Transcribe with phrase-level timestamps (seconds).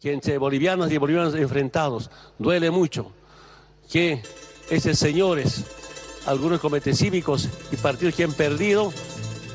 [0.00, 3.10] que entre bolivianos y bolivianos enfrentados duele mucho
[3.90, 4.22] que
[4.70, 5.64] esos señores,
[6.26, 8.92] algunos comités cívicos y partidos que han perdido,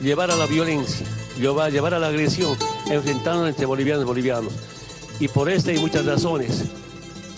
[0.01, 1.05] llevar a la violencia,
[1.37, 2.57] llevar, a la agresión,
[2.89, 4.53] enfrentando entre bolivianos y bolivianos.
[5.19, 6.63] Y por esta y muchas razones,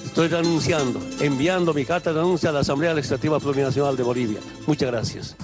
[0.06, 4.40] estoy renunciando, enviando mi carta de renuncia a la Asamblea Legislativa Plurinacional de Bolivia.
[4.66, 5.36] Muchas gracias.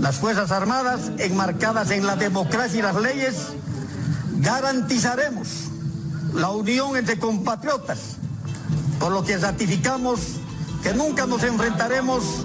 [0.00, 3.48] Las Fuerzas Armadas, enmarcadas en la democracia y las leyes,
[4.40, 5.67] garantizaremos
[6.34, 8.16] la unión entre compatriotas,
[8.98, 10.20] por lo que ratificamos
[10.82, 12.44] que nunca nos enfrentaremos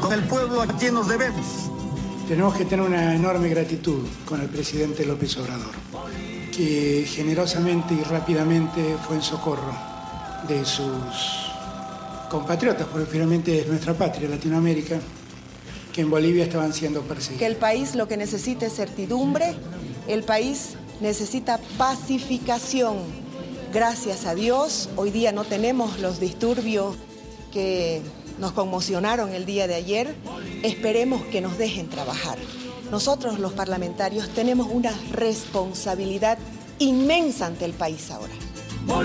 [0.00, 1.44] con el pueblo a quien nos debemos.
[2.28, 5.74] Tenemos que tener una enorme gratitud con el presidente López Obrador,
[6.54, 9.74] que generosamente y rápidamente fue en socorro
[10.48, 11.50] de sus
[12.30, 14.98] compatriotas, porque finalmente es nuestra patria, Latinoamérica,
[15.92, 17.38] que en Bolivia estaban siendo perseguidos.
[17.38, 19.54] Que el país lo que necesita es certidumbre,
[20.08, 22.96] el país necesita pacificación.
[23.74, 26.96] Gracias a Dios, hoy día no tenemos los disturbios
[27.52, 28.00] que
[28.38, 30.14] nos conmocionaron el día de ayer.
[30.62, 32.38] Esperemos que nos dejen trabajar.
[32.90, 36.38] Nosotros los parlamentarios tenemos una responsabilidad
[36.78, 38.32] inmensa ante el país ahora.
[38.86, 39.04] Quiero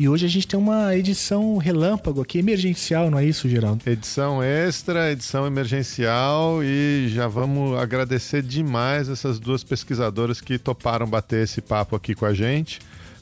[0.00, 3.82] E hoje a gente tem uma edição relâmpago aqui, emergencial, não é isso, Geraldo?
[3.84, 11.44] Edição extra, edição emergencial e já vamos agradecer demais essas duas pesquisadoras que toparam bater
[11.44, 12.78] esse papo aqui com a gente.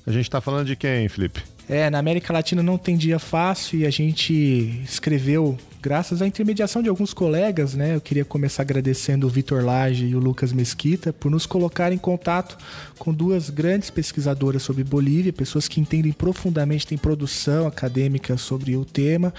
[0.06, 1.42] A gente tá falando de quem, Felipe?
[1.68, 6.82] É, na América Latina não tem dia fácil e a gente escreveu, graças à intermediação
[6.82, 7.94] de alguns colegas, né?
[7.94, 11.98] Eu queria começar agradecendo o Vitor Lage e o Lucas Mesquita por nos colocar em
[11.98, 12.58] contato
[12.98, 18.84] com duas grandes pesquisadoras sobre Bolívia, pessoas que entendem profundamente, têm produção acadêmica sobre o
[18.84, 19.32] tema.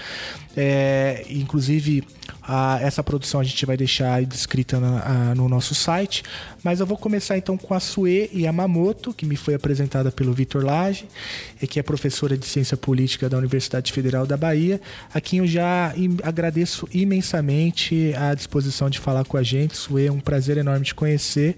[0.56, 2.02] É, inclusive,
[2.42, 6.22] a- essa produção a gente vai deixar descrita na- a- no nosso site.
[6.64, 10.64] Mas eu vou começar então com a Sue Yamamoto, que me foi apresentada pelo Vitor
[10.64, 11.06] Lage,
[11.68, 14.80] que é professora de Ciência Política da Universidade Federal da Bahia,
[15.14, 15.94] a quem eu já
[16.30, 19.76] agradeço imensamente a disposição de falar com a gente.
[19.76, 21.56] Sue, é um prazer enorme te conhecer.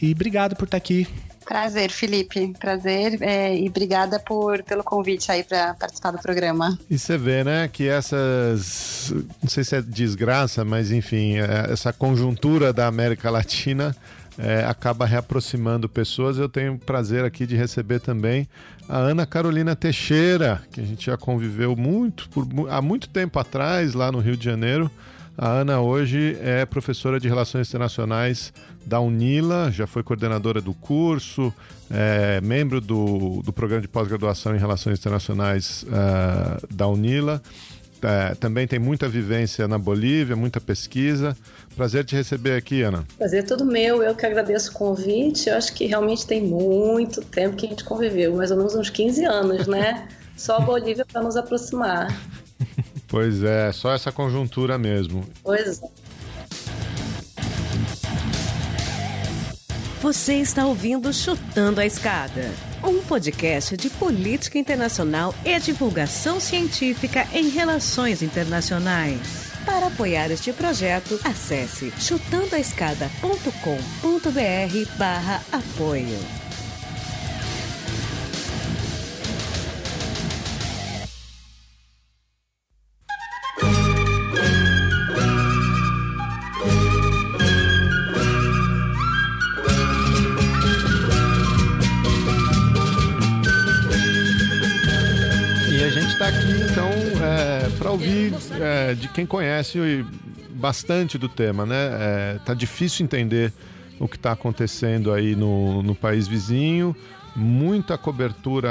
[0.00, 1.08] E obrigado por estar aqui.
[1.50, 2.52] Prazer, Felipe.
[2.60, 6.78] Prazer é, e obrigada por, pelo convite aí para participar do programa.
[6.88, 9.12] E você vê, né, que essas.
[9.42, 13.96] Não sei se é desgraça, mas enfim, é, essa conjuntura da América Latina
[14.42, 16.38] é, acaba reaproximando pessoas.
[16.38, 18.48] Eu tenho o prazer aqui de receber também
[18.88, 23.94] a Ana Carolina Teixeira, que a gente já conviveu muito, por, há muito tempo atrás,
[23.94, 24.90] lá no Rio de Janeiro.
[25.38, 28.52] A Ana hoje é professora de Relações Internacionais
[28.84, 31.52] da UNILA, já foi coordenadora do curso,
[31.90, 37.40] é membro do, do programa de pós-graduação em Relações Internacionais ah, da UNILA.
[38.02, 41.36] É, também tem muita vivência na Bolívia, muita pesquisa.
[41.76, 43.04] Prazer te receber aqui, Ana.
[43.18, 45.48] Prazer é todo meu, eu que agradeço o convite.
[45.48, 48.90] Eu acho que realmente tem muito tempo que a gente conviveu, mais ou menos uns
[48.90, 50.08] 15 anos, né?
[50.36, 52.08] Só a Bolívia para nos aproximar.
[53.06, 55.24] Pois é, só essa conjuntura mesmo.
[55.42, 55.88] Pois é.
[60.00, 62.50] Você está ouvindo Chutando a Escada,
[62.84, 69.50] um podcast de política internacional e divulgação científica em relações internacionais.
[69.64, 76.39] Para apoiar este projeto, acesse chutandoaescada.com.br barra apoio.
[98.90, 100.04] É, de quem conhece
[100.50, 101.76] bastante do tema, né?
[101.76, 103.52] É, tá difícil entender
[103.98, 106.96] o que está acontecendo aí no, no país vizinho,
[107.36, 108.70] muita cobertura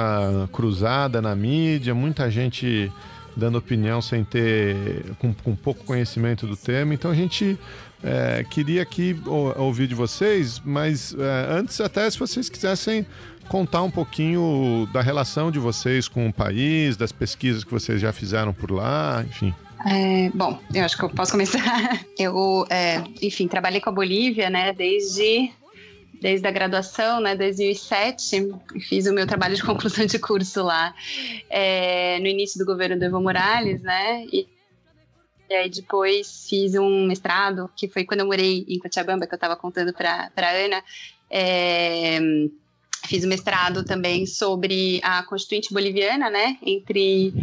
[0.52, 2.92] cruzada na mídia, muita gente
[3.36, 6.94] dando opinião sem ter com, com pouco conhecimento do tema.
[6.94, 7.58] Então a gente
[8.04, 9.20] é, queria aqui
[9.56, 13.06] ouvir de vocês, mas é, antes até se vocês quisessem
[13.48, 18.12] contar um pouquinho da relação de vocês com o país, das pesquisas que vocês já
[18.12, 19.54] fizeram por lá, enfim.
[19.86, 21.60] É, bom, eu acho que eu posso começar.
[22.20, 25.52] Eu, é, enfim, trabalhei com a Bolívia, né, desde
[26.22, 28.50] desde a graduação, né, 2007,
[28.90, 30.94] fiz o meu trabalho de conclusão de curso lá,
[31.50, 34.46] é, no início do governo do Evo Morales, né, e,
[35.50, 39.38] e, aí depois fiz um mestrado, que foi quando eu morei em Cochabamba, que eu
[39.38, 40.84] estava contando para a Ana,
[41.30, 42.20] é,
[43.06, 47.34] fiz mestrado também sobre a Constituinte Boliviana, né, entre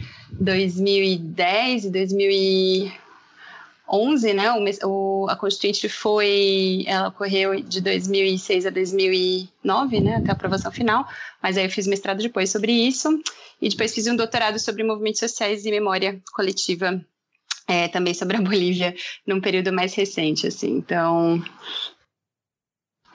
[0.41, 3.07] 2010 e 2000
[3.89, 4.47] 11, né?
[4.85, 10.17] O, a Constituinte foi, ela ocorreu de 2006 a 2009, né?
[10.17, 11.07] Até a aprovação final.
[11.41, 13.09] Mas aí eu fiz mestrado depois sobre isso
[13.63, 17.01] e depois fiz um doutorado sobre movimentos sociais e memória coletiva,
[17.69, 18.95] é, também sobre a Bolívia,
[19.25, 20.73] num período mais recente, assim.
[20.73, 21.43] Então,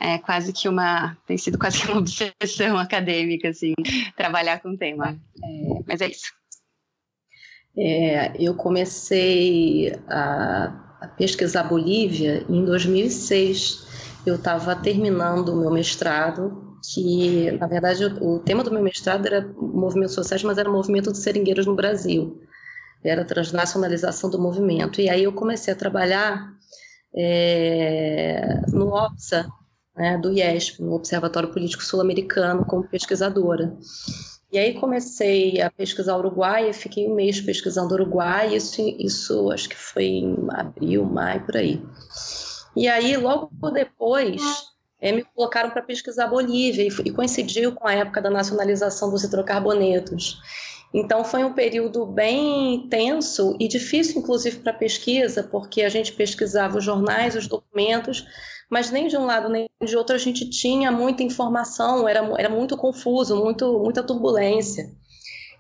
[0.02, 3.74] é quase que uma tem sido quase que uma obsessão acadêmica, assim,
[4.18, 5.16] trabalhar com o tema.
[5.44, 6.32] É, mas é isso.
[7.78, 13.88] É, eu comecei a, a, pesquisar Bolívia em 2006.
[14.26, 19.48] Eu estava terminando o meu mestrado, que, na verdade, o, tema do meu mestrado era
[19.56, 22.42] movimentos sociais, mas era o movimento de seringueiros no Brasil.
[23.04, 25.00] Era a transnacionalização do movimento.
[25.00, 26.54] E aí eu comecei a trabalhar
[27.16, 29.50] é, no OPSA,
[30.02, 33.78] né, do IESP, no Observatório Político Sul-Americano, como pesquisadora.
[34.52, 39.78] E aí comecei a pesquisar Uruguai, fiquei um mês pesquisando Uruguai, isso, isso acho que
[39.78, 41.80] foi em abril, maio, por aí.
[42.76, 44.42] E aí, logo depois,
[45.00, 49.24] é, me colocaram para pesquisar Bolívia, e, e coincidiu com a época da nacionalização dos
[49.24, 50.42] hidrocarbonetos.
[50.94, 56.80] Então foi um período bem tenso e difícil, inclusive, para pesquisa, porque a gente pesquisava
[56.80, 58.26] os jornais, os documentos,
[58.72, 62.48] mas nem de um lado nem de outro a gente tinha muita informação, era, era
[62.48, 64.90] muito confuso, muito, muita turbulência.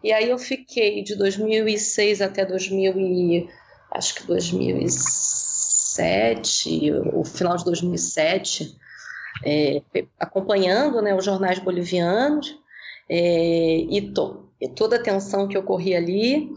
[0.02, 3.50] E aí eu fiquei de 2006 até 2000 e,
[3.92, 8.78] acho que 2007, o final de 2007,
[9.44, 9.81] é,
[10.18, 12.58] acompanhando né, os jornais bolivianos
[13.10, 16.50] é, e, to, e toda a tensão que ocorria ali.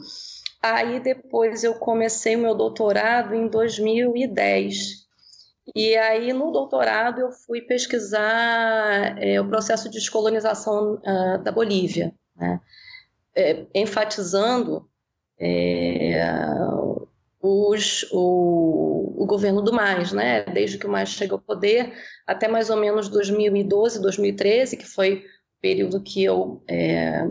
[0.63, 5.04] Aí depois eu comecei o meu doutorado em 2010
[5.75, 12.13] e aí, no doutorado, eu fui pesquisar é, o processo de descolonização uh, da Bolívia,
[12.37, 12.61] né?
[13.35, 14.87] é, enfatizando
[15.39, 16.23] é,
[17.41, 20.45] os, o, o, governo do Mais, né?
[20.45, 21.95] desde que o Mais chegou ao poder
[22.27, 27.27] até mais ou menos 2012, 2013, que foi o período que eu é,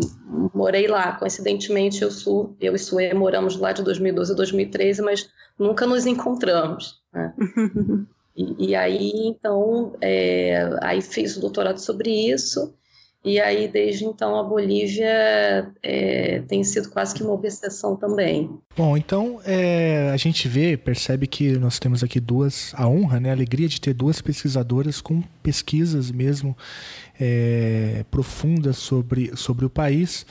[0.53, 1.13] morei lá.
[1.13, 6.07] Coincidentemente, eu, sou, eu e Sue moramos lá de 2012 a 2013, mas nunca nos
[6.07, 7.01] encontramos.
[7.13, 7.33] Né?
[8.35, 12.73] E, e aí, então, é, aí fiz o doutorado sobre isso.
[13.25, 18.49] E aí, desde então, a Bolívia é, tem sido quase que uma obsessão também.
[18.75, 23.29] Bom, então é, a gente vê, percebe que nós temos aqui duas, a honra, né,
[23.29, 26.57] a alegria de ter duas pesquisadoras com pesquisas mesmo
[27.17, 30.25] é, profundas sobre, sobre o país.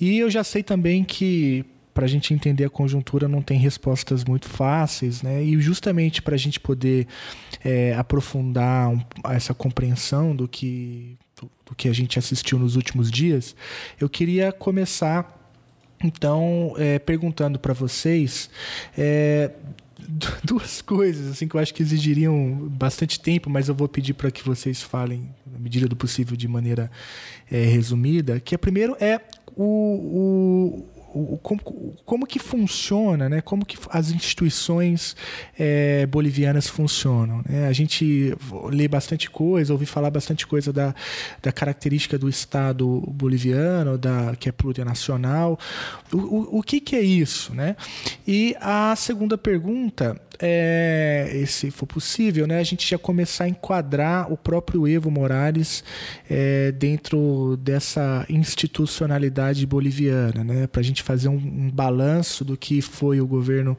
[0.00, 1.64] E eu já sei também que
[1.96, 5.42] para a gente entender a conjuntura não tem respostas muito fáceis, né?
[5.42, 7.06] E justamente para a gente poder
[7.64, 9.00] é, aprofundar um,
[9.30, 13.56] essa compreensão do que, do, do que a gente assistiu nos últimos dias,
[13.98, 15.34] eu queria começar
[16.04, 18.50] então é, perguntando para vocês
[18.98, 19.52] é,
[20.44, 24.30] duas coisas assim que eu acho que exigiriam bastante tempo, mas eu vou pedir para
[24.30, 26.90] que vocês falem na medida do possível de maneira
[27.50, 28.38] é, resumida.
[28.38, 29.18] Que a primeiro é
[29.56, 30.95] o, o
[31.42, 31.60] como,
[32.04, 33.40] como que funciona, né?
[33.40, 35.16] como que as instituições
[35.58, 37.42] é, bolivianas funcionam.
[37.48, 37.66] Né?
[37.66, 38.34] A gente
[38.70, 40.94] lê bastante coisa, ouvi falar bastante coisa da,
[41.42, 45.58] da característica do Estado boliviano, da, que é plurinacional.
[46.12, 47.54] O, o, o que, que é isso?
[47.54, 47.76] Né?
[48.26, 54.32] E a segunda pergunta é, se for possível, né, a gente já começar a enquadrar
[54.32, 55.82] o próprio Evo Morales
[56.28, 62.82] é, dentro dessa institucionalidade boliviana, né, para a gente fazer um, um, balanço do que
[62.82, 63.78] foi o governo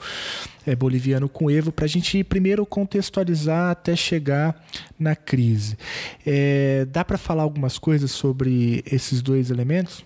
[0.66, 4.64] é, boliviano com Evo, para a gente primeiro contextualizar até chegar
[4.98, 5.78] na crise.
[6.26, 10.06] É, dá para falar algumas coisas sobre esses dois elementos?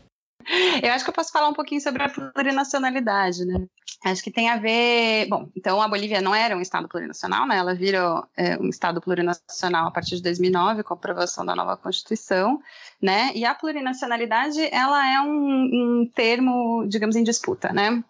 [0.81, 3.67] Eu acho que eu posso falar um pouquinho sobre a plurinacionalidade, né?
[4.03, 5.27] Acho que tem a ver.
[5.29, 7.57] Bom, então a Bolívia não era um Estado plurinacional, né?
[7.57, 11.77] Ela virou é, um Estado plurinacional a partir de 2009, com a aprovação da nova
[11.77, 12.59] Constituição,
[13.01, 13.31] né?
[13.33, 18.03] E a plurinacionalidade, ela é um, um termo, digamos, em disputa, né?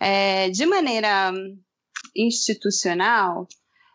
[0.00, 1.32] É, de maneira
[2.16, 3.46] institucional, o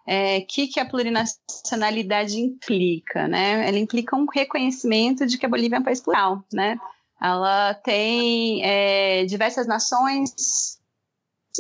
[0.06, 3.68] é, que, que a plurinacionalidade implica, né?
[3.68, 6.80] Ela implica um reconhecimento de que a Bolívia é um país plural, né?
[7.22, 10.80] Ela tem é, diversas nações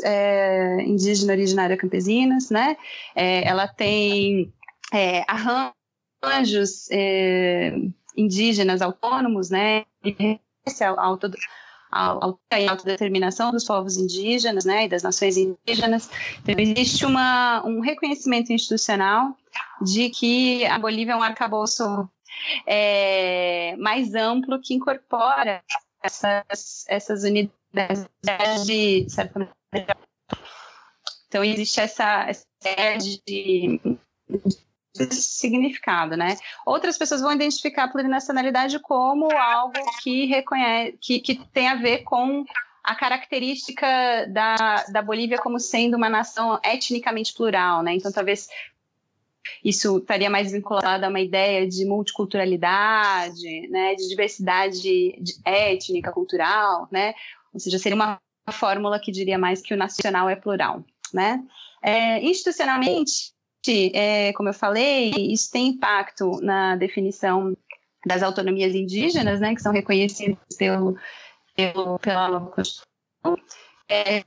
[0.04, 2.78] é, indígena originária campesinas, né?
[3.16, 4.54] É, ela tem
[4.94, 7.76] é, arranjos é,
[8.18, 9.86] indígenas autônomos, né?
[10.66, 11.32] A, auto,
[11.92, 12.10] a,
[12.70, 14.86] autodeterminação dos povos indígenas, né?
[14.86, 16.10] E das nações indígenas.
[16.40, 19.38] Então, existe uma, um reconhecimento institucional
[19.82, 22.10] de que a Bolívia é um arcabouço
[22.66, 25.64] é, mais amplo que incorpora
[26.02, 28.06] essas, essas unidades
[28.66, 29.98] de, certa maneira.
[31.28, 32.30] Então, existe essa,
[32.62, 33.98] ideia de, de
[35.12, 36.36] significado, né?
[36.66, 42.04] Outras pessoas vão identificar a plurinacionalidade como algo que reconhece, que, que tem a ver
[42.04, 42.44] com
[42.84, 43.86] a característica
[44.30, 47.94] da, da Bolívia como sendo uma nação etnicamente plural, né?
[47.94, 48.48] Então, talvez
[49.64, 57.14] isso estaria mais vinculado a uma ideia de multiculturalidade, né, de diversidade étnica, cultural, né,
[57.54, 58.20] ou seja, seria uma
[58.52, 61.44] fórmula que diria mais que o nacional é plural, né.
[61.82, 63.34] É, institucionalmente,
[63.94, 67.56] é, como eu falei, isso tem impacto na definição
[68.06, 70.98] das autonomias indígenas, né, que são reconhecidas pelo,
[71.56, 72.88] pelo, pela nova Constituição.
[73.90, 74.24] É,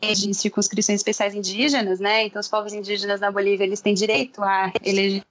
[0.00, 2.24] de circunscrições especiais indígenas, né?
[2.24, 5.24] Então, os povos indígenas na Bolívia eles têm direito a eleger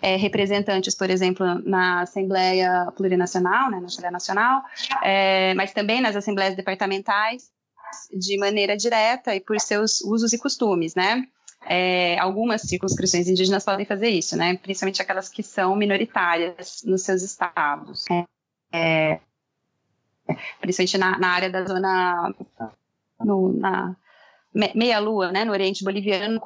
[0.00, 4.62] é, representantes, por exemplo, na Assembleia Plurinacional, né, na Assembleia Nacional,
[5.02, 7.50] é, mas também nas assembleias departamentais,
[8.12, 11.26] de maneira direta e por seus usos e costumes, né?
[11.66, 14.56] É, algumas circunscrições indígenas podem fazer isso, né?
[14.56, 18.04] Principalmente aquelas que são minoritárias nos seus estados.
[18.72, 19.20] É,
[20.60, 22.34] principalmente na, na, área da zona
[23.20, 23.96] no, na,
[24.54, 26.40] meia-lua, né, no Oriente Boliviano,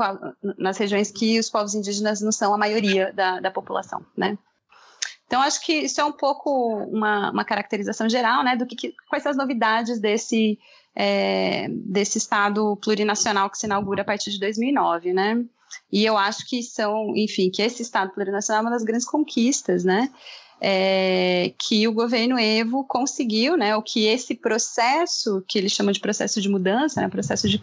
[0.56, 4.38] nas regiões que os povos indígenas não são a maioria da, da população, né.
[5.26, 6.50] Então, acho que isso é um pouco
[6.84, 10.58] uma, uma caracterização geral, né, do que, que quais são as novidades desse,
[11.00, 15.44] é, desse Estado plurinacional que se inaugura a partir de 2009, né.
[15.92, 19.84] E eu acho que são, enfim, que esse Estado plurinacional é uma das grandes conquistas,
[19.84, 20.10] né,
[20.60, 26.00] é, que o governo Evo conseguiu, né, o que esse processo, que ele chama de
[26.00, 27.60] processo de mudança, né, processo de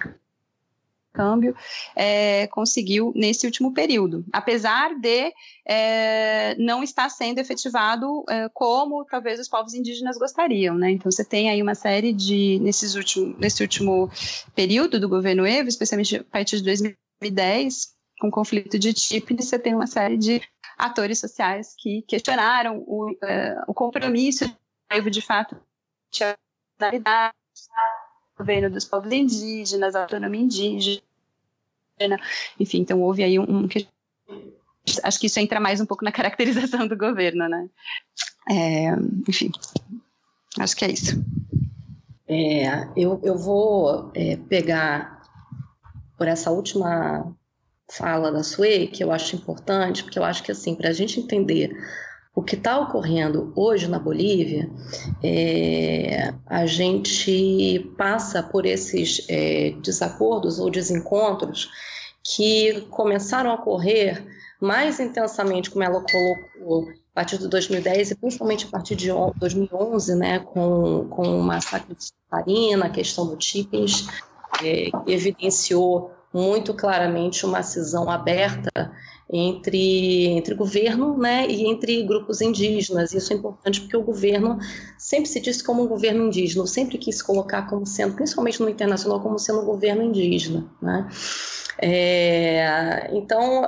[1.16, 1.56] câmbio
[1.96, 5.34] é, conseguiu nesse último período, apesar de
[5.66, 10.92] é, não estar sendo efetivado é, como talvez os povos indígenas gostariam, né?
[10.92, 14.10] Então você tem aí uma série de nesses último, nesse último
[14.54, 19.60] período do governo Evo, especialmente a partir de 2010, com o conflito de Chipre, você
[19.60, 20.42] tem uma série de
[20.78, 24.46] atores sociais que questionaram o, é, o compromisso
[25.12, 25.58] de fato
[26.12, 26.36] tinha
[28.38, 31.02] governo dos povos indígenas, autonomia indígena,
[32.60, 33.68] enfim, então houve aí um, um
[35.04, 37.70] acho que isso entra mais um pouco na caracterização do governo, né?
[38.50, 38.90] É,
[39.28, 39.52] enfim,
[40.60, 41.24] acho que é isso.
[42.28, 45.22] É, eu, eu vou é, pegar
[46.18, 47.36] por essa última
[47.90, 51.20] fala da Sue, que eu acho importante, porque eu acho que assim, para a gente
[51.20, 51.76] entender
[52.36, 54.70] o que está ocorrendo hoje na Bolívia,
[55.24, 61.70] é, a gente passa por esses é, desacordos ou desencontros
[62.22, 64.22] que começaram a ocorrer
[64.60, 70.16] mais intensamente, como ela colocou, a partir de 2010 e principalmente a partir de 2011,
[70.16, 74.08] né, com, com o massacre de Satarina, a questão do Tipins,
[74.62, 78.92] é, que evidenciou muito claramente uma cisão aberta
[79.32, 83.14] entre, entre governo né, e entre grupos indígenas.
[83.14, 84.58] Isso é importante porque o governo
[84.98, 89.22] sempre se disse como um governo indígena, sempre quis colocar como sendo, principalmente no internacional,
[89.22, 90.70] como sendo um governo indígena.
[90.82, 91.10] Né?
[91.82, 93.64] É, então,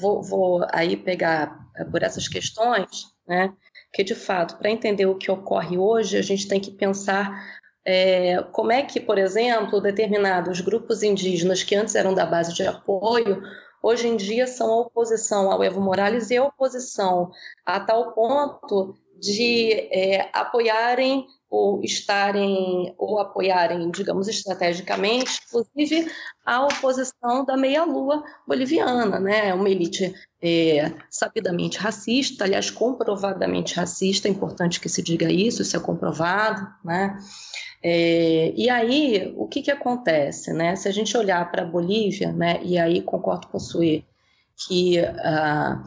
[0.00, 2.88] vou, vou, aí pegar por essas questões,
[3.26, 3.52] né,
[3.92, 8.42] que de fato, para entender o que ocorre hoje, a gente tem que pensar é,
[8.52, 13.42] como é que, por exemplo, determinados grupos indígenas que antes eram da base de apoio
[13.82, 17.30] hoje em dia são a oposição ao Evo Morales e a oposição
[17.64, 26.10] a tal ponto de é, apoiarem ou estarem ou apoiarem, digamos, estrategicamente, inclusive
[26.44, 29.54] a oposição da meia-lua boliviana, né?
[29.54, 35.76] Uma elite é, sabidamente racista, aliás, comprovadamente racista, é importante que se diga isso, isso
[35.76, 37.18] é comprovado, né?
[37.82, 40.52] É, e aí, o que, que acontece?
[40.52, 40.74] Né?
[40.76, 44.04] Se a gente olhar para a Bolívia, né, e aí concordo com o Sue,
[44.66, 45.82] que uh,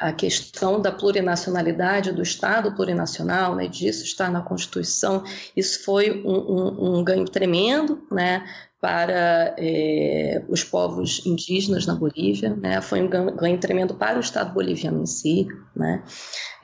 [0.00, 5.22] a questão da plurinacionalidade do Estado plurinacional, né, disso está na Constituição,
[5.54, 8.42] isso foi um, um, um ganho tremendo, né,
[8.80, 12.80] para é, os povos indígenas na Bolívia, né?
[12.80, 15.46] foi um ganho, ganho, tremendo para o Estado boliviano em si.
[15.76, 16.02] Né?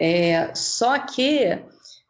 [0.01, 1.59] É, só que,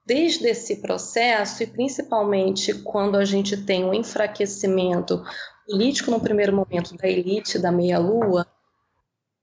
[0.07, 5.25] desde esse processo, e principalmente quando a gente tem um enfraquecimento
[5.67, 8.47] político no primeiro momento da elite da meia-lua,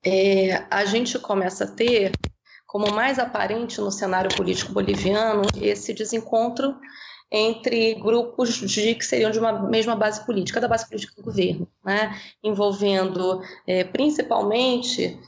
[0.06, 2.18] é, a gente começa a ter
[2.68, 6.76] como mais aparente no cenário político boliviano esse desencontro
[7.32, 11.68] entre grupos de, que seriam de uma mesma base política, da base política do governo,
[11.84, 12.20] né?
[12.44, 15.20] envolvendo é, principalmente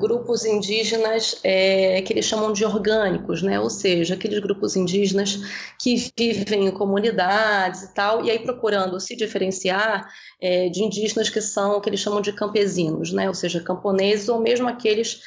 [0.00, 3.60] Grupos indígenas é, que eles chamam de orgânicos, né?
[3.60, 5.38] ou seja, aqueles grupos indígenas
[5.78, 10.08] que vivem em comunidades e tal, e aí procurando se diferenciar
[10.40, 13.28] é, de indígenas que são que eles chamam de campesinos, né?
[13.28, 15.20] ou seja, camponeses, ou mesmo aqueles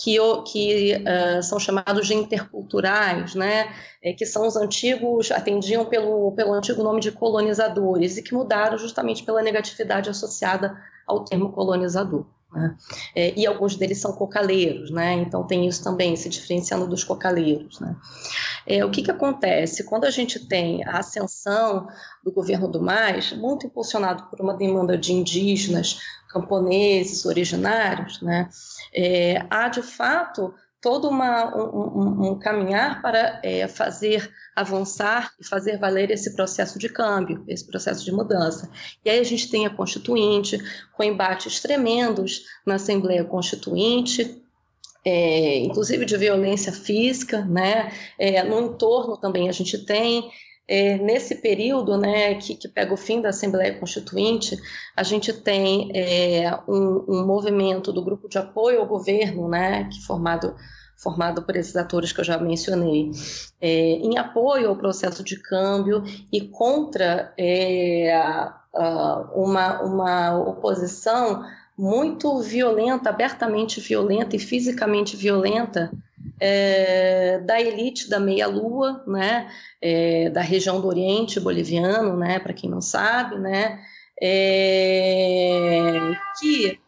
[0.00, 0.16] que,
[0.46, 6.54] que uh, são chamados de interculturais, né, é, que são os antigos, atendiam pelo, pelo
[6.54, 10.74] antigo nome de colonizadores e que mudaram justamente pela negatividade associada
[11.06, 12.24] ao termo colonizador.
[12.52, 12.76] Né?
[13.14, 15.14] É, e alguns deles são cocaleiros, né?
[15.14, 17.78] então tem isso também, se diferenciando dos cocaleiros.
[17.80, 17.96] Né?
[18.66, 19.84] É, o que, que acontece?
[19.84, 21.86] Quando a gente tem a ascensão
[22.24, 28.48] do governo do Mais, muito impulsionado por uma demanda de indígenas, camponeses, originários, né?
[28.94, 35.78] É, há de fato todo uma, um, um, caminhar para é, fazer avançar e fazer
[35.78, 38.70] valer esse processo de câmbio, esse processo de mudança.
[39.04, 40.58] E aí a gente tem a Constituinte,
[40.92, 44.42] com embates tremendos na Assembleia Constituinte,
[45.04, 47.92] é, inclusive de violência física, né?
[48.18, 50.30] É, no entorno também a gente tem
[50.68, 54.56] é, nesse período, né, que, que, pega o fim da Assembleia Constituinte,
[54.96, 60.00] a gente tem é, um, um, movimento do grupo de apoio ao governo, né, que
[60.02, 60.54] formado
[60.96, 63.10] formado por esses atores que eu já mencionei,
[63.58, 68.12] é, em apoio ao processo de câmbio e contra é,
[69.34, 71.42] uma, uma oposição
[71.80, 75.90] muito violenta, abertamente violenta e fisicamente violenta
[76.38, 82.68] é, da elite da meia-lua, né, é, da região do Oriente boliviano, né, para quem
[82.68, 83.80] não sabe, né,
[84.20, 85.90] é,
[86.38, 86.78] que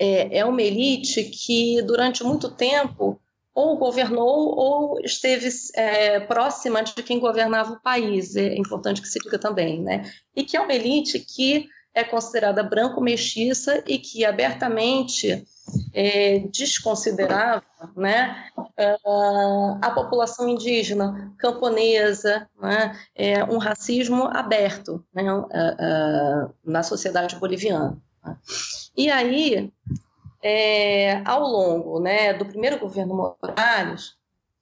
[0.00, 3.20] é, é uma elite que durante muito tempo
[3.54, 9.20] ou governou ou esteve é, próxima de quem governava o país, é importante que se
[9.20, 10.10] diga também, né?
[10.34, 15.46] E que é uma elite que é considerada branco-mestiça e que abertamente
[15.94, 17.62] é, desconsiderava
[17.96, 18.48] né,
[19.80, 25.22] a população indígena, camponesa, né, é, um racismo aberto né,
[26.64, 27.96] na sociedade boliviana.
[28.96, 29.72] E aí,
[30.42, 34.16] é, ao longo né, do primeiro governo Morales,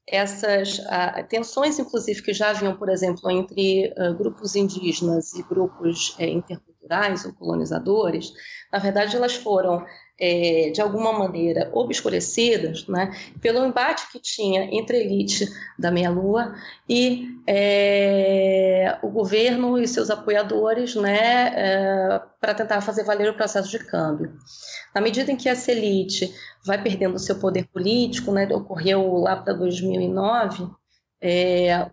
[0.06, 0.80] essas
[1.28, 6.28] tensões, inclusive, que já haviam, por exemplo, entre uh, grupos indígenas e grupos é,
[6.82, 8.32] interculturais ou colonizadores,
[8.72, 9.84] na verdade, elas foram
[10.20, 16.54] é, de alguma maneira obscurecidas né, pelo embate que tinha entre a elite da meia-lua
[16.88, 23.70] e é, o governo e seus apoiadores né, é, para tentar fazer valer o processo
[23.70, 24.32] de câmbio.
[24.94, 26.32] Na medida em que essa elite
[26.64, 30.68] vai perdendo seu poder político, né, ocorreu lá para 2009,
[31.22, 31.88] é,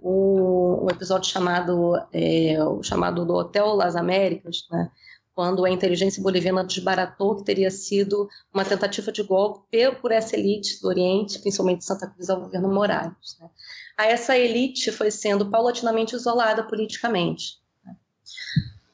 [0.89, 4.89] episódio chamado, é, chamado do Hotel Las Américas, né,
[5.35, 10.81] quando a inteligência boliviana desbaratou que teria sido uma tentativa de golpe por essa elite
[10.81, 13.37] do Oriente, principalmente Santa Cruz, ao governo Morales.
[13.39, 13.49] Né?
[13.97, 17.59] Essa elite foi sendo paulatinamente isolada politicamente.
[17.85, 17.95] Né?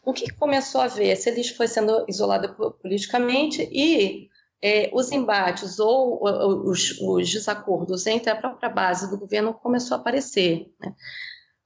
[0.03, 1.09] O que começou a ver?
[1.09, 4.29] Essa elite foi sendo isolada politicamente e
[4.61, 9.97] é, os embates ou, ou os, os, desacordos entre a própria base do governo começou
[9.97, 10.71] a aparecer.
[10.79, 10.93] Né?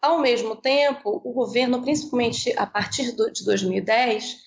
[0.01, 4.37] Ao mesmo tempo, o governo, principalmente a partir do, de 2010,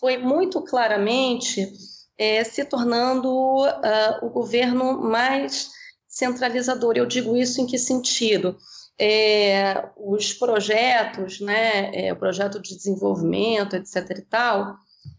[0.00, 1.70] foi muito claramente
[2.16, 5.70] é, se tornando uh, o governo mais
[6.06, 6.94] centralizador.
[6.96, 8.56] Eu digo isso em que sentido?
[8.98, 14.18] É, os projetos, né, é, o projeto de desenvolvimento, etc.
[14.18, 14.76] e tal,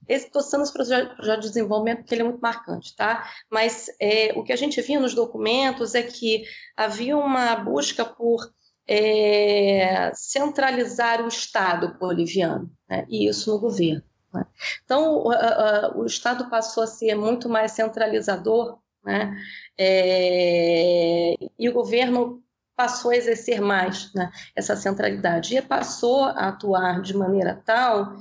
[0.08, 3.28] estou esse projeto, projeto, de desenvolvimento porque ele é muito marcante, tá?
[3.50, 6.44] Mas é, o que a gente via nos documentos é que
[6.76, 8.52] havia uma busca por
[8.88, 13.06] é, centralizar o Estado boliviano, né?
[13.10, 14.04] e isso no governo.
[14.34, 14.46] Né?
[14.84, 19.36] Então, o, a, o, Estado passou a ser muito mais centralizador, né?
[19.78, 22.42] É, e o governo
[22.76, 28.16] passou a exercer mais né, essa centralidade e passou a atuar de maneira tal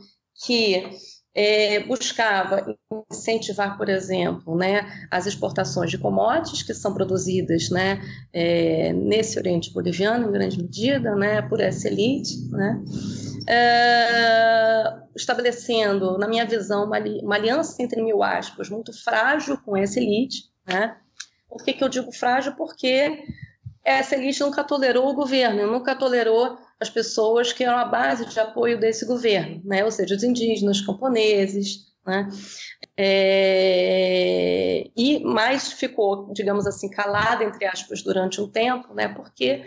[0.45, 0.91] que
[1.35, 2.77] é, buscava
[3.11, 8.01] incentivar, por exemplo, né, as exportações de commodities que são produzidas né,
[8.33, 12.83] é, nesse Oriente Boliviano, em grande medida, né, por essa elite, né,
[13.49, 19.99] é, estabelecendo, na minha visão, uma, uma, aliança entre mil aspas muito frágil com essa
[19.99, 20.45] elite.
[20.67, 20.97] Né?
[21.49, 22.55] Por que, que eu digo frágil?
[22.57, 23.25] Porque
[23.85, 28.39] essa elite nunca tolerou o governo, nunca tolerou as pessoas que eram a base de
[28.41, 29.85] apoio desse governo, né?
[29.85, 32.29] ou seja, os indígenas, camponeses, né?
[32.97, 34.91] É...
[34.97, 39.09] e mais ficou, digamos assim, calada entre aspas durante um tempo, né?
[39.09, 39.65] Porque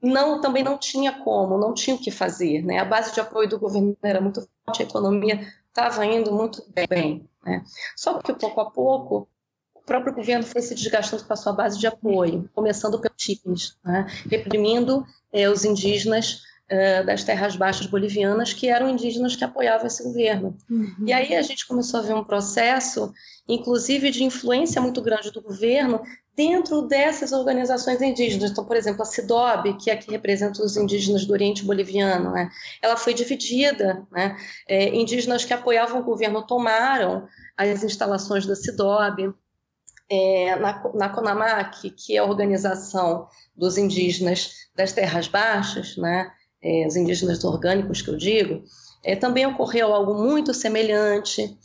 [0.00, 2.78] não também não tinha como, não tinha o que fazer, né?
[2.78, 7.26] A base de apoio do governo era muito forte, a economia estava indo muito bem,
[7.42, 7.64] né?
[7.96, 9.26] Só que pouco a pouco
[9.74, 13.78] o próprio governo foi se desgastando com a sua base de apoio, começando pelos chips,
[13.82, 14.06] né?
[14.30, 20.02] reprimindo é, os indígenas é, das terras baixas bolivianas, que eram indígenas que apoiavam esse
[20.02, 20.56] governo.
[20.68, 21.04] Uhum.
[21.06, 23.12] E aí a gente começou a ver um processo,
[23.48, 26.02] inclusive de influência muito grande do governo,
[26.36, 28.50] dentro dessas organizações indígenas.
[28.50, 32.30] Então, por exemplo, a CIDOB, que é a que representa os indígenas do Oriente Boliviano,
[32.30, 32.50] né?
[32.82, 34.06] ela foi dividida.
[34.12, 34.36] Né?
[34.68, 37.26] É, indígenas que apoiavam o governo tomaram
[37.56, 39.34] as instalações da CIDOB.
[40.10, 46.32] É, na, na CONAMAC, que é a organização dos indígenas das terras baixas, né?
[46.62, 48.64] É, os indígenas orgânicos que eu digo,
[49.04, 51.56] é, também ocorreu algo muito semelhante.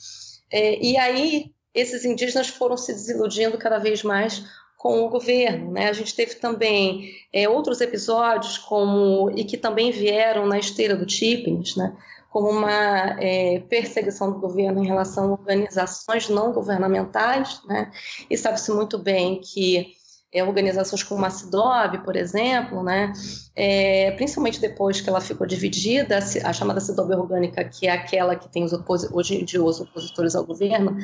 [0.52, 4.44] É, e aí esses indígenas foram se desiludindo cada vez mais
[4.78, 5.72] com o governo.
[5.72, 5.90] Né?
[5.90, 11.06] A gente teve também é, outros episódios como e que também vieram na esteira do
[11.06, 11.96] Tippins, né?
[12.30, 17.92] como uma é, perseguição do governo em relação a organizações não governamentais, né?
[18.30, 19.94] e sabe-se muito bem que
[20.34, 23.14] é, organizações como a CIDOB, por exemplo, né?
[23.56, 28.50] É, principalmente depois que ela ficou dividida, a chamada CIDOB orgânica, que é aquela que
[28.50, 28.74] tem os
[29.12, 30.98] hoje em dia os opositores ao governo,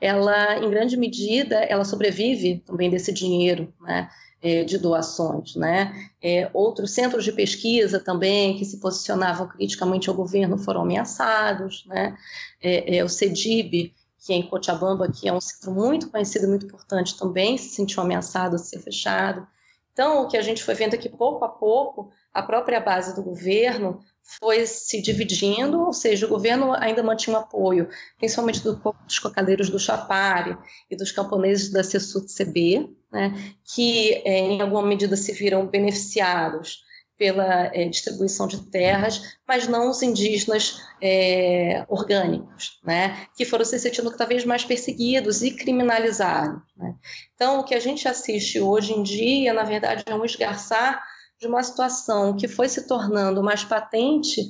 [0.00, 4.08] ela, em grande medida, ela sobrevive também desse dinheiro, né?
[4.42, 5.92] É, de doações, né?
[6.22, 12.16] É, outros centros de pesquisa também que se posicionavam criticamente ao governo foram ameaçados, né?
[12.62, 16.66] É, é o CEDIB, que é em Cochabamba, que é um centro muito conhecido, muito
[16.66, 19.46] importante, também se sentiu ameaçado de ser fechado.
[19.92, 23.14] Então, o que a gente foi vendo é que pouco a pouco a própria base
[23.14, 28.80] do governo foi se dividindo, ou seja, o governo ainda mantinha um apoio, principalmente do,
[29.04, 30.56] dos cocadeiros do Chapare
[30.88, 36.84] e dos camponeses da CESUT-CB, né, que é, em alguma medida se viram beneficiados
[37.20, 43.78] pela é, distribuição de terras, mas não os indígenas é, orgânicos, né, que foram se
[43.78, 46.62] sentindo cada vez mais perseguidos e criminalizados.
[46.74, 46.94] Né.
[47.34, 51.04] Então, o que a gente assiste hoje em dia, na verdade, é um esgarçar
[51.38, 54.40] de uma situação que foi se tornando mais patente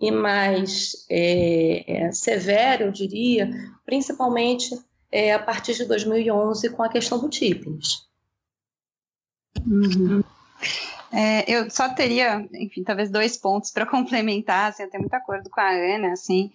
[0.00, 3.48] e mais é, severa, eu diria,
[3.84, 4.76] principalmente
[5.32, 8.04] a partir de 2011 com a questão do TIPNS.
[9.64, 10.24] Uhum.
[11.12, 15.48] É, eu só teria, enfim, talvez dois pontos para complementar, assim, eu tenho muito acordo
[15.50, 16.50] com a Ana, assim,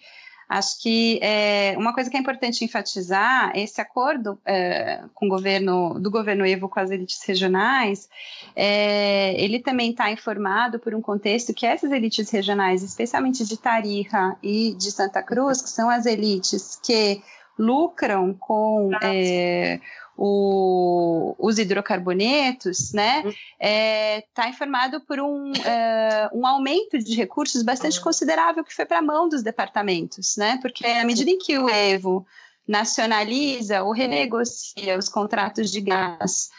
[0.51, 5.97] Acho que é, uma coisa que é importante enfatizar, esse acordo é, com o governo,
[5.97, 8.09] do governo Evo com as elites regionais,
[8.53, 14.35] é, ele também está informado por um contexto que essas elites regionais, especialmente de Tarija
[14.43, 17.23] e de Santa Cruz, que são as elites que
[17.57, 19.79] lucram com é,
[20.17, 23.33] o, os hidrocarbonetos, né, está uhum.
[23.59, 28.03] é, tá informado por um, é, um aumento de recursos bastante uhum.
[28.03, 31.69] considerável que foi para a mão dos departamentos, né, porque à medida em que o
[31.69, 32.25] Evo
[32.67, 36.49] nacionaliza ou renegocia os contratos de gás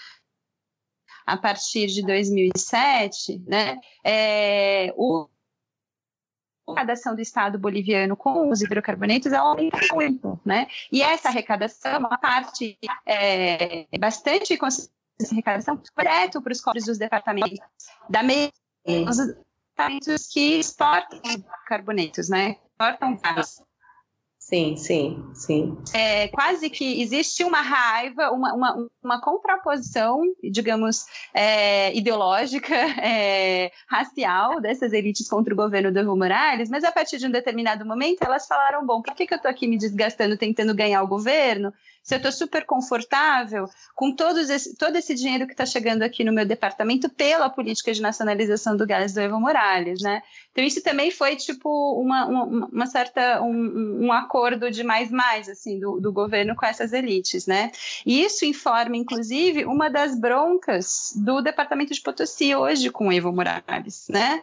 [1.24, 5.28] a partir de 2007, né, é, o
[6.68, 10.66] arrecadação do Estado boliviano com os hidrocarbonetos aumenta muito, né?
[10.90, 14.58] E essa arrecadação, uma parte é, bastante
[15.20, 17.58] essa arrecadação direto para os cofres dos departamentos
[18.08, 18.52] da mesa,
[18.86, 21.20] os departamentos que exportam
[21.66, 22.56] carbonetos, né?
[22.70, 23.62] Exportam gás.
[24.42, 25.78] Sim, sim, sim.
[25.94, 34.60] É, quase que existe uma raiva, uma, uma, uma contraposição, digamos, é, ideológica, é, racial
[34.60, 38.22] dessas elites contra o governo do Evo Morales, mas a partir de um determinado momento
[38.22, 41.72] elas falaram: bom, por que, que eu estou aqui me desgastando tentando ganhar o governo?
[42.02, 46.24] Se eu estou super confortável com todos esse, todo esse dinheiro que está chegando aqui
[46.24, 50.22] no meu departamento pela política de nacionalização do gás do Evo Morales, né?
[50.50, 51.68] Então isso também foi tipo
[52.00, 56.66] uma, uma, uma certa um, um, acordo de mais mais assim do, do governo com
[56.66, 57.70] essas elites, né?
[58.04, 63.32] E isso informa inclusive uma das broncas do departamento de Potosí hoje com o Evo
[63.32, 64.42] Morales, né?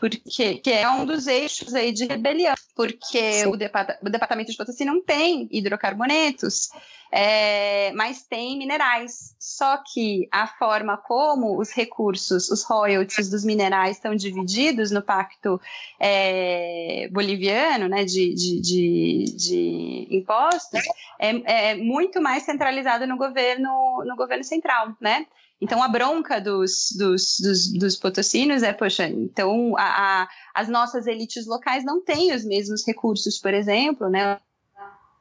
[0.00, 4.56] Porque que é um dos eixos aí de rebelião, porque o, depart o, departamento de
[4.56, 6.70] Potosí não tem hidrocarbonetos,
[7.12, 9.36] é, mas tem minerais.
[9.38, 15.60] Só que a forma como os recursos, os royalties dos minerais estão divididos no pacto
[15.98, 20.80] é, boliviano, né, de, de, de, de impostos,
[21.18, 25.26] é, é, muito mais centralizado no governo, no governo central, né?
[25.60, 31.06] Então, a bronca dos, dos, dos, dos potocinos é, poxa, então a, a, as nossas
[31.06, 34.40] elites locais não têm os mesmos recursos, por exemplo, né?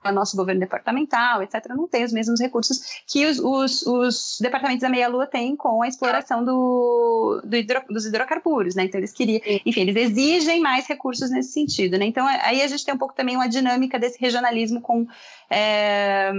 [0.04, 4.82] O nosso governo departamental, etc., não tem os mesmos recursos que os, os, os departamentos
[4.82, 8.86] da meia-lua têm com a exploração do, do hidro, dos hidrocarburos, né?
[8.86, 12.06] Então, eles queriam, enfim, eles exigem mais recursos nesse sentido, né?
[12.06, 15.06] Então, aí a gente tem um pouco também uma dinâmica desse regionalismo com
[15.50, 16.32] é,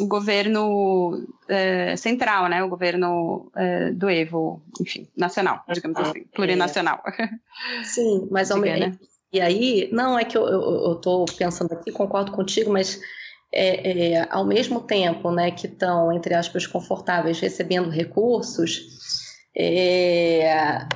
[0.00, 2.64] o governo é, central, né?
[2.64, 7.02] O governo é, do Evo, enfim, nacional, digamos assim, plurinacional.
[7.84, 8.98] Sim, mas ao mesmo né?
[9.32, 13.00] E aí, não é que eu estou pensando aqui, concordo contigo, mas
[13.52, 18.80] é, é, ao mesmo tempo né, que estão, entre aspas, confortáveis recebendo recursos,
[19.56, 20.86] é,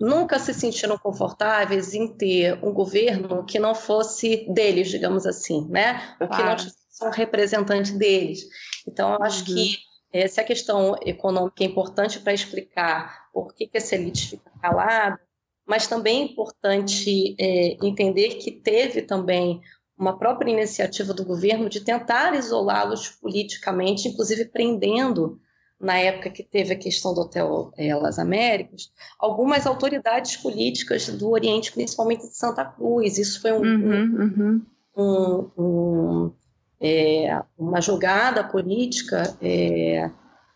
[0.00, 6.16] nunca se sentiram confortáveis em ter um governo que não fosse deles, digamos assim, né?
[6.20, 8.40] Ou que não fosse um representante deles.
[8.86, 9.54] Então, eu acho uhum.
[9.54, 9.78] que
[10.12, 15.18] é questão econômica é importante para explicar por que, que essa elite fica calada,
[15.66, 19.60] mas também é importante é, entender que teve também
[19.96, 25.40] uma própria iniciativa do governo de tentar isolá-los politicamente, inclusive prendendo,
[25.82, 31.30] na época que teve a questão do Hotel é, Las Américas, algumas autoridades políticas do
[31.30, 33.18] Oriente, principalmente de Santa Cruz.
[33.18, 34.62] Isso foi um, uhum,
[34.96, 35.50] uhum.
[35.56, 36.32] um, um,
[36.80, 40.08] é, uma jogada política é,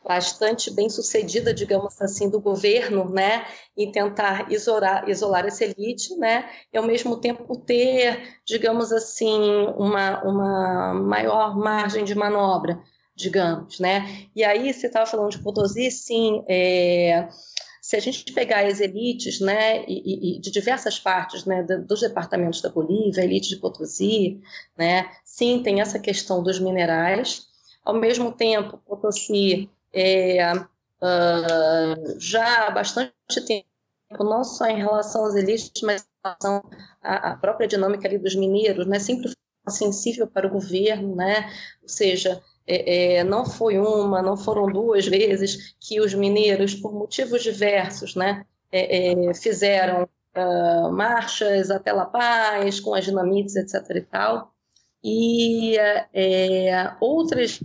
[0.07, 3.45] bastante bem sucedida, digamos assim, do governo, né,
[3.77, 10.23] em tentar isolar, isolar essa elite, né, e ao mesmo tempo ter, digamos assim, uma,
[10.23, 12.81] uma maior margem de manobra,
[13.17, 14.29] digamos, né.
[14.35, 17.29] E aí você estava falando de Potosí, sim, é,
[17.83, 22.61] se a gente pegar as elites, né, e, e de diversas partes, né, dos departamentos
[22.61, 24.41] da Bolívia, a elite de Potosí,
[24.79, 27.47] né, sim, tem essa questão dos minerais.
[27.85, 33.13] Ao mesmo tempo, Potosí é, uh, já há bastante
[33.47, 33.67] tempo,
[34.21, 36.63] não só em relação às elites, mas em relação
[37.03, 41.51] à, à própria dinâmica ali dos mineiros, né, sempre foi sensível para o governo, né,
[41.83, 46.93] ou seja, é, é, não foi uma, não foram duas vezes que os mineiros, por
[46.93, 53.97] motivos diversos, né, é, é fizeram uh, marchas até La Paz, com as dinamites, etc.
[53.97, 54.53] e tal,
[55.03, 55.79] e
[56.13, 57.61] é, outras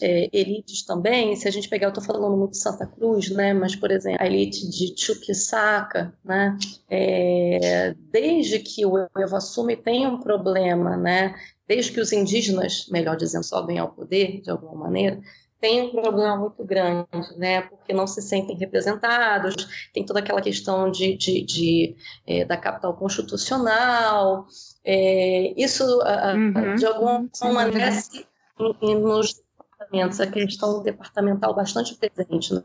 [0.00, 3.54] é, elites também, se a gente pegar, eu estou falando muito de Santa Cruz, né,
[3.54, 6.56] mas, por exemplo, a elite de Chuquisaca, né,
[6.88, 11.34] é, desde que o Evo assume tem um problema, né,
[11.68, 15.20] desde que os indígenas, melhor dizendo, sobem ao poder, de alguma maneira,
[15.60, 17.06] tem um problema muito grande,
[17.36, 22.56] né, porque não se sentem representados, tem toda aquela questão de, de, de é, da
[22.56, 24.46] capital constitucional,
[24.82, 26.74] é, isso, uhum.
[26.74, 28.26] de alguma maneira, se,
[28.58, 29.42] nos
[29.80, 32.62] departamentos, a questão departamental bastante presente, né?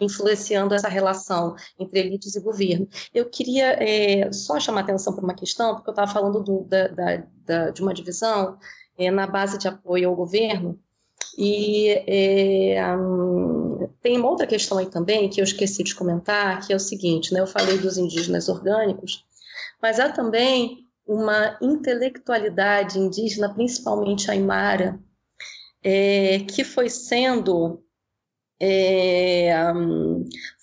[0.00, 2.88] influenciando essa relação entre elites e governo.
[3.12, 6.88] Eu queria é, só chamar atenção para uma questão, porque eu estava falando do, da,
[6.88, 8.58] da, da, de uma divisão
[8.96, 10.78] é, na base de apoio ao governo,
[11.36, 16.72] e é, um, tem uma outra questão aí também que eu esqueci de comentar, que
[16.72, 19.24] é o seguinte, né, eu falei dos indígenas orgânicos,
[19.80, 24.98] mas há também uma intelectualidade indígena, principalmente aimara,
[25.82, 27.82] é, que foi sendo
[28.60, 29.52] é,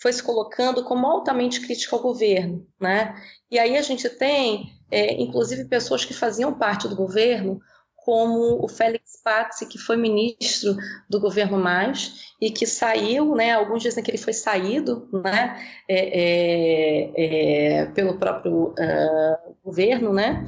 [0.02, 3.16] foi se colocando como altamente crítico ao governo, né?
[3.50, 7.60] E aí a gente tem, é, inclusive, pessoas que faziam parte do governo,
[7.96, 10.76] como o Félix Pazzi, que foi ministro
[11.10, 13.54] do governo Mais e que saiu, né?
[13.54, 15.60] Alguns dizem que ele foi saído, né?
[15.90, 20.46] É, é, é pelo próprio uh, governo, né?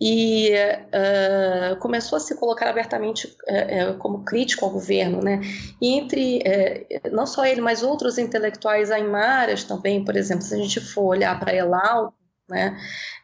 [0.00, 5.40] E uh, começou a se colocar abertamente uh, uh, como crítico ao governo, né?
[5.80, 6.42] E entre
[7.12, 11.38] não só ele, mas outros intelectuais aimaras também, por exemplo, se a gente for olhar
[11.38, 12.12] para Elau,
[12.48, 12.76] né?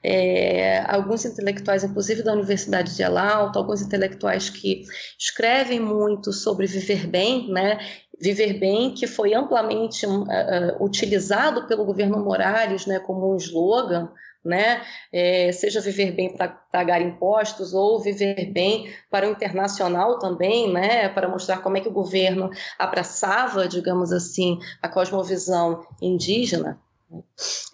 [0.03, 4.85] É, alguns intelectuais, inclusive da Universidade de Elalto, alguns intelectuais que
[5.19, 7.79] escrevem muito sobre viver bem, né?
[8.19, 14.11] Viver bem, que foi amplamente uh, uh, utilizado pelo governo Morales né, como um slogan
[14.45, 14.83] né?
[15.13, 21.09] É, seja viver bem para pagar impostos ou viver bem para o internacional também, né?
[21.09, 26.81] Para mostrar como é que o governo abraçava, digamos assim, a cosmovisão indígena.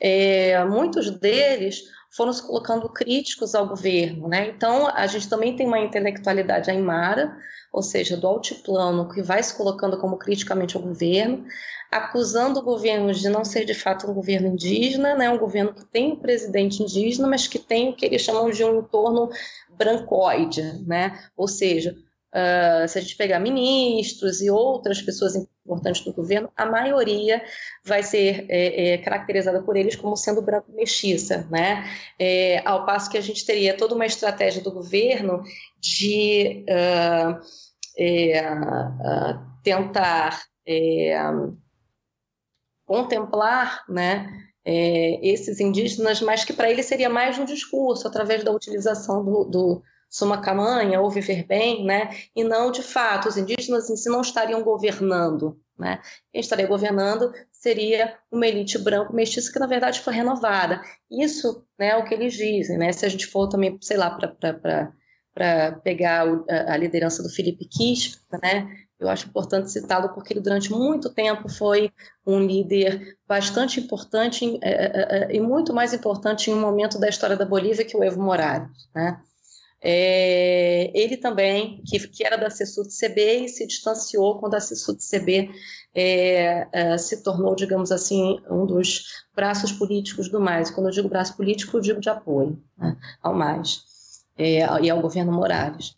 [0.01, 1.85] É, muitos deles
[2.17, 4.49] foram se colocando críticos ao governo, né?
[4.49, 7.37] Então, a gente também tem uma intelectualidade aimara,
[7.73, 11.45] ou seja, do altiplano, que vai se colocando como criticamente ao governo,
[11.91, 15.29] acusando o governo de não ser de fato um governo indígena, né?
[15.29, 18.65] um governo que tem um presidente indígena, mas que tem o que eles chamam de
[18.65, 19.29] um entorno
[19.77, 21.19] brancoide, né?
[21.37, 21.95] ou seja,
[22.35, 27.43] uh, se a gente pegar ministros e outras pessoas importantes do governo, a maioria
[27.85, 31.85] vai ser é, é, caracterizada por eles como sendo branco mestiça, né?
[32.19, 35.43] É, ao passo que a gente teria toda uma estratégia do governo
[35.81, 37.33] de uh,
[38.01, 41.19] uh, tentar é,
[42.85, 44.43] contemplar, né?
[44.69, 49.45] É, esses indígenas, mas que para ele seria mais um discurso, através da utilização do,
[49.45, 49.83] do
[50.17, 52.09] Sumacamanha ou Viver Bem, né?
[52.35, 55.61] e não, de fato, os indígenas em si não estariam governando.
[55.79, 56.01] Né?
[56.33, 60.81] Quem estaria governando seria uma elite branco mestiça que, na verdade, foi renovada.
[61.11, 62.79] Isso né, é o que eles dizem.
[62.79, 62.93] Né?
[62.93, 68.19] Se a gente for também, sei lá, para pegar a, a, liderança do Felipe Kish,
[68.43, 68.67] né?
[68.99, 71.93] eu acho importante citá-lo porque ele, durante muito tempo, foi
[72.27, 77.07] um líder bastante importante é, é, é, e muito mais importante em um momento da
[77.07, 78.89] história da Bolívia que o Evo Morales.
[78.95, 79.21] Né?
[79.89, 85.49] É, ele também, que, que era da CSUD-CB e se distanciou quando a CSUD-CB
[85.95, 90.71] é, é, se tornou, digamos assim, um dos braços políticos do MAIS.
[90.71, 93.85] Quando eu digo braço político, eu digo de apoio né, ao MAIS
[94.37, 95.95] é, e ao governo Morales.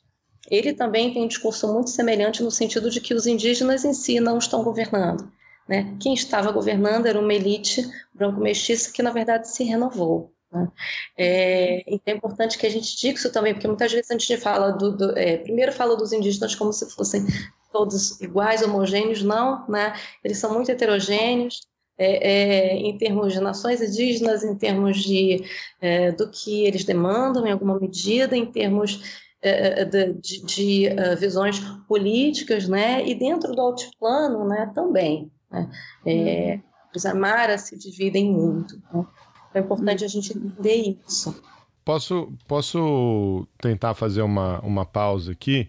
[0.50, 4.20] Ele também tem um discurso muito semelhante no sentido de que os indígenas em si
[4.20, 5.32] não estão governando.
[5.66, 5.96] Né?
[5.98, 7.82] Quem estava governando era uma elite
[8.14, 10.30] branco-mestiça que, na verdade, se renovou.
[10.52, 10.68] Né?
[11.16, 14.36] É, então é importante que a gente diga isso também, porque muitas vezes a gente
[14.38, 17.26] fala do, do é, primeiro fala dos indígenas como se fossem
[17.72, 19.94] todos iguais, homogêneos, não, né?
[20.24, 21.60] Eles são muito heterogêneos.
[22.00, 25.44] É, é, em termos de nações indígenas, em termos de
[25.80, 31.16] é, do que eles demandam, em alguma medida, em termos é, de, de, de uh,
[31.16, 31.58] visões
[31.88, 33.04] políticas, né?
[33.04, 34.70] E dentro do altiplano, né?
[34.74, 35.30] Também.
[35.50, 35.70] Né?
[36.06, 36.62] Uhum.
[36.94, 38.80] Os Amaras se dividem muito.
[38.92, 39.06] Né?
[39.54, 41.42] É importante a gente entender isso.
[41.84, 45.68] Posso, posso tentar fazer uma, uma pausa aqui?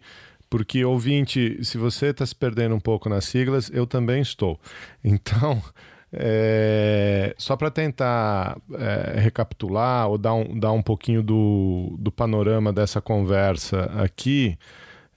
[0.50, 4.60] Porque, ouvinte, se você está se perdendo um pouco nas siglas, eu também estou.
[5.04, 5.62] Então,
[6.12, 12.74] é, só para tentar é, recapitular ou dar um, dar um pouquinho do, do panorama
[12.74, 14.58] dessa conversa aqui,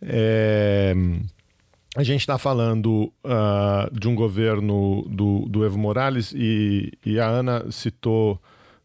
[0.01, 0.95] é,
[1.97, 7.27] a gente está falando uh, de um governo do, do Evo Morales e, e a
[7.27, 8.41] Ana citou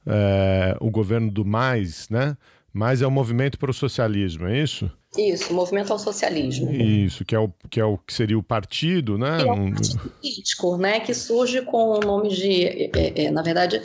[0.07, 2.37] é, o governo do Mais, né?
[2.73, 4.91] Mais é o movimento para o socialismo, é isso?
[5.17, 6.71] Isso, movimento ao socialismo.
[6.71, 9.41] Isso, que é o que, é o, que seria o partido, né?
[9.41, 10.99] é um partido político, né?
[10.99, 13.81] Que surge com o nome de, é, é, na verdade,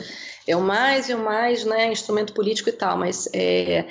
[0.47, 1.91] é o mais e o mais, né?
[1.91, 3.85] Instrumento político e tal, mas é,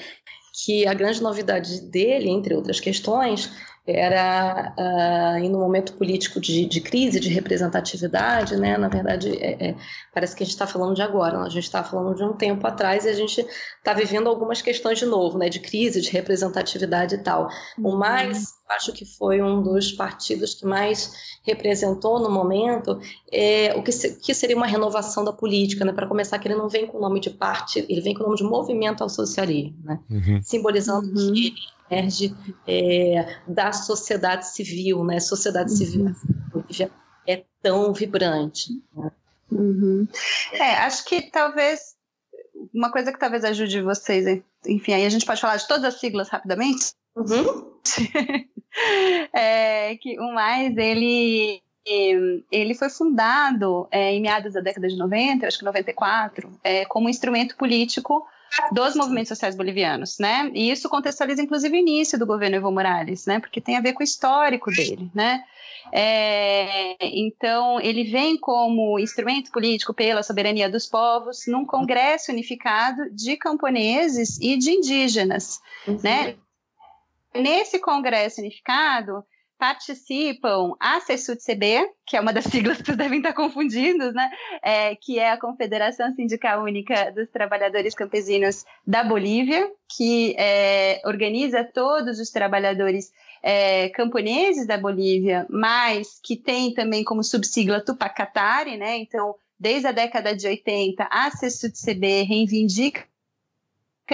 [0.64, 3.50] que a grande novidade dele, entre outras questões,
[3.84, 8.78] era uh, em um momento político de, de, crise, de representatividade, né?
[8.78, 9.76] Na verdade, é, é,
[10.14, 12.64] parece que a gente está falando de agora, a gente está falando de um tempo
[12.64, 13.44] atrás e a gente
[13.78, 15.48] está vivendo algumas questões de novo, né?
[15.48, 17.48] De crise, de representatividade e tal.
[17.76, 17.98] O uhum.
[17.98, 21.12] mais, acho que foi um dos partidos que mais
[21.44, 23.00] representou no momento
[23.32, 25.92] é, o que, se, que seria uma renovação da política, né?
[25.92, 28.26] Para começar, que ele não vem com o nome de parte, ele vem com o
[28.26, 29.98] nome de movimento ao socialismo, né?
[30.08, 30.40] Uhum.
[30.40, 31.32] Simbolizando uhum.
[31.32, 31.52] que
[31.92, 32.34] emerge
[32.66, 35.20] é, da sociedade civil, né?
[35.20, 35.76] Sociedade uhum.
[35.76, 36.16] civil
[37.26, 38.70] é tão vibrante.
[38.96, 39.10] Né?
[39.50, 40.08] Uhum.
[40.52, 41.94] É, acho que talvez
[42.72, 46.00] uma coisa que talvez ajude vocês, enfim, aí a gente pode falar de todas as
[46.00, 46.92] siglas rapidamente.
[47.14, 47.78] Uhum.
[49.34, 55.44] é que o mais ele ele foi fundado é, em meados da década de 90,
[55.44, 58.24] acho que 94, é, como instrumento político
[58.72, 60.50] dos movimentos sociais bolivianos, né?
[60.54, 63.40] E isso contextualiza inclusive o início do governo Evo Morales, né?
[63.40, 65.42] Porque tem a ver com o histórico dele, né?
[65.90, 73.36] É, então, ele vem como instrumento político pela soberania dos povos num congresso unificado de
[73.36, 75.98] camponeses e de indígenas, uhum.
[76.02, 76.36] né?
[77.34, 79.24] Nesse congresso unificado,
[79.62, 84.28] participam a CSUD-CB, que é uma das siglas que vocês devem estar confundindo, né?
[84.60, 91.62] É, que é a Confederação Sindical Única dos Trabalhadores Campesinos da Bolívia, que é, organiza
[91.62, 98.96] todos os trabalhadores é, camponeses da Bolívia, mas que tem também como subsigla Tupacatari, né?
[98.96, 103.04] Então, desde a década de 80, a CSUD-CB reivindica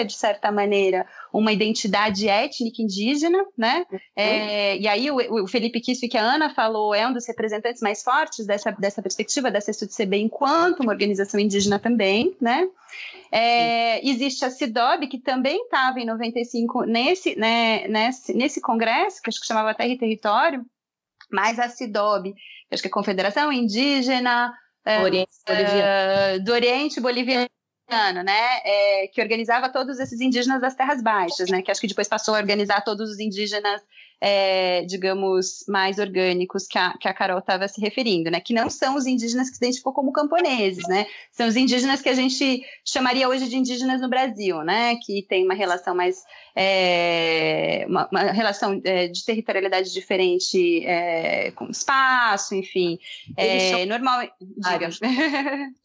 [0.04, 3.84] de certa maneira, uma identidade étnica indígena, né?
[3.90, 3.98] Uhum.
[4.16, 7.82] É, e aí o, o Felipe Quispe, que a Ana falou, é um dos representantes
[7.82, 12.68] mais fortes dessa, dessa perspectiva da CSUDCB enquanto uma organização indígena também, né?
[13.30, 19.28] É, existe a CIDOB, que também estava em 95 nesse, né, nesse, nesse congresso, que
[19.28, 20.64] acho que chamava Terra e Território,
[21.30, 22.34] mas a CIDOB,
[22.72, 24.52] acho que é a Confederação Indígena
[24.84, 27.48] é, Oriente é, do Oriente Boliviano,
[27.88, 32.06] né, é, que organizava todos esses indígenas das terras baixas, né, que acho que depois
[32.06, 33.82] passou a organizar todos os indígenas
[34.20, 38.40] é, digamos, mais orgânicos que a, que a Carol estava se referindo, né?
[38.40, 41.06] Que não são os indígenas que se identificam como camponeses, né?
[41.30, 44.96] São os indígenas que a gente chamaria hoje de indígenas no Brasil, né?
[44.96, 46.22] Que tem uma relação mais
[46.60, 52.98] é, uma, uma, relação é, de territorialidade diferente é, com espaço, enfim.
[53.36, 54.22] É, normal.
[54.40, 54.88] Diga.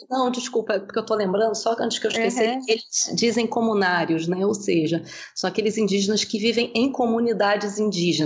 [0.09, 2.61] Não, desculpa, porque eu estou lembrando, só antes que eu esqueci, uhum.
[2.67, 4.43] eles dizem comunários, né?
[4.43, 5.03] Ou seja,
[5.36, 8.22] são aqueles indígenas que vivem em comunidades indígenas.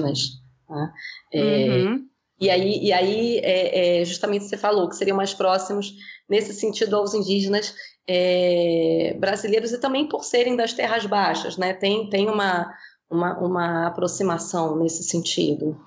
[0.69, 0.93] Né?
[1.33, 2.07] É, uhum.
[2.39, 5.93] E aí, e aí é, é, justamente você falou que seriam mais próximos
[6.29, 7.73] nesse sentido aos indígenas
[8.07, 11.73] é, brasileiros e também por serem das terras baixas, né?
[11.73, 12.71] Tem, tem uma,
[13.09, 15.79] uma, uma aproximação nesse sentido.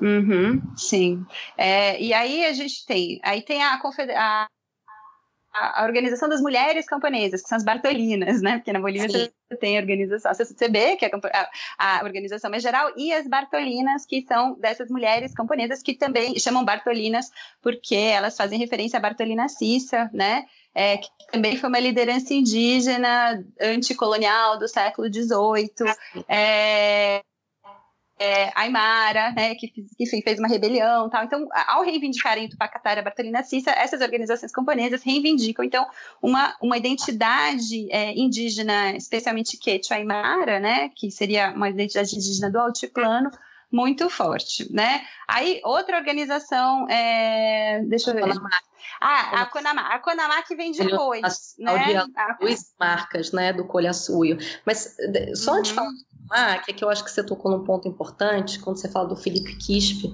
[0.00, 1.24] Uhum, sim.
[1.56, 3.78] É, e aí a gente tem, aí tem a,
[4.16, 4.46] a,
[5.58, 8.56] a, Organização das Mulheres Camponesas, que são as Bartolinas, né?
[8.56, 9.28] Porque na Bolívia Sim.
[9.50, 13.26] você tem a organização, a CCB, que é a, a, organização mais geral, e as
[13.28, 17.30] Bartolinas, que são dessas mulheres camponesas, que também chamam Bartolinas
[17.62, 20.44] porque elas fazem referência à Bartolina Cissa, né?
[20.76, 25.90] é, que também foi uma liderança indígena anticolonial do século XVIII.
[26.28, 27.22] É,
[28.18, 31.24] é, Aymara, né, que, que enfim, fez uma rebelião tal.
[31.24, 35.86] Então, ao reivindicarem Tupacatara, Bartolina Cissa, essas organizações camponesas reivindicam, então,
[36.22, 42.58] uma, uma identidade é, indígena, especialmente Quechua Aymara, né, que seria uma identidade indígena do
[42.58, 43.30] altiplano,
[43.76, 45.02] muito forte, né?
[45.28, 47.82] Aí, outra organização, é...
[47.84, 48.34] deixa eu ver.
[49.00, 49.82] Ah, a Conamá.
[49.88, 52.06] A Conamá que vem depois, né?
[52.40, 54.38] Duas marcas, né, do Colhaçuio.
[54.64, 54.96] Mas
[55.34, 55.86] só antes de uhum.
[56.28, 58.90] falar do que é que eu acho que você tocou num ponto importante, quando você
[58.90, 60.08] fala do Felipe Quispe,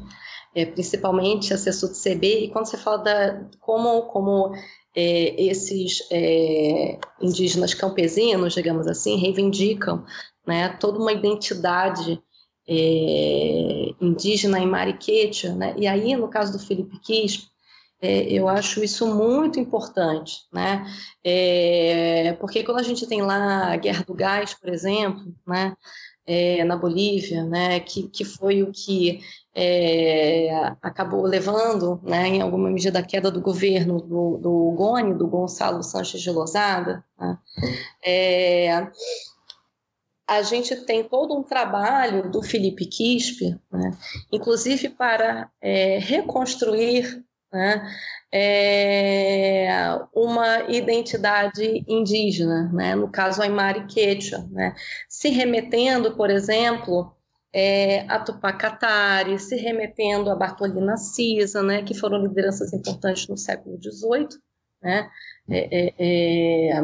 [0.54, 4.52] é, principalmente assessor de CB, e quando você fala da como, como
[4.94, 10.04] é, esses é, indígenas campesinos, digamos assim, reivindicam
[10.46, 12.20] né, toda uma identidade
[12.68, 15.74] é, indígena em Mariquetia, né?
[15.76, 17.52] E aí, no caso do Felipe Quispe,
[18.00, 20.84] é, eu acho isso muito importante, né?
[21.24, 25.76] É, porque quando a gente tem lá a Guerra do Gás, por exemplo, né?
[26.24, 27.80] É, na Bolívia, né?
[27.80, 29.20] Que, que foi o que
[29.54, 30.50] é,
[30.80, 32.28] acabou levando, né?
[32.28, 37.04] Em alguma medida a queda do governo do, do Goni, do Gonçalo Sanches de Lozada.
[37.18, 37.38] Né?
[40.32, 43.90] A gente tem todo um trabalho do Felipe Quispe, né?
[44.32, 47.22] inclusive para é, reconstruir
[47.52, 47.86] né,
[48.32, 49.68] é,
[50.14, 54.74] uma identidade indígena, né, no caso Aymara Quechua, né,
[55.06, 57.14] se remetendo, por exemplo,
[57.52, 63.78] é, a Tupacatari, se remetendo a Bartolina Cisa, né, que foram lideranças importantes no século
[63.82, 64.28] XVIII,
[64.82, 65.10] né,
[65.50, 66.82] é, é, é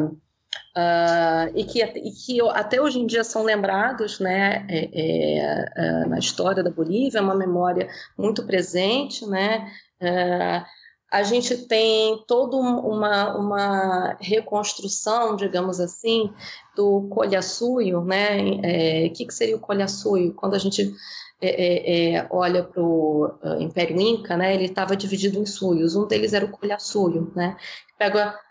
[0.75, 6.05] Uh, e, que, e que até hoje em dia são lembrados né, é, é, é,
[6.05, 7.87] na história da Bolívia, é uma memória
[8.17, 10.63] muito presente, né, é,
[11.11, 16.31] a gente tem toda uma, uma reconstrução, digamos assim,
[16.75, 18.37] do colhaçuio, né?
[18.63, 20.33] É, o que, que seria o colhaçuio?
[20.35, 20.93] Quando a gente
[21.41, 24.53] é, é, é olha para o uh, Império Inca, né?
[24.53, 25.95] Ele estava dividido em suios.
[25.95, 27.57] Um deles era o colhaçuio, né?
[27.97, 28.48] Pega uh,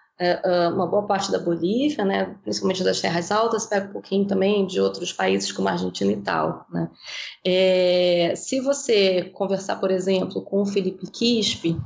[0.74, 2.34] uma boa parte da Bolívia, né?
[2.42, 6.16] Principalmente das terras altas, pega um pouquinho também de outros países como a Argentina e
[6.16, 6.90] tal, né?
[7.44, 11.76] É, se você conversar, por exemplo, com o Felipe Quispe,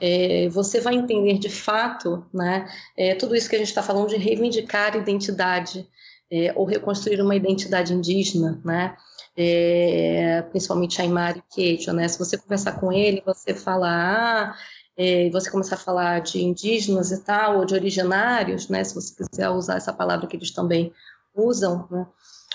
[0.00, 4.08] é, você vai entender de fato né, é, tudo isso que a gente está falando
[4.08, 5.88] de reivindicar identidade
[6.30, 8.96] é, ou reconstruir uma identidade indígena, né?
[9.36, 12.08] É, principalmente Aymara e Quechua, né?
[12.08, 14.54] Se você conversar com ele, você falar, ah,
[14.96, 18.84] é, você começar a falar de indígenas e tal, ou de originários, né?
[18.84, 20.92] Se você quiser usar essa palavra que eles também
[21.34, 22.06] usam, né?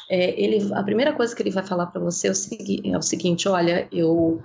[0.09, 2.97] É, ele, a primeira coisa que ele vai falar para você é o, segui é
[2.97, 4.41] o seguinte: olha, eu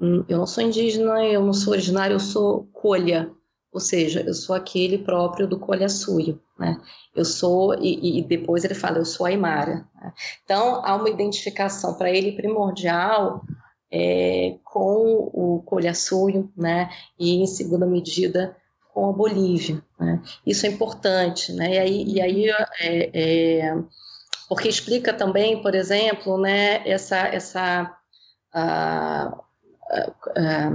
[0.00, 3.30] Hum, eu não sou indígena, eu não sou originário, eu sou colha,
[3.72, 6.80] ou seja, eu sou aquele próprio do colha-suio, né?
[7.14, 9.88] Eu sou, e, e, depois ele fala, eu sou aimara.
[9.94, 10.12] Né?
[10.44, 13.44] Então, há uma identificação para ele primordial
[13.90, 16.90] é, com o colha-suio, né?
[17.18, 18.56] E, em segunda medida,
[18.92, 19.82] com a Bolívia.
[19.98, 20.22] Né?
[20.46, 21.74] Isso é importante, né?
[21.74, 23.74] E aí, e aí é, é,
[24.48, 27.96] porque explica também, por exemplo, né, essa, essa,
[28.52, 29.24] a,
[29.90, 30.70] a, a,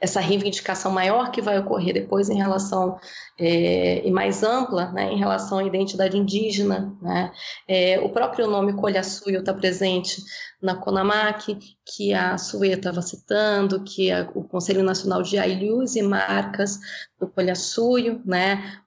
[0.00, 2.98] essa reivindicação maior que vai ocorrer depois em relação
[3.38, 6.96] é, e mais ampla né, em relação à identidade indígena.
[7.02, 7.32] Né?
[7.66, 10.22] É, o próprio nome Colhaçuio está presente
[10.62, 16.02] na CONAMAC, que a Sue estava citando, que é o Conselho Nacional de Ailhus e
[16.02, 16.78] Marcas
[17.18, 18.80] do Colhaçuio, né?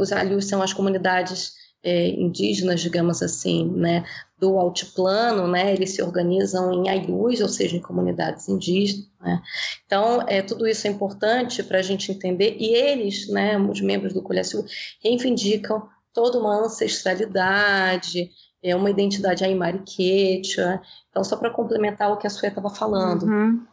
[0.00, 4.04] os Ailhus são as comunidades é, indígenas, digamos assim, né,
[4.38, 9.08] do altiplano, né, eles se organizam em aius, ou seja, em comunidades indígenas.
[9.20, 9.42] Né.
[9.84, 14.12] Então, é, tudo isso é importante para a gente entender, e eles, né, os membros
[14.12, 14.64] do Colhécio,
[15.02, 18.30] reivindicam toda uma ancestralidade,
[18.62, 20.80] é uma identidade aimara quechua.
[21.10, 23.24] Então, só para complementar o que a Sué estava falando.
[23.24, 23.66] Uhum.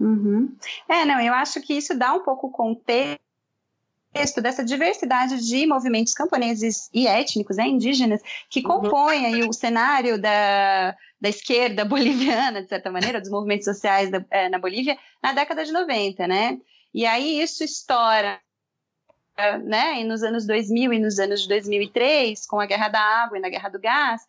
[0.00, 0.56] Uhum.
[0.88, 3.23] É, não, eu acho que isso dá um pouco contexto
[4.14, 8.66] contexto dessa diversidade de movimentos camponeses e étnicos, né, indígenas, que uhum.
[8.66, 14.24] compõem aí o cenário da, da esquerda boliviana, de certa maneira, dos movimentos sociais da,
[14.30, 16.58] é, na Bolívia, na década de 90, né?
[16.94, 18.40] E aí isso estoura
[19.64, 23.36] né, e nos anos 2000 e nos anos de 2003, com a Guerra da Água
[23.36, 24.22] e na Guerra do Gás,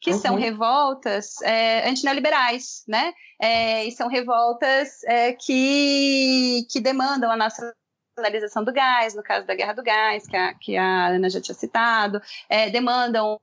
[0.00, 0.18] que uhum.
[0.18, 3.12] são revoltas é, antineoliberais, né?
[3.38, 7.74] É, e são revoltas é, que, que demandam a nossa
[8.16, 11.40] nacionalização do gás, no caso da guerra do gás, que a, que a Ana já
[11.40, 13.38] tinha citado, é, demandam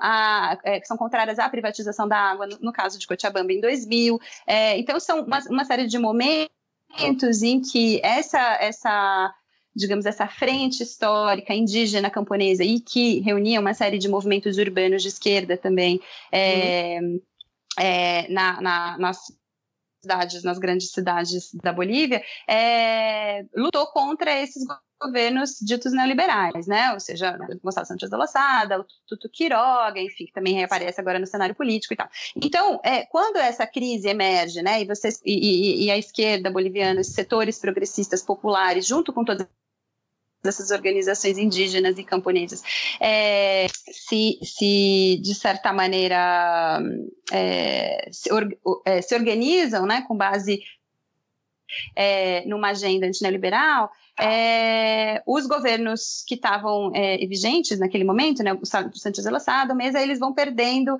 [0.00, 3.60] a, é, que são contrárias à privatização da água, no, no caso de Cochabamba em
[3.60, 4.20] 2000.
[4.46, 9.34] É, então, são uma, uma, série de momentos em que essa, essa
[9.74, 15.08] digamos, essa frente histórica indígena camponesa e que reunia uma série de movimentos urbanos de
[15.08, 16.00] esquerda também
[16.30, 17.20] é, uhum.
[17.78, 19.39] é, na, na, nas
[20.02, 24.64] cidades, nas grandes cidades da Bolívia, é, lutou contra esses
[25.02, 26.92] governos ditos neoliberais, né?
[26.92, 31.26] Ou seja, Gonçalo Santos da Lossada, o Tuto Quiroga, enfim, que também reaparece agora no
[31.26, 32.08] cenário político e tal.
[32.36, 37.00] Então, é, quando essa crise emerge, né, e, vocês, e, e, e a esquerda boliviana,
[37.00, 39.46] os setores progressistas populares, junto com todas
[40.42, 42.62] dessas organizações indígenas e camponesas
[43.00, 46.80] é, se, se, de certa maneira,
[47.32, 48.48] é, se, or,
[48.84, 50.62] é, se, organizam né, com base
[51.94, 58.66] é, numa agenda antineoliberal, é, os governos que estavam é, vigentes naquele momento, né, o
[58.66, 60.98] Santos de Lassado, mesa, eles vão perdendo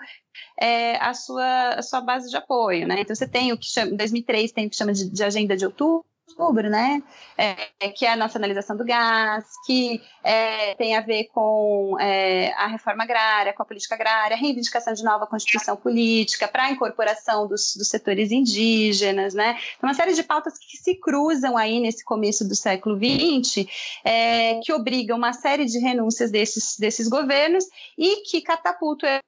[1.00, 2.86] a, sua, a sua base de apoio.
[2.86, 3.00] Né?
[3.00, 5.56] Então, você tem o que chama, em 2003 tem o que chama de, de agenda
[5.56, 7.02] de outubro, outubro, né?
[7.36, 7.54] É,
[7.90, 13.04] que é a nacionalização do gás, que é, tem a ver com é, a reforma
[13.04, 17.88] agrária, com a política agrária, reivindicação de nova constituição política, para a incorporação dos, dos,
[17.88, 19.58] setores indígenas, né?
[19.76, 23.66] Então, uma série de pautas que se cruzam aí nesse começo do século XX,
[24.04, 27.64] é, que obrigam uma série de renúncias desses, desses governos
[27.96, 29.20] e que catapultam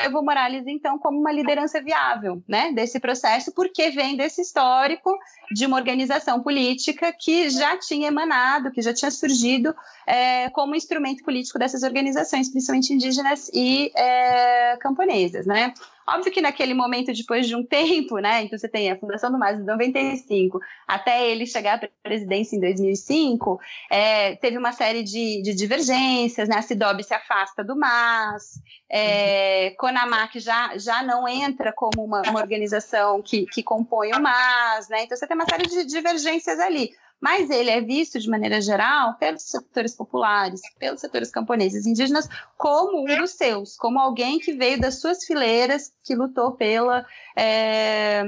[0.00, 5.16] Evo Morales, então, como uma liderança viável né, desse processo, porque vem desse histórico
[5.52, 9.74] de uma organização política que já tinha emanado, que já tinha surgido
[10.06, 15.46] é, como instrumento político dessas organizações, principalmente indígenas e é, camponesas.
[15.46, 15.74] Né?
[16.08, 18.42] Óbvio que naquele momento, depois de um tempo, né?
[18.42, 22.60] Então você tem a fundação do MAS em 95, até ele chegar à presidência em
[22.60, 26.56] 2005, é, teve uma série de, de, divergências, né?
[26.56, 29.76] A Cidob se afasta do MAS, é, uhum.
[29.76, 35.04] Conamac já, já não entra como uma, uma organização que, que compõe o MAS, né?
[35.04, 36.90] Então você tem uma série de divergências ali
[37.20, 43.02] mas ele é visto de maneira geral pelos setores populares, pelos setores camponeses indígenas, como
[43.02, 47.04] um dos seus, como alguém que veio das suas fileiras, que lutou pela,
[47.36, 48.24] é,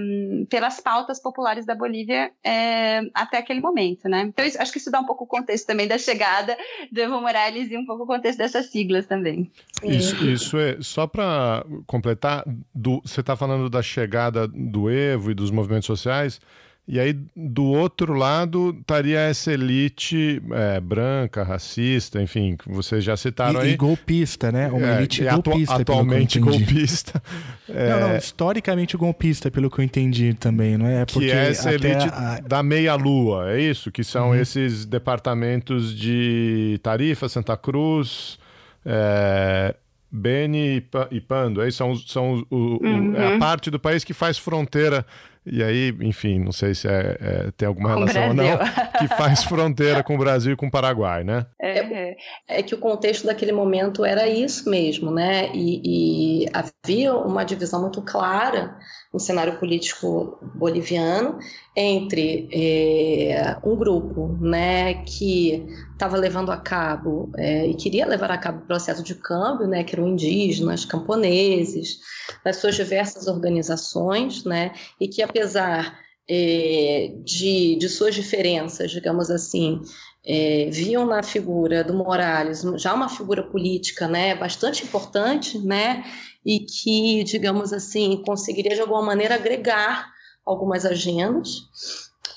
[0.50, 4.22] pelas pautas populares da Bolívia é, até aquele momento, né?
[4.22, 6.56] Então, isso, acho que isso dá um pouco o contexto também da chegada
[6.90, 9.50] do Evo Morales e um pouco o contexto dessas siglas também.
[9.82, 15.34] Isso, isso é, só para completar, do, você está falando da chegada do Evo e
[15.34, 16.40] dos movimentos sociais,
[16.86, 23.16] e aí, do outro lado, estaria essa elite é, branca, racista, enfim, que vocês já
[23.16, 23.72] citaram e, aí.
[23.72, 24.68] E golpista, né?
[24.68, 25.74] Uma é, elite golpista.
[25.74, 27.22] Atu atualmente golpista.
[27.68, 27.88] É...
[27.92, 31.04] Não, não, historicamente golpista, pelo que eu entendi também, não é?
[31.06, 32.40] Porque que é essa elite a...
[32.40, 33.90] da meia-lua, é isso?
[33.90, 34.34] Que são uhum.
[34.34, 38.38] esses departamentos de Tarifa, Santa Cruz,
[38.84, 39.74] é,
[40.10, 41.60] Beni e Pando.
[41.60, 43.16] Aí são, são o, uhum.
[43.16, 45.06] é a parte do país que faz fronteira
[45.44, 48.58] e aí, enfim, não sei se é, é tem alguma relação ou não,
[48.98, 51.46] que faz fronteira com o Brasil e com o Paraguai, né?
[51.60, 52.16] É,
[52.48, 55.50] é que o contexto daquele momento era isso mesmo, né?
[55.52, 58.76] E, e havia uma divisão muito clara
[59.12, 61.38] no cenário político boliviano
[61.76, 68.38] entre é, um grupo né, que estava levando a cabo é, e queria levar a
[68.38, 72.00] cabo o processo de câmbio, né, que eram indígenas, camponeses,
[72.42, 75.98] das suas diversas organizações, né, e que apesar
[76.28, 79.80] é, de, de suas diferenças, digamos assim,
[80.24, 86.04] é, viam na figura do Morales já uma figura política né, bastante importante, né,
[86.44, 90.10] e que, digamos assim, conseguiria de alguma maneira agregar
[90.44, 91.68] algumas agendas.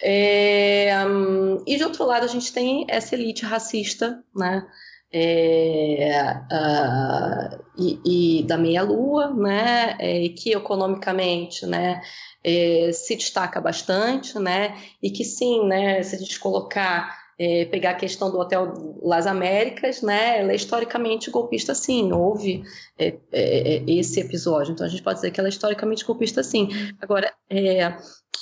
[0.01, 4.65] É, um, e de outro lado, a gente tem essa elite racista, né?
[5.11, 9.95] É, uh, e, e, da meia-lua, né?
[9.99, 12.01] É, que economicamente, né?
[12.43, 14.77] É, se destaca bastante, né?
[15.01, 16.03] E que sim, né?
[16.03, 20.39] Se a gente colocar é, pegar a questão do Hotel Las Américas, né?
[20.39, 22.11] Ela é historicamente golpista, sim.
[22.11, 22.63] Houve
[22.97, 26.41] é, é, é, esse episódio, então a gente pode dizer que ela é historicamente golpista,
[26.43, 26.69] sim.
[27.01, 27.95] Agora, é,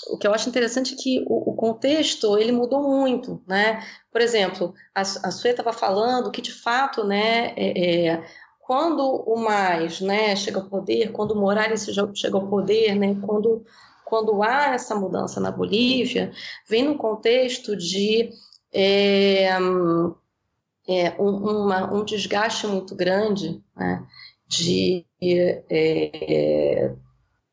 [0.10, 3.84] o que eu acho interessante é que o, o, contexto ele mudou muito, né?
[4.12, 7.54] Por exemplo, a, a Sue estava falando que de fato, né?
[7.58, 8.24] É,
[8.60, 10.36] quando o mais, né?
[10.36, 13.16] Chega ao poder, quando o Morales chega ao poder, né?
[13.26, 13.66] Quando
[14.06, 16.32] quando há essa mudança na Bolívia,
[16.70, 18.30] vem no contexto de
[18.74, 24.06] é, é um, uma, um, desgaste muito grande né,
[24.48, 26.94] de é,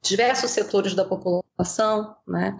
[0.02, 2.58] diversos setores da população, né,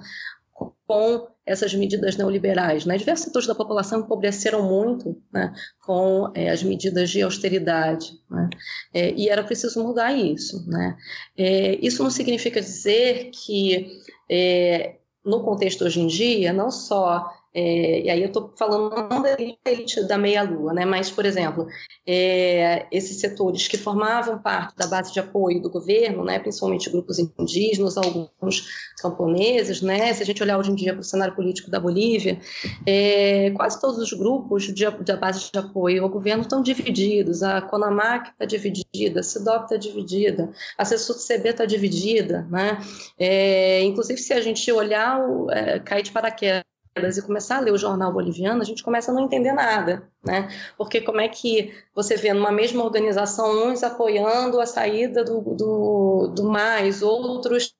[0.86, 2.84] com essas medidas neoliberais.
[2.84, 2.96] Né?
[2.96, 5.52] Diversos setores da população empobreceram muito né,
[5.84, 8.12] com é, as medidas de austeridade.
[8.30, 8.50] Né?
[8.92, 10.64] É, e era preciso mudar isso.
[10.68, 10.96] Né?
[11.36, 18.02] É, isso não significa dizer que, é, no contexto hoje em dia, não só é,
[18.02, 19.36] e aí eu estou falando não da
[19.66, 20.84] elite da meia-lua, né?
[20.84, 21.66] mas, por exemplo,
[22.06, 26.38] é, esses setores que formavam parte da base de apoio do governo, né?
[26.38, 28.68] principalmente grupos indígenas, alguns
[29.00, 30.12] camponeses, né?
[30.14, 32.40] se a gente olhar hoje em dia para o cenário político da Bolívia,
[32.86, 37.60] é, quase todos os grupos de, da base de apoio ao governo estão divididos, a
[37.60, 42.80] CONAMAC está dividida, a CIDOP está dividida, a CSUCB está dividida, né?
[43.18, 46.69] É, inclusive se a gente olhar, o, é, cair de paraquedas
[47.08, 50.48] e começar a ler o jornal boliviano, a gente começa a não entender nada, né?
[50.76, 56.32] Porque como é que você vê numa mesma organização uns apoiando a saída do, do,
[56.34, 57.74] do mais, outros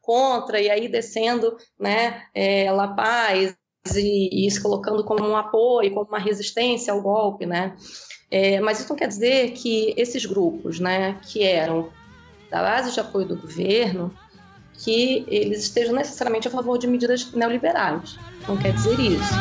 [0.00, 3.56] contra, e aí descendo, né, é, La Paz,
[3.96, 7.76] e, e se colocando como um apoio, como uma resistência ao golpe, né?
[8.30, 11.90] É, mas isso não quer dizer que esses grupos, né, que eram
[12.50, 14.12] da base de apoio do governo,
[14.78, 18.16] que eles estejam necessariamente a favor de medidas neoliberais.
[18.46, 19.34] Não quer dizer isso.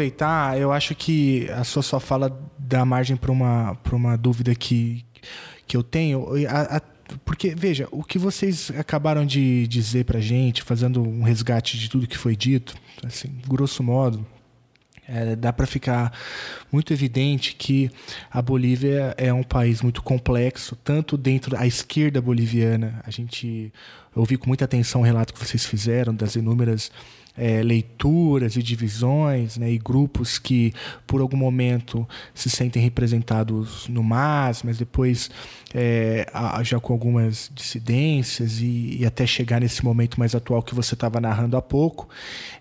[0.00, 5.04] aproveitar, eu acho que a sua só fala dá margem para uma, uma dúvida que,
[5.66, 6.26] que eu tenho.
[6.48, 6.80] A, a,
[7.24, 12.06] porque, veja, o que vocês acabaram de dizer pra gente, fazendo um resgate de tudo
[12.06, 12.74] que foi dito,
[13.04, 14.24] assim, grosso modo,
[15.06, 16.12] é, dá para ficar
[16.70, 17.90] muito evidente que
[18.30, 23.02] a Bolívia é um país muito complexo, tanto dentro da esquerda boliviana.
[23.04, 23.72] A gente
[24.14, 26.92] ouvi com muita atenção o relato que vocês fizeram das inúmeras
[27.40, 30.74] é, leituras e divisões, né, e grupos que
[31.06, 35.30] por algum momento se sentem representados no MAS, mas depois
[35.74, 36.26] é,
[36.62, 41.18] já com algumas dissidências e, e, até chegar nesse momento mais atual que você estava
[41.18, 42.10] narrando há pouco,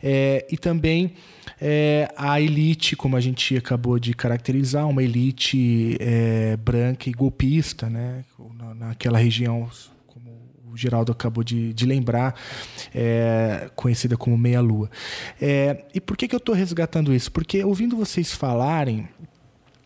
[0.01, 1.13] é, e também
[1.59, 7.89] é, a elite, como a gente acabou de caracterizar, uma elite é, branca e golpista,
[7.89, 8.23] né,
[8.77, 9.69] naquela região
[10.71, 12.35] o Geraldo acabou de, de lembrar,
[12.93, 14.89] é, conhecida como Meia Lua.
[15.41, 17.31] É, e por que, que eu estou resgatando isso?
[17.31, 19.07] Porque ouvindo vocês falarem,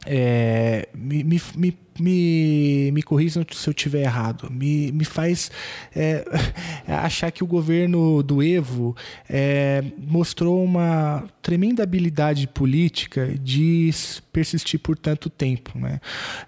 [0.06, 5.52] é, me, me, me me, me corrijam se eu estiver errado, me, me faz
[5.96, 6.26] é,
[6.88, 8.96] achar que o governo do Evo
[9.30, 13.92] é, mostrou uma tremenda habilidade política de
[14.32, 15.78] persistir por tanto tempo.
[15.78, 16.00] Né?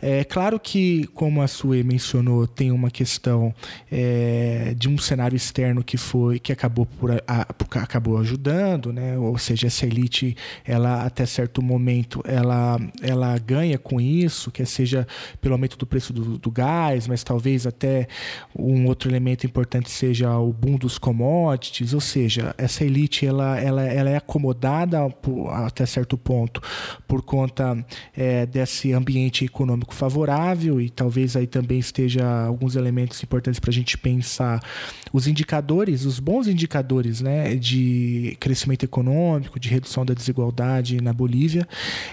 [0.01, 3.53] É claro que, como a Sue mencionou, tem uma questão
[3.91, 7.47] é, de um cenário externo que foi que acabou por a,
[7.81, 9.17] acabou ajudando, né?
[9.17, 10.35] ou seja, essa elite,
[10.65, 15.05] ela até certo momento, ela, ela ganha com isso, que seja
[15.41, 18.07] pelo aumento do preço do, do, gás, mas talvez até
[18.57, 23.83] um outro elemento importante seja o boom dos commodities, ou seja, essa elite ela, ela,
[23.83, 26.61] ela é acomodada por, até certo ponto
[27.07, 33.59] por conta é, desse ambiente econômico favorável e talvez aí também esteja alguns elementos importantes
[33.59, 34.61] para a gente pensar
[35.11, 41.67] os indicadores, os bons indicadores né, de crescimento econômico, de redução da desigualdade na Bolívia.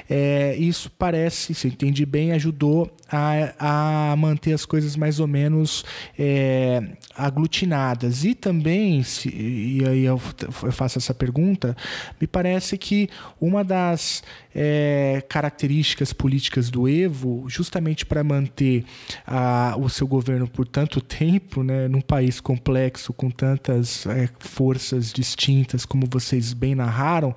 [0.09, 5.27] É, isso parece, se eu entendi bem, ajudou a, a manter as coisas mais ou
[5.27, 5.85] menos
[6.19, 6.83] é,
[7.15, 8.25] aglutinadas.
[8.25, 10.21] E também, se, e aí eu,
[10.63, 11.77] eu faço essa pergunta,
[12.19, 14.23] me parece que uma das
[14.55, 18.85] é, características políticas do Evo, justamente para manter
[19.27, 25.13] a, o seu governo por tanto tempo, né, num país complexo, com tantas é, forças
[25.13, 27.35] distintas, como vocês bem narraram,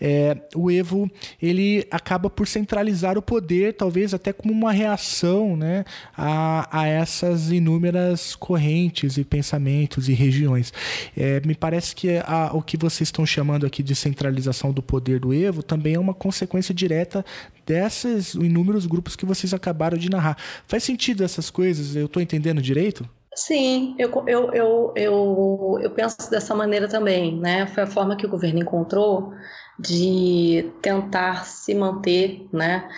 [0.00, 1.10] é, o Evo
[1.40, 5.84] ele acaba por centralizar o poder, talvez até como uma reação né,
[6.16, 10.72] a, a essas inúmeras correntes e pensamentos e regiões.
[11.16, 15.20] É, me parece que a, o que vocês estão chamando aqui de centralização do poder
[15.20, 17.24] do Evo também é uma consequência consequência direta
[17.66, 20.36] desses inúmeros grupos que vocês acabaram de narrar.
[20.66, 21.96] Faz sentido essas coisas?
[21.96, 23.08] Eu estou entendendo direito?
[23.34, 27.66] Sim, eu, eu, eu, eu, eu penso dessa maneira também, né?
[27.66, 29.32] Foi a forma que o governo encontrou
[29.76, 32.88] de tentar se manter, né?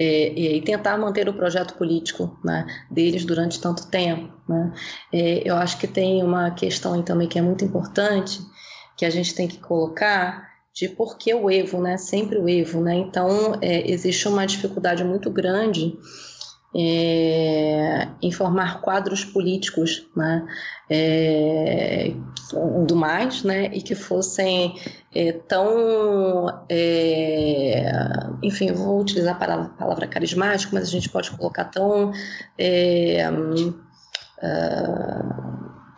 [0.00, 4.32] É, e tentar manter o projeto político né, deles durante tanto tempo.
[4.48, 4.72] Né?
[5.12, 8.40] É, eu acho que tem uma questão também que é muito importante,
[8.96, 10.47] que a gente tem que colocar,
[10.78, 11.96] de por que o Evo, né?
[11.96, 12.94] Sempre o Evo, né?
[12.94, 15.98] Então, é, existe uma dificuldade muito grande
[16.76, 20.46] é, em formar quadros políticos, né?
[20.88, 22.12] É,
[22.86, 23.66] do mais, né?
[23.72, 24.76] E que fossem
[25.12, 27.82] é, tão, é,
[28.40, 32.12] enfim, vou utilizar a palavra, a palavra, carismático, mas a gente pode colocar tão,
[32.56, 33.74] é, uh,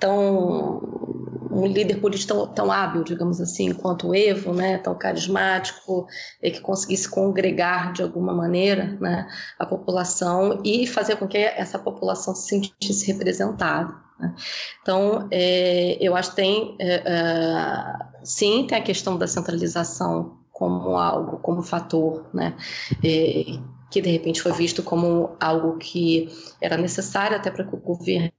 [0.01, 6.07] tão um líder político tão, tão, hábil, digamos assim, quanto o Evo, né, tão carismático,
[6.43, 9.29] e que conseguisse congregar de alguma maneira né,
[9.59, 13.95] a população e fazer com que essa população se sentisse representada.
[14.19, 14.35] Né.
[14.83, 20.97] Então, é, eu acho que tem, é, é, sim, tem a questão da centralização como
[20.97, 22.55] algo, como fator, né,
[23.03, 23.59] é,
[23.91, 26.29] que de repente foi visto como algo que
[26.61, 28.31] era necessário até para que o governo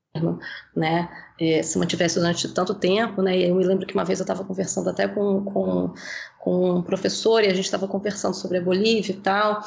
[0.75, 1.09] né,
[1.41, 4.23] é, se mantivesse durante tanto tempo, né, e eu me lembro que uma vez eu
[4.23, 5.91] estava conversando até com, com,
[6.39, 9.59] com um professor e a gente estava conversando sobre a Bolívia e tal,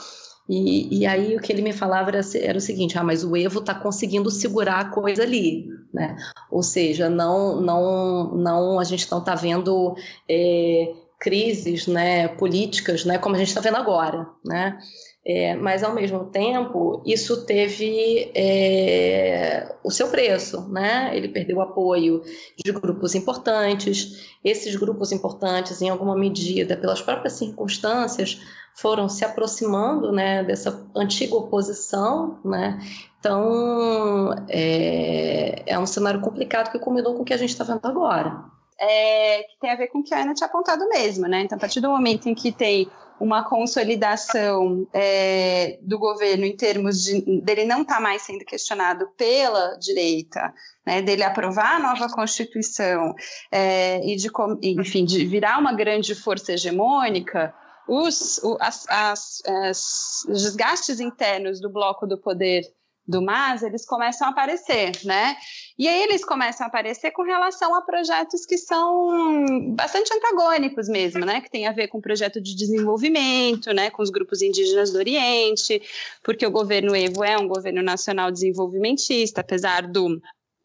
[0.49, 3.37] e, e, aí o que ele me falava era, era o seguinte, ah, mas o
[3.37, 6.17] Evo está conseguindo segurar a coisa ali, né,
[6.49, 9.97] ou seja, não, não, não a gente não está vendo
[10.29, 14.79] é, crises, né, políticas, né, como a gente está vendo agora, né,
[15.27, 21.17] é, mas, ao mesmo tempo, isso teve é, o seu preço, né?
[21.17, 22.23] Ele perdeu o apoio
[22.63, 24.37] de grupos importantes.
[24.45, 28.39] Esses grupos importantes, em alguma medida, pelas próprias circunstâncias,
[28.75, 32.79] foram se aproximando né, dessa antiga oposição, né?
[33.19, 37.87] Então, é, é um cenário complicado que culminou com o que a gente está vendo
[37.87, 38.45] agora.
[38.79, 41.43] é, que tem a ver com o que a Ana tinha apontado mesmo, né?
[41.43, 42.91] Então, a partir do momento em que tem
[43.21, 49.07] uma consolidação é, do governo em termos de dele não estar tá mais sendo questionado
[49.17, 50.53] pela direita,
[50.87, 53.15] né, dele aprovar a nova constituição
[53.51, 54.31] é, e de
[54.63, 57.55] enfim de virar uma grande força hegemônica,
[57.89, 62.63] os, as, as, as, os desgastes internos do bloco do poder
[63.07, 65.37] do MAS, eles começam a aparecer, né?
[65.79, 71.25] E aí eles começam a aparecer com relação a projetos que são bastante antagônicos mesmo,
[71.25, 71.41] né?
[71.41, 73.91] Que tem a ver com projeto de desenvolvimento, né?
[73.91, 75.83] Com os grupos indígenas do Oriente,
[76.23, 80.21] porque o governo Evo é um governo nacional desenvolvimentista, apesar do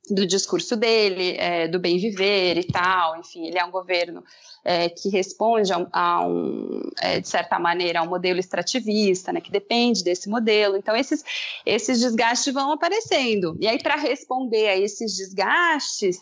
[0.10, 4.24] do discurso dele, é, do bem viver e tal, enfim, ele é um governo
[4.64, 9.42] é, que responde a, a um, é, de certa maneira, a um modelo extrativista, né,
[9.42, 10.78] que depende desse modelo.
[10.78, 11.24] Então, esses,
[11.66, 13.56] esses desgastes vão aparecendo.
[13.60, 16.20] E aí, para responder a esses desgastes,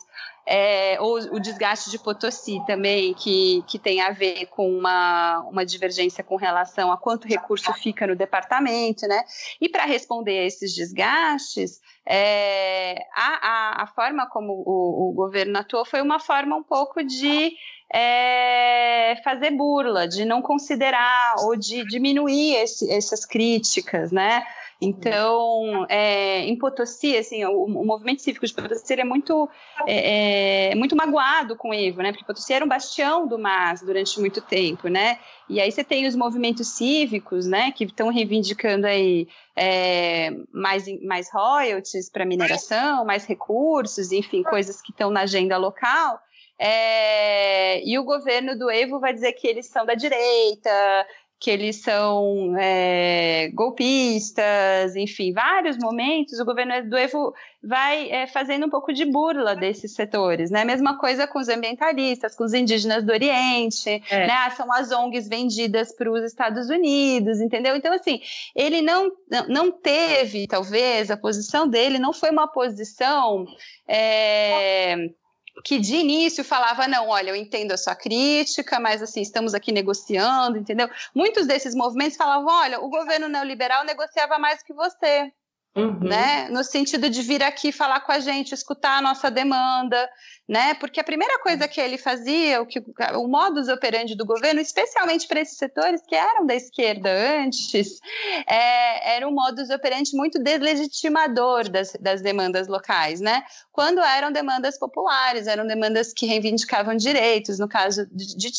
[0.49, 5.65] é, ou o desgaste de Potosí também, que, que tem a ver com uma, uma
[5.65, 9.23] divergência com relação a quanto recurso fica no departamento, né?
[9.59, 15.59] E para responder a esses desgastes, é, a, a, a, forma como o, o governo
[15.59, 17.51] atuou foi uma forma um pouco de
[17.93, 24.43] é, fazer burla, de não considerar ou de diminuir esse, essas críticas, né?
[24.79, 29.49] Então, é, em Potosí, assim, o, o, movimento cívico de Potosí é muito,
[29.87, 32.11] é, é, muito magoado com o Evo, né?
[32.11, 35.17] Porque Potosí era um bastião do MAS durante muito tempo, né?
[35.49, 37.71] E aí você tem os movimentos cívicos, né?
[37.71, 44.91] Que estão reivindicando aí é, mais, mais royalties para mineração, mais recursos, enfim, coisas que
[44.91, 46.19] estão na agenda local.
[46.59, 51.05] É, e o governo do Evo vai dizer que eles são da direita,
[51.39, 57.31] que eles são é, golpistas, enfim, vários momentos o governo do Evo
[57.61, 60.65] vai é, fazendo um pouco de burla desses setores, né?
[60.65, 64.27] Mesma coisa com os ambientalistas, com os indígenas do Oriente, é.
[64.27, 64.33] né?
[64.33, 67.75] Ah, são as ONGs vendidas para os Estados Unidos, entendeu?
[67.75, 68.19] Então, assim,
[68.55, 69.11] ele não,
[69.47, 73.45] não teve, talvez, a posição dele não foi uma posição
[73.87, 74.95] é,
[75.63, 79.71] que de início falava, não, olha, eu entendo a sua crítica, mas assim, estamos aqui
[79.71, 80.89] negociando, entendeu?
[81.13, 85.31] Muitos desses movimentos falavam, olha, o governo neoliberal negociava mais que você.
[85.75, 85.99] Uhum.
[85.99, 86.49] Né?
[86.49, 90.09] No sentido de vir aqui falar com a gente, escutar a nossa demanda,
[90.47, 90.73] né?
[90.75, 92.81] Porque a primeira coisa que ele fazia, o que
[93.15, 97.09] o modus operandi do governo, especialmente para esses setores que eram da esquerda
[97.41, 97.99] antes,
[98.47, 103.43] é, era um modus operandi muito deslegitimador das, das demandas locais, né?
[103.71, 108.51] Quando eram demandas populares, eram demandas que reivindicavam direitos, no caso de, de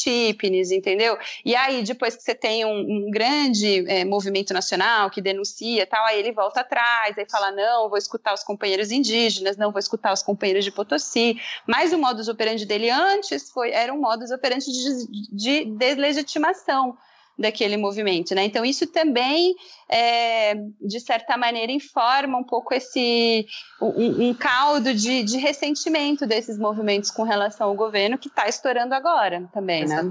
[0.71, 1.19] entendeu?
[1.45, 6.05] E aí, depois que você tem um, um grande é, movimento nacional que denuncia tal,
[6.07, 10.13] aí ele volta atrás aí fala, não, vou escutar os companheiros indígenas, não vou escutar
[10.13, 11.41] os companheiros de Potosí.
[11.67, 16.97] Mas o modus operandi dele antes foi, era um modus operandi de, de deslegitimação
[17.39, 18.45] daquele movimento, né?
[18.45, 19.55] Então isso também,
[19.89, 23.47] é, de certa maneira, informa um pouco esse
[23.81, 28.93] um, um caldo de, de, ressentimento desses movimentos com relação ao governo que está estourando
[28.93, 30.11] agora também, né?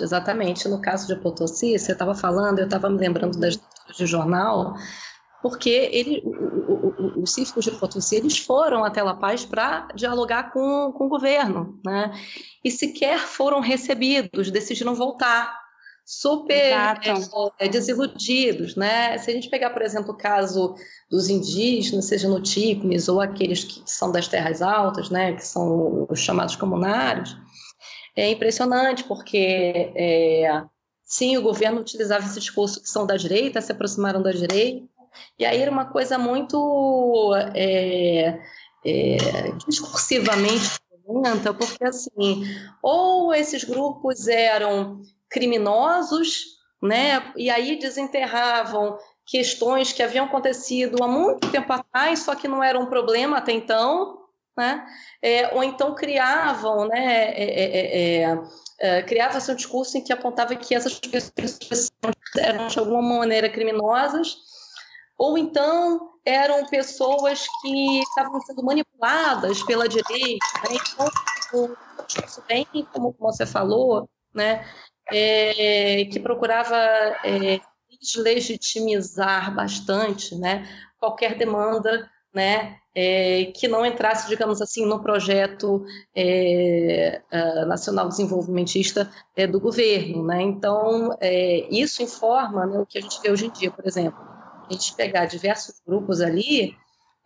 [0.00, 0.68] Exatamente.
[0.68, 3.56] No caso de Potosí, você estava falando, eu estava me lembrando das
[3.94, 4.74] de jornal
[5.42, 6.22] porque ele,
[7.16, 11.80] os cívicos de Potosí eles foram até La Paz para dialogar com, com o governo,
[11.84, 12.12] né?
[12.64, 15.56] E sequer foram recebidos, decidiram voltar,
[16.04, 17.00] super
[17.58, 19.18] é, desiludidos, né?
[19.18, 20.74] Se a gente pegar, por exemplo, o caso
[21.10, 25.34] dos indígenas, seja no Tipnis ou aqueles que são das terras altas, né?
[25.34, 27.36] Que são os chamados comunários,
[28.14, 30.62] é impressionante porque é,
[31.02, 34.95] sim, o governo utilizava esse discurso que são da direita, se aproximaram da direita
[35.38, 38.40] e aí era uma coisa muito é,
[38.84, 39.16] é,
[39.66, 42.44] discursivamente violenta, porque assim,
[42.82, 51.50] ou esses grupos eram criminosos, né, e aí desenterravam questões que haviam acontecido há muito
[51.50, 54.18] tempo atrás, só que não era um problema até então,
[54.56, 54.86] né?
[55.20, 58.38] É, ou então criavam, né, é, é, é,
[58.78, 61.90] é criava-se um discurso em que apontava que essas pessoas
[62.38, 64.36] eram de alguma maneira criminosas
[65.18, 70.46] ou então eram pessoas que estavam sendo manipuladas pela direita.
[70.68, 70.76] Né?
[70.92, 71.72] Então,
[72.26, 74.66] isso bem, como você falou, né?
[75.12, 77.60] É, que procurava é,
[78.00, 80.68] deslegitimizar bastante né?
[80.98, 82.76] qualquer demanda né?
[82.94, 87.22] É, que não entrasse, digamos assim, no projeto é,
[87.66, 90.24] nacional desenvolvimentista é, do governo.
[90.24, 90.42] Né?
[90.42, 94.25] Então, é, isso informa né, o que a gente vê hoje em dia, por exemplo
[94.68, 96.76] a gente pegar diversos grupos ali,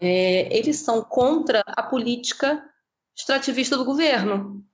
[0.01, 2.65] é, eles são contra a política
[3.17, 4.65] extrativista do governo.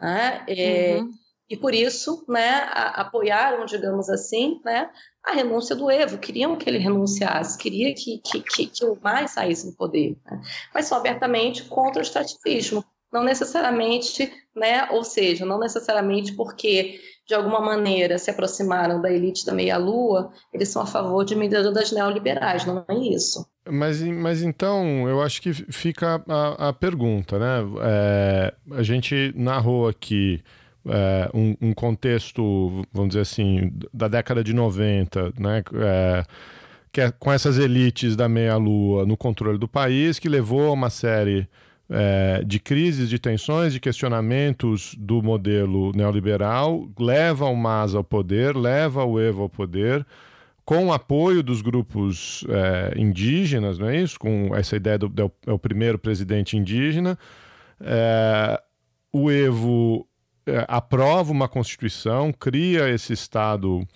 [0.00, 0.44] Né?
[0.48, 1.10] É, uhum.
[1.48, 4.90] E por isso, né, a, apoiaram, digamos assim, né,
[5.22, 9.32] a renúncia do Evo, queriam que ele renunciasse, queria que, que, que, que o mais
[9.32, 10.40] saísse do poder, né?
[10.72, 17.34] mas são abertamente contra o extrativismo, não necessariamente, né, ou seja, não necessariamente porque de
[17.34, 22.66] alguma maneira se aproximaram da elite da meia-lua, eles são a favor de medidas neoliberais,
[22.66, 23.46] não é isso.
[23.68, 27.62] Mas, mas então, eu acho que fica a, a pergunta, né?
[27.82, 30.42] É, a gente narrou aqui
[30.86, 35.62] é, um, um, contexto, vamos dizer assim, da década de 90, né?
[35.74, 36.24] É,
[36.92, 40.90] que é com essas elites da meia-lua no controle do país, que levou a uma
[40.90, 41.48] série
[41.88, 48.56] é, de crises, de tensões, de questionamentos do modelo neoliberal, leva o MAS ao poder,
[48.56, 50.06] leva o Evo ao poder,
[50.64, 54.18] com o apoio dos grupos é, indígenas, não é isso?
[54.18, 57.18] Com essa ideia do, do é o primeiro presidente indígena.
[57.80, 58.60] É,
[59.12, 60.08] o Evo
[60.46, 63.86] é, aprova uma constituição, cria esse Estado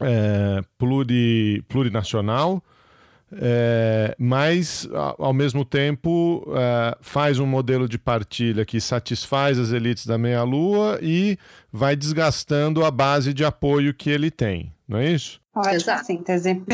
[0.00, 2.62] é, pluri, plurinacional,
[3.32, 10.04] é, mas ao mesmo tempo é, faz um modelo de partilha que satisfaz as elites
[10.06, 11.38] da meia-lua e
[11.72, 15.40] vai desgastando a base de apoio que ele tem, não é isso?
[15.54, 16.62] Ótima síntese.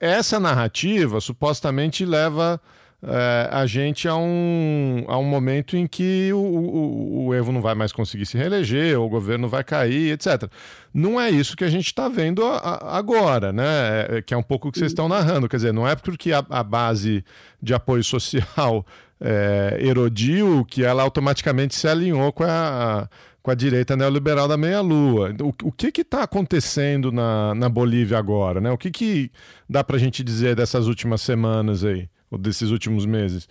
[0.00, 2.60] Essa narrativa supostamente leva
[3.02, 7.62] é, a gente a um, a um momento em que o, o, o, Evo não
[7.62, 10.50] vai mais conseguir se reeleger, o governo vai cair, etc.
[10.92, 14.06] Não é isso que a gente está vendo a, a, agora, né?
[14.08, 15.48] É, que é um pouco o que vocês estão narrando.
[15.48, 17.24] Quer dizer, não é porque a, a base
[17.62, 18.84] de apoio social
[19.18, 23.08] é, erodiu que ela automaticamente se alinhou com a,
[23.42, 25.34] com a direita neoliberal da meia-lua.
[25.40, 28.60] O, o que está acontecendo na, na Bolívia agora?
[28.60, 28.70] Né?
[28.70, 29.30] O que, que
[29.66, 32.08] dá para a gente dizer dessas últimas semanas aí?
[32.38, 33.48] Desses últimos meses?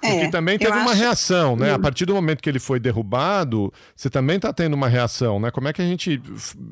[0.00, 1.00] Porque é, também teve uma acho...
[1.00, 1.72] reação, né?
[1.72, 1.74] Hum.
[1.74, 5.50] A partir do momento que ele foi derrubado, você também está tendo uma reação, né?
[5.50, 6.20] Como é que a gente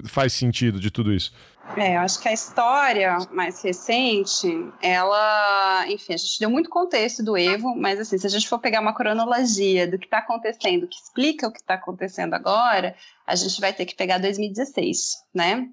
[0.05, 1.33] faz sentido de tudo isso?
[1.77, 4.49] É, eu acho que a história mais recente,
[4.81, 8.59] ela, enfim, a gente deu muito contexto do Evo, mas assim, se a gente for
[8.59, 12.95] pegar uma cronologia do que está acontecendo, que explica o que está acontecendo agora,
[13.27, 15.69] a gente vai ter que pegar 2016, né?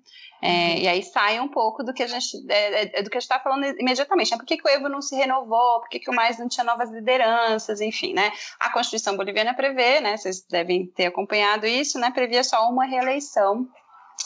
[0.45, 0.77] É, uhum.
[0.77, 3.19] e aí sai um pouco do que a gente é, é, é do que a
[3.19, 4.31] gente está falando imediatamente.
[4.31, 4.37] Né?
[4.37, 5.79] Por que, que, o Evo não se renovou?
[5.79, 7.81] Por que, que o mais não tinha novas lideranças?
[7.81, 8.31] Enfim, né?
[8.59, 10.17] A Constituição boliviana prevê, né?
[10.17, 12.11] Vocês devem ter acompanhado isso, né?
[12.11, 13.67] Previa só uma reeleição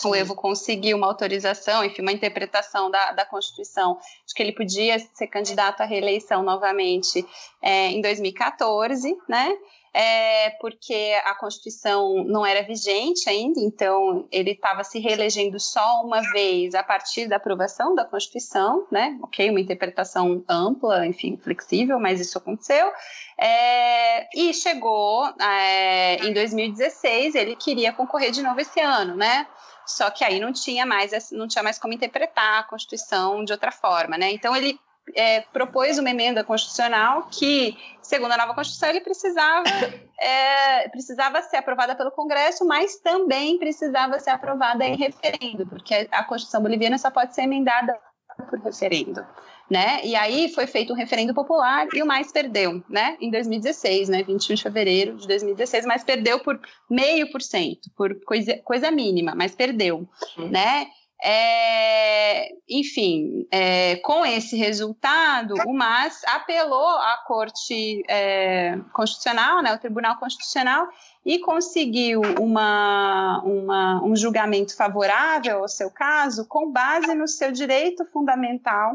[0.05, 4.97] o Evo conseguiu uma autorização, enfim, uma interpretação da, da Constituição de que ele podia
[4.99, 7.26] ser candidato à reeleição novamente
[7.61, 9.51] é, em 2014, né?
[9.94, 16.22] É porque a Constituição não era vigente ainda, então ele estava se reelegendo só uma
[16.32, 19.18] vez a partir da aprovação da Constituição, né?
[19.22, 22.92] Ok, uma interpretação ampla, enfim, flexível, mas isso aconteceu.
[23.38, 29.48] É, e chegou é, em 2016, ele queria concorrer de novo esse ano, né?
[29.86, 33.72] Só que aí não tinha mais, não tinha mais como interpretar a Constituição de outra
[33.72, 34.32] forma, né?
[34.32, 34.80] Então ele
[35.16, 39.64] é, propôs uma emenda constitucional que, segundo a nova Constituição, ele precisava,
[40.20, 46.24] é, precisava ser aprovada pelo Congresso, mas também precisava ser aprovada em referendo, porque a
[46.24, 47.97] Constituição boliviana só pode ser emendada
[48.49, 49.26] por referendo.
[49.70, 50.03] Né?
[50.03, 53.16] E aí foi feito um referendo popular e o mais perdeu, né?
[53.22, 54.24] Em 2016, né?
[54.24, 59.36] 21 de fevereiro de 2016, mas perdeu por meio por cento, por coisa, coisa mínima,
[59.36, 60.49] mas perdeu, uhum.
[60.49, 60.88] né?
[61.22, 69.78] É, enfim, é, com esse resultado, o MAS apelou à Corte é, Constitucional, né, o
[69.78, 70.88] Tribunal Constitucional,
[71.26, 78.05] e conseguiu uma, uma, um julgamento favorável ao seu caso com base no seu direito
[78.05, 78.93] fundamental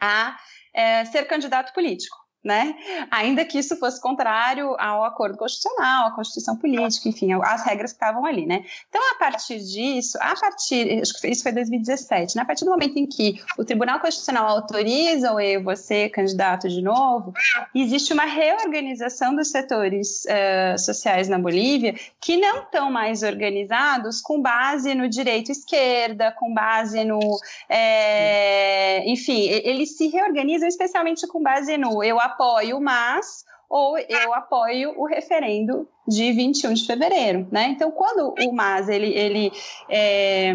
[0.00, 0.36] a
[0.72, 2.74] é, ser candidato político né?
[3.10, 7.96] Ainda que isso fosse contrário ao acordo constitucional, à constituição política, enfim, as regras que
[7.96, 8.64] estavam ali, né?
[8.88, 12.42] Então, a partir disso, a partir, acho que isso foi 2017, né?
[12.42, 16.82] A partir do momento em que o Tribunal Constitucional autoriza o a ser candidato de
[16.82, 17.32] novo,
[17.74, 24.40] existe uma reorganização dos setores uh, sociais na Bolívia que não estão mais organizados com
[24.40, 27.20] base no direito esquerda, com base no,
[27.68, 34.94] é, enfim, eles se reorganizam especialmente com base no eu apoio mas ou eu apoio
[34.96, 37.68] o referendo de 21 de fevereiro, né?
[37.70, 39.50] Então, quando o MAS ele, ele
[39.88, 40.52] é,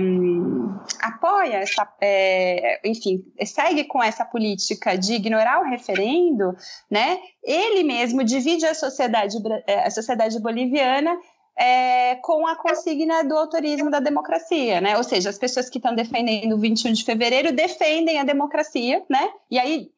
[1.01, 6.55] apoia essa, é, enfim, segue com essa política de ignorar o referendo,
[6.89, 7.19] né?
[7.43, 11.17] Ele mesmo divide a sociedade, é, a sociedade boliviana
[11.57, 14.95] é, com a consigna do autorismo da democracia, né?
[14.95, 19.29] Ou seja, as pessoas que estão defendendo o 21 de fevereiro defendem a democracia, né?
[19.51, 19.89] E aí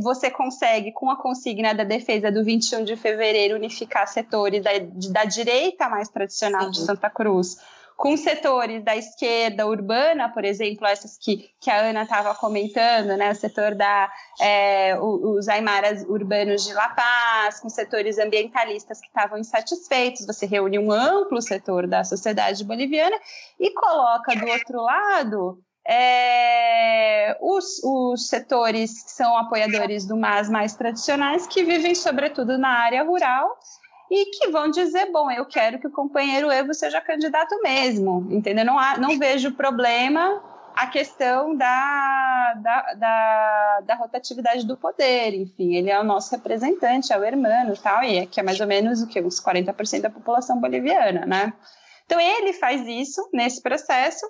[0.00, 4.70] você consegue, com a consigna da defesa do 21 de fevereiro, unificar setores da,
[5.10, 6.70] da direita mais tradicional Sim.
[6.70, 7.56] de Santa Cruz
[7.96, 13.30] com setores da esquerda urbana, por exemplo, essas que, que a Ana estava comentando, né,
[13.30, 19.38] o setor da é, os aimaras urbanos de La Paz, com setores ambientalistas que estavam
[19.38, 23.16] insatisfeitos, você reúne um amplo setor da sociedade boliviana
[23.58, 25.58] e coloca do outro lado
[25.88, 32.68] é, os, os, setores que são apoiadores do MAS mais tradicionais, que vivem sobretudo na
[32.68, 33.56] área rural
[34.10, 38.64] e que vão dizer, bom, eu quero que o companheiro Evo seja candidato mesmo, entendeu?
[38.64, 40.42] Não, há, não vejo problema
[40.76, 47.12] a questão da, da, da, da, rotatividade do poder, enfim, ele é o nosso representante,
[47.12, 50.02] é o hermano tal, e é, que é mais ou menos o que, uns 40%
[50.02, 51.54] da população boliviana, né?
[52.04, 54.26] Então ele faz isso nesse processo,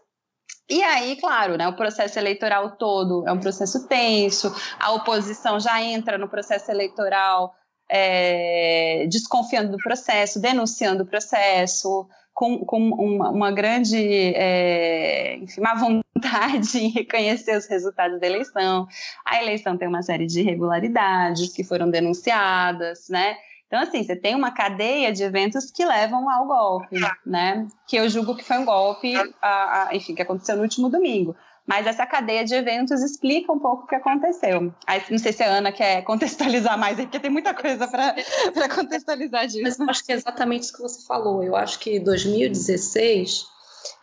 [0.68, 5.80] e aí, claro, né, o processo eleitoral todo é um processo tenso, a oposição já
[5.80, 7.54] entra no processo eleitoral
[7.88, 13.96] é, desconfiando do processo, denunciando o processo, com, com uma, uma, grande
[14.34, 18.86] é, enfim, má vontade em reconhecer os resultados da eleição.
[19.24, 23.36] A eleição tem uma série de irregularidades que foram denunciadas, né?
[23.66, 27.66] Então, assim, você tem uma cadeia de eventos que levam ao golpe, né?
[27.86, 31.34] Que eu julgo que foi um golpe, a, a, enfim, que aconteceu no último domingo.
[31.66, 34.72] Mas essa cadeia de eventos explica um pouco o que aconteceu.
[34.86, 39.48] Aí, não sei se a Ana quer contextualizar mais, porque tem muita coisa para contextualizar
[39.48, 39.62] disso.
[39.62, 41.42] Mas eu acho que é exatamente isso que você falou.
[41.42, 43.44] Eu acho que 2016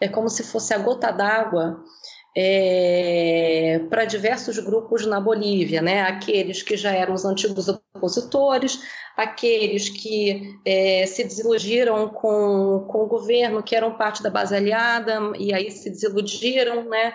[0.02, 1.82] é como se fosse a gota d'água
[2.36, 6.02] é, para diversos grupos na Bolívia, né?
[6.02, 8.80] Aqueles que já eram os antigos opositores,
[9.16, 15.20] aqueles que é, se desiludiram com, com o governo, que eram parte da base aliada,
[15.38, 17.14] e aí se desiludiram, né?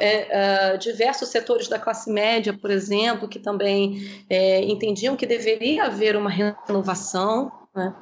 [0.00, 5.84] É, uh, diversos setores da classe média, por exemplo, que também é, entendiam que deveria
[5.84, 7.50] haver uma renovação.
[7.74, 7.94] Né?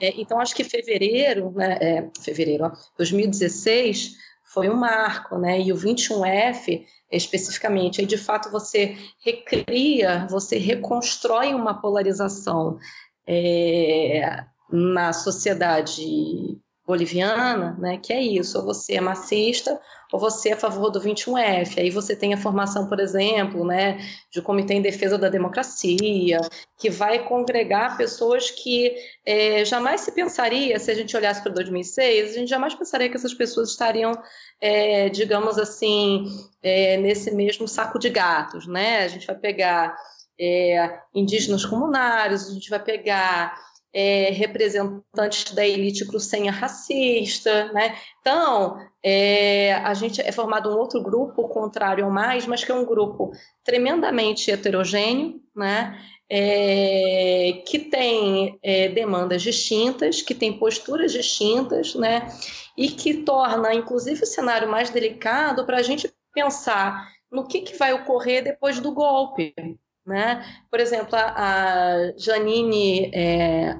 [0.00, 4.16] É, então, acho que fevereiro, né, é, fevereiro, ó, 2016,
[4.54, 5.60] foi um marco, né?
[5.60, 12.78] E o 21F, especificamente, aí de fato você recria, você reconstrói uma polarização
[13.26, 16.56] é, na sociedade
[16.86, 19.80] boliviana, né, que é isso, ou você é massista
[20.14, 21.76] ou você é a favor do 21F.
[21.76, 23.98] Aí você tem a formação, por exemplo, né,
[24.30, 26.40] de Comitê em Defesa da Democracia,
[26.78, 28.94] que vai congregar pessoas que
[29.26, 33.16] é, jamais se pensaria, se a gente olhasse para 2006, a gente jamais pensaria que
[33.16, 34.12] essas pessoas estariam,
[34.60, 36.26] é, digamos assim,
[36.62, 38.98] é, nesse mesmo saco de gatos, né?
[38.98, 39.96] A gente vai pegar
[40.38, 43.58] é, indígenas comunários, a gente vai pegar
[43.94, 47.96] é, representantes da elite crucenha racista, né?
[48.20, 52.74] Então, é, a gente é formado um outro grupo, contrário ao mais, mas que é
[52.74, 53.30] um grupo
[53.62, 55.96] tremendamente heterogêneo, né?
[56.28, 62.26] É, que tem é, demandas distintas, que tem posturas distintas, né?
[62.76, 67.76] E que torna, inclusive, o cenário mais delicado para a gente pensar no que, que
[67.76, 69.54] vai ocorrer depois do golpe,
[70.06, 70.44] né?
[70.70, 73.76] Por exemplo, a, Janine é,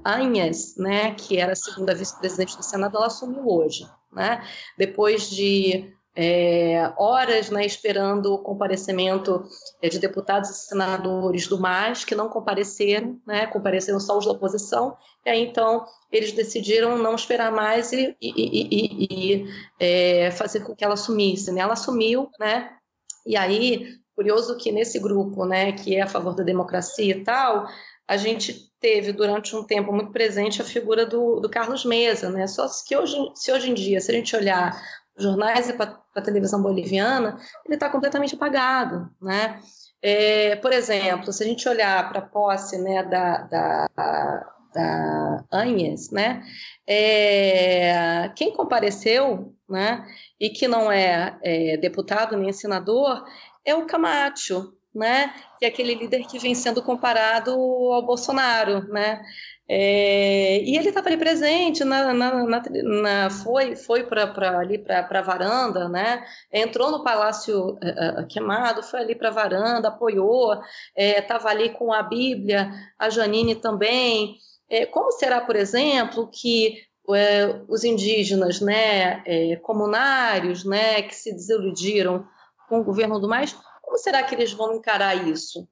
[0.79, 3.87] né, que era a segunda vice-presidente do Senado, ela assumiu hoje.
[4.13, 4.43] Né?
[4.79, 9.45] Depois de é, horas né, esperando o comparecimento
[9.83, 14.31] é, de deputados e senadores do MAS, que não compareceram, né, compareceram só os da
[14.31, 14.97] oposição,
[15.27, 19.47] e aí então eles decidiram não esperar mais e, e, e, e
[19.81, 21.51] é, fazer com que ela assumisse.
[21.51, 21.61] Né?
[21.61, 22.71] Ela assumiu, né?
[23.27, 27.67] e aí Curioso que nesse grupo, né, que é a favor da democracia e tal,
[28.07, 32.47] a gente teve durante um tempo muito presente a figura do, do Carlos Mesa, né?
[32.47, 34.79] Só que hoje, se hoje em dia, se a gente olhar
[35.17, 39.61] jornais e para a televisão boliviana, ele está completamente apagado, né?
[40.03, 43.89] É, por exemplo, se a gente olhar para a posse né, da, da,
[44.75, 46.43] da Anhes, né?
[46.87, 50.07] É, quem compareceu, né?
[50.39, 53.25] E que não é, é deputado nem senador,
[53.65, 55.35] é o Camacho, né?
[55.59, 59.23] Que é aquele líder que vem sendo comparado ao Bolsonaro, né?
[59.67, 65.09] É, e ele estava ali presente, na, na, na, na foi, foi para ali para
[65.11, 66.23] a varanda, né?
[66.53, 70.61] Entrou no Palácio uh, Queimado, foi ali para a varanda, apoiou,
[70.95, 74.37] estava é, ali com a Bíblia, a Janine também.
[74.69, 76.83] É, como será, por exemplo, que
[77.69, 79.23] os indígenas, né,
[79.61, 82.25] comunários, né, que se desiludiram
[82.69, 85.69] com o governo do mais, como será que eles vão encarar isso?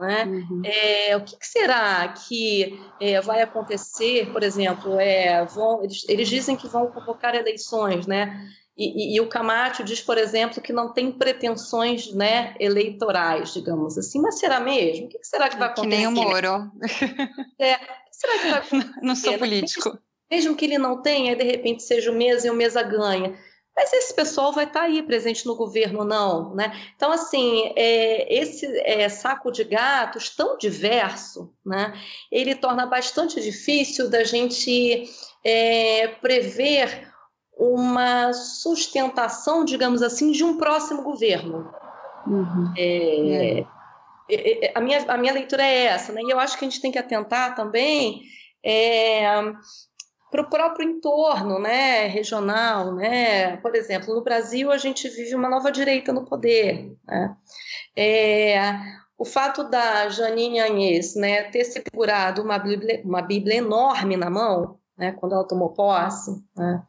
[0.00, 0.24] Né?
[0.24, 0.62] Uhum.
[0.64, 6.28] É, o que, que, será que é, vai acontecer, por exemplo, é, vão, eles, eles,
[6.28, 8.44] dizem que vão convocar eleições, né?
[8.76, 13.96] E, e, e, o Camacho diz, por exemplo, que não tem pretensões né, eleitorais, digamos
[13.96, 14.20] assim.
[14.20, 15.06] Mas será mesmo?
[15.06, 15.90] O que será que vai acontecer?
[15.90, 16.72] Que nem o Moro.
[17.56, 18.94] É, o que será que vai acontecer?
[19.00, 19.96] Não sou político.
[20.28, 23.38] Mesmo que ele não tenha, de repente seja o Mesa e o Mesa ganha.
[23.76, 26.72] Mas esse pessoal vai estar aí presente no governo, não, né?
[26.94, 31.92] Então, assim, é, esse é, saco de gatos tão diverso, né?
[32.30, 35.04] Ele torna bastante difícil da gente
[35.44, 37.12] é, prever
[37.56, 41.72] uma sustentação, digamos assim, de um próximo governo.
[42.26, 42.72] Uhum.
[42.76, 43.60] É,
[44.30, 44.66] é.
[44.66, 46.20] é, a, minha, a minha leitura é essa, né?
[46.22, 48.22] E eu acho que a gente tem que atentar também
[50.34, 52.92] para o próprio entorno né, regional.
[52.92, 53.56] Né?
[53.58, 56.92] Por exemplo, no Brasil a gente vive uma nova direita no poder.
[57.06, 57.36] Né?
[57.96, 58.58] É,
[59.16, 64.76] o fato da Janine Agnès né, ter segurado uma Bíblia, uma Bíblia enorme na mão,
[64.98, 66.82] né, quando ela tomou posse, né,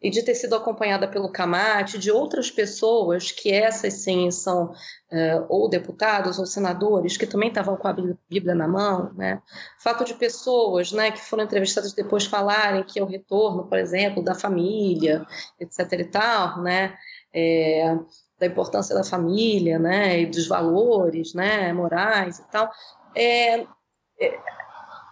[0.00, 5.46] e de ter sido acompanhada pelo Camate, de outras pessoas, que essas sim são uh,
[5.48, 7.96] ou deputados ou senadores, que também estavam com a
[8.28, 9.40] Bíblia na mão, né?
[9.78, 14.22] Fato de pessoas né, que foram entrevistadas depois falarem que é o retorno, por exemplo,
[14.22, 15.26] da família,
[15.58, 15.92] etc.
[15.92, 16.94] e tal, né?
[17.32, 17.96] É,
[18.38, 22.70] da importância da família, né, e dos valores, né, morais e tal,
[23.14, 23.60] é,
[24.20, 24.38] é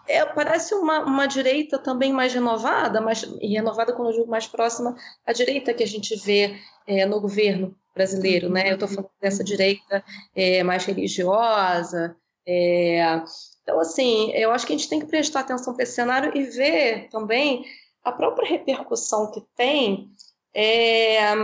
[0.06, 4.46] é, parece uma, uma direita também mais renovada, mais, e renovada quando eu digo mais
[4.46, 4.94] próxima
[5.26, 6.56] à direita que a gente vê
[6.86, 8.70] é, no governo brasileiro, né?
[8.70, 10.04] Eu estou falando dessa direita
[10.34, 12.16] é, mais religiosa.
[12.46, 13.22] É,
[13.62, 16.44] então, assim, eu acho que a gente tem que prestar atenção para esse cenário e
[16.44, 17.64] ver também
[18.02, 20.10] a própria repercussão que tem
[20.52, 21.34] é,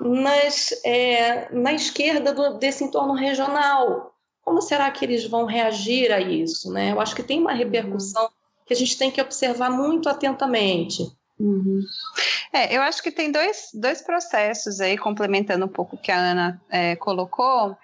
[0.00, 4.12] nas, é, na esquerda do, desse entorno regional.
[4.48, 6.72] Como será que eles vão reagir a isso?
[6.72, 6.92] Né?
[6.92, 8.30] Eu acho que tem uma repercussão
[8.64, 11.02] que a gente tem que observar muito atentamente.
[11.38, 11.82] Uhum.
[12.50, 16.16] É, eu acho que tem dois, dois processos aí, complementando um pouco o que a
[16.16, 17.76] Ana é, colocou,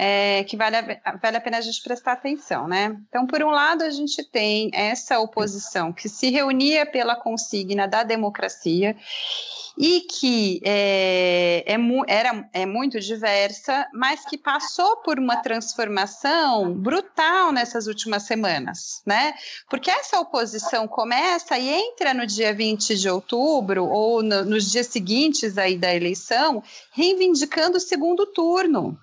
[0.00, 2.96] é, que vale a, vale a pena a gente prestar atenção, né?
[3.08, 8.04] Então, por um lado, a gente tem essa oposição que se reunia pela consigna da
[8.04, 8.94] democracia
[9.76, 11.76] e que é, é,
[12.06, 19.34] era, é muito diversa, mas que passou por uma transformação brutal nessas últimas semanas, né?
[19.68, 24.86] Porque essa oposição começa e entra no dia 20 de outubro ou no, nos dias
[24.86, 26.62] seguintes aí da eleição,
[26.92, 28.96] reivindicando o segundo turno,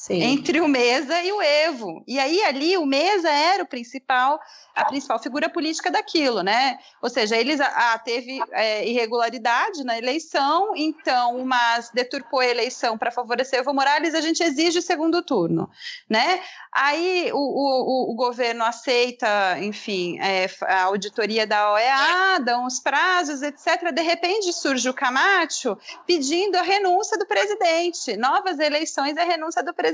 [0.00, 0.22] Sim.
[0.22, 2.02] entre o Mesa e o Evo.
[2.08, 4.40] E aí ali o Mesa era o principal,
[4.74, 6.78] a principal figura política daquilo, né?
[7.02, 12.96] Ou seja, eles a, a teve é, irregularidade na eleição, então, mas deturpou a eleição
[12.96, 15.68] para favorecer Evo Morales, a gente exige o segundo turno,
[16.08, 16.40] né?
[16.72, 23.42] Aí o, o, o governo aceita, enfim, é, a auditoria da OEA, dão os prazos,
[23.42, 23.92] etc.
[23.92, 29.62] De repente surge o Camacho pedindo a renúncia do presidente, novas eleições e a renúncia
[29.62, 29.89] do presidente,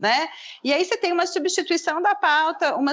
[0.00, 0.28] né?
[0.62, 2.92] E aí você tem uma substituição da pauta, uma,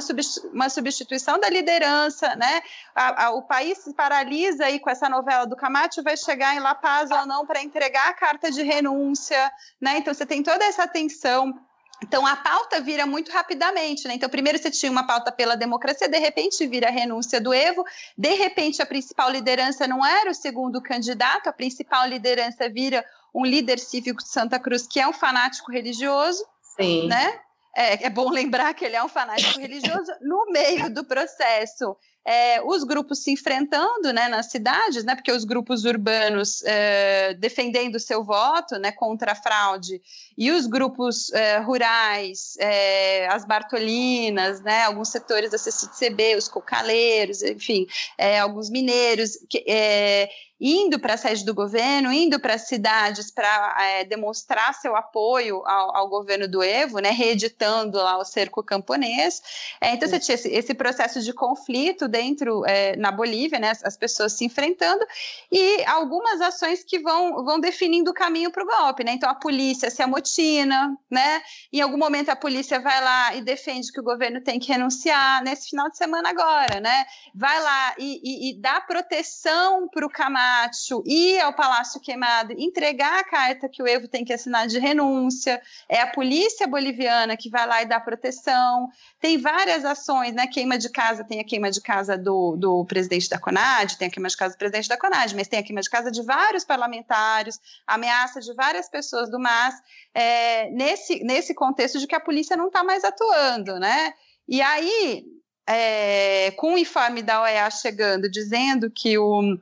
[0.53, 2.61] uma substituição da liderança, né?
[2.95, 6.59] A, a, o país se paralisa aí com essa novela do Camacho, vai chegar em
[6.59, 9.97] La Paz ou não para entregar a carta de renúncia, né?
[9.97, 11.53] Então você tem toda essa tensão
[12.01, 14.13] então a pauta vira muito rapidamente, né?
[14.15, 17.85] Então primeiro você tinha uma pauta pela democracia, de repente vira a renúncia do Evo,
[18.17, 23.45] de repente a principal liderança não era o segundo candidato, a principal liderança vira um
[23.45, 27.07] líder cívico de Santa Cruz que é um fanático religioso, Sim.
[27.07, 27.39] né?
[27.75, 31.95] É, é bom lembrar que ele é um fanático religioso no meio do processo
[32.25, 37.95] é, os grupos se enfrentando né, nas cidades, né, porque os grupos urbanos é, defendendo
[37.95, 40.01] o seu voto né, contra a fraude,
[40.37, 47.41] e os grupos é, rurais, é, as Bartolinas, né, alguns setores da CCB, os cocaleiros,
[47.41, 47.87] enfim,
[48.17, 50.29] é, alguns mineiros, que, é,
[50.59, 55.63] indo para a sede do governo, indo para as cidades para é, demonstrar seu apoio
[55.65, 59.41] ao, ao, governo do Evo, né, reeditando lá o cerco camponês.
[59.79, 63.83] É, então, você tinha esse, esse, processo de conflito dentro, é, na Bolívia, né, as,
[63.85, 65.05] as, pessoas se enfrentando,
[65.51, 69.03] e algumas ações que vão, vão definindo o caminho para o golpe.
[69.03, 69.13] Né?
[69.13, 71.41] Então, a polícia se amotina, né?
[71.71, 75.43] em algum momento a polícia vai lá e defende que o governo tem que renunciar,
[75.43, 77.05] nesse final de semana agora, né?
[77.33, 82.53] vai lá e, e, e dá proteção para o camarada Camacho ir ao Palácio Queimado,
[82.57, 87.37] entregar a carta que o Evo tem que assinar de renúncia, é a polícia boliviana
[87.37, 88.89] que vai lá e dá proteção.
[89.19, 90.47] Tem várias ações, né?
[90.47, 94.11] Queima de casa, tem a queima de casa do, do presidente da CONAD, tem a
[94.11, 96.63] queima de casa do presidente da CONAD, mas tem a queima de casa de vários
[96.63, 99.75] parlamentares, ameaça de várias pessoas do MAS,
[100.13, 104.13] é, nesse, nesse contexto de que a polícia não está mais atuando, né?
[104.47, 105.25] E aí,
[105.67, 109.59] é, com o informe da OEA chegando, dizendo que o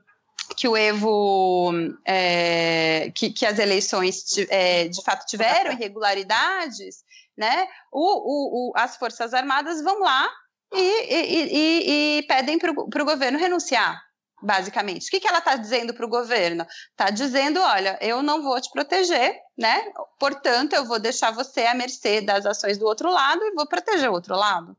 [0.56, 1.72] que o Evo,
[2.06, 7.03] é, que, que, as eleições é, de fato tiveram irregularidades,
[7.38, 7.68] né?
[7.91, 10.30] O, o, o, as Forças Armadas vão lá
[10.74, 14.02] e, e, e, e pedem para o governo renunciar,
[14.41, 15.07] basicamente.
[15.07, 16.65] O que, que ela está dizendo para o governo?
[16.91, 19.91] Está dizendo, olha, eu não vou te proteger, né?
[20.19, 24.10] Portanto, eu vou deixar você à mercê das ações do outro lado e vou proteger
[24.10, 24.76] o outro lado.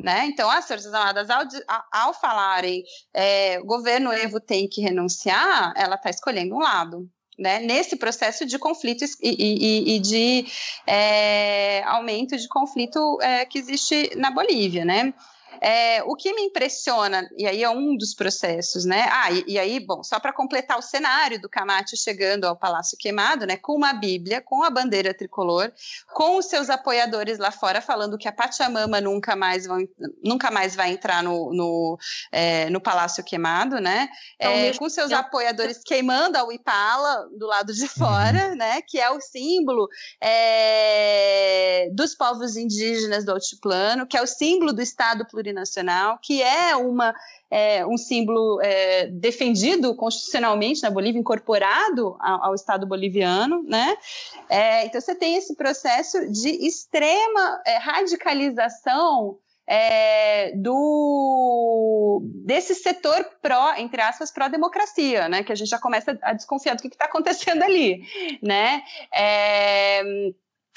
[0.00, 0.26] Né?
[0.26, 1.44] Então, as Forças Armadas, ao,
[1.92, 7.08] ao falarem é, governo Evo tem que renunciar, ela está escolhendo um lado.
[7.40, 10.44] Né, nesse processo de conflito e, e, e de
[10.84, 15.14] é, aumento de conflito é, que existe na Bolívia, né?
[15.60, 19.08] É, o que me impressiona, e aí é um dos processos, né?
[19.10, 22.96] Ah, e, e aí, bom, só para completar o cenário do Camacho chegando ao Palácio
[22.98, 23.56] Queimado, né?
[23.56, 25.72] Com uma Bíblia, com a bandeira tricolor,
[26.12, 29.78] com os seus apoiadores lá fora falando que a Pachamama nunca mais, vão,
[30.22, 31.98] nunca mais vai entrar no, no,
[32.30, 34.08] é, no Palácio Queimado, né?
[34.36, 38.56] Então, é, com seus apoiadores queimando a Uipala do lado de fora, uhum.
[38.56, 38.80] né?
[38.82, 39.88] Que é o símbolo
[40.22, 46.74] é, dos povos indígenas do altiplano, que é o símbolo do Estado plurinacional, que é
[46.74, 47.14] uma
[47.50, 53.96] é, um símbolo é, defendido constitucionalmente na Bolívia, incorporado ao, ao Estado boliviano, né?
[54.48, 63.74] É, então você tem esse processo de extrema é, radicalização é, do desse setor pró,
[63.76, 65.44] entre aspas, pró-democracia, né?
[65.44, 68.02] Que a gente já começa a desconfiar do que está acontecendo ali,
[68.42, 68.82] né?
[69.14, 70.02] É,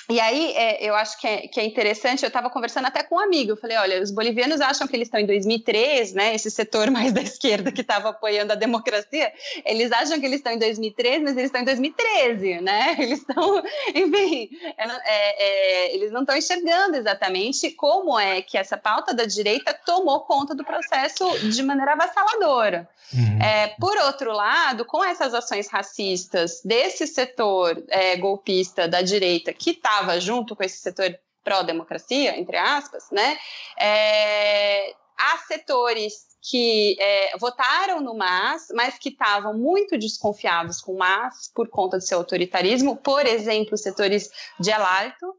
[0.09, 3.15] e aí, é, eu acho que é, que é interessante, eu estava conversando até com
[3.15, 6.49] um amigo, eu falei, olha, os bolivianos acham que eles estão em 2003, né, esse
[6.49, 9.31] setor mais da esquerda que estava apoiando a democracia,
[9.65, 13.63] eles acham que eles estão em 2013, mas eles estão em 2013, né, eles estão,
[13.93, 15.43] enfim, é, é,
[15.85, 20.55] é, eles não estão enxergando exatamente como é que essa pauta da direita tomou conta
[20.55, 22.87] do processo de maneira avassaladora.
[23.13, 23.41] Uhum.
[23.41, 27.83] É, por outro lado, com essas ações racistas desse setor
[28.19, 33.37] golpista da direita que estava junto com esse setor pró-democracia, entre aspas, né?
[33.79, 40.97] É, há setores que é, votaram no MAS, mas que estavam muito desconfiados com o
[40.97, 45.35] MAS por conta do seu autoritarismo, por exemplo, setores de Alalto,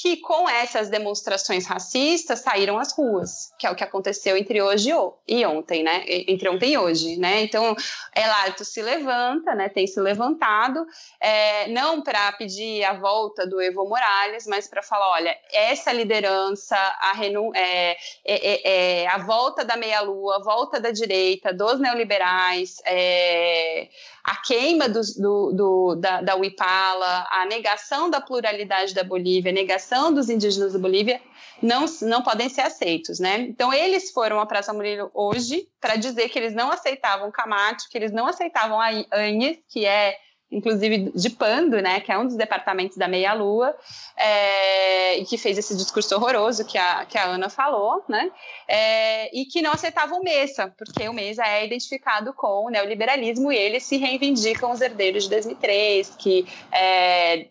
[0.00, 4.90] que com essas demonstrações racistas saíram às ruas, que é o que aconteceu entre hoje
[5.28, 6.04] e ontem, né?
[6.06, 7.42] Entre ontem e hoje, né?
[7.42, 7.76] Então,
[8.16, 9.68] Elarto se levanta, né?
[9.68, 10.86] Tem se levantado,
[11.20, 16.76] é, não para pedir a volta do Evo Morales, mas para falar, olha, essa liderança,
[16.76, 21.78] a, renu é, é, é, é a volta da meia-lua, a volta da direita, dos
[21.78, 23.88] neoliberais, é,
[24.24, 29.54] a queima do, do, do, da, da Uipala, a negação da pluralidade da Bolívia, a
[29.54, 31.20] negação dos indígenas da Bolívia,
[31.62, 33.40] não, não podem ser aceitos, né?
[33.40, 37.98] Então, eles foram à Praça Murilo hoje para dizer que eles não aceitavam Camacho, que
[37.98, 40.16] eles não aceitavam a Anhes, que é
[40.50, 43.72] inclusive de Pando, né, que é um dos departamentos da Meia Lua,
[44.16, 48.30] é, e que fez esse discurso horroroso que a, que a Ana falou, né,
[48.66, 53.52] é, e que não aceitava o Mesa, porque o Mesa é identificado com o neoliberalismo
[53.52, 57.46] e eles se reivindicam os herdeiros de 2003, que é,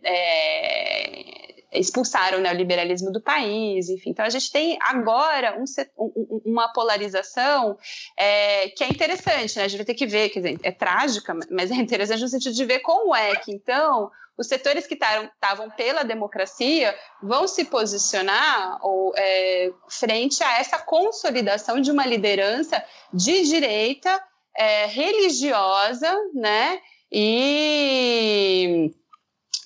[1.71, 4.09] expulsaram o neoliberalismo do país, enfim.
[4.11, 7.77] Então a gente tem agora um, uma polarização
[8.17, 9.63] é, que é interessante, né?
[9.63, 12.55] A gente vai ter que ver, quer dizer, é trágica, mas é interessante no sentido
[12.55, 18.79] de ver como é que então os setores que estavam pela democracia vão se posicionar
[18.81, 22.81] ou, é, frente a essa consolidação de uma liderança
[23.13, 24.23] de direita
[24.55, 26.79] é, religiosa, né?
[27.11, 28.91] E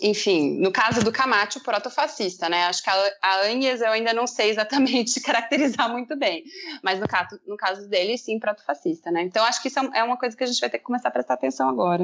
[0.03, 2.65] enfim, no caso do Camacho, protofascista, né?
[2.65, 6.43] Acho que a, a eu ainda não sei exatamente caracterizar muito bem,
[6.83, 9.23] mas no caso, no caso dele, sim, protofascista, né?
[9.23, 11.07] Então acho que isso é, é uma coisa que a gente vai ter que começar
[11.07, 12.03] a prestar atenção agora.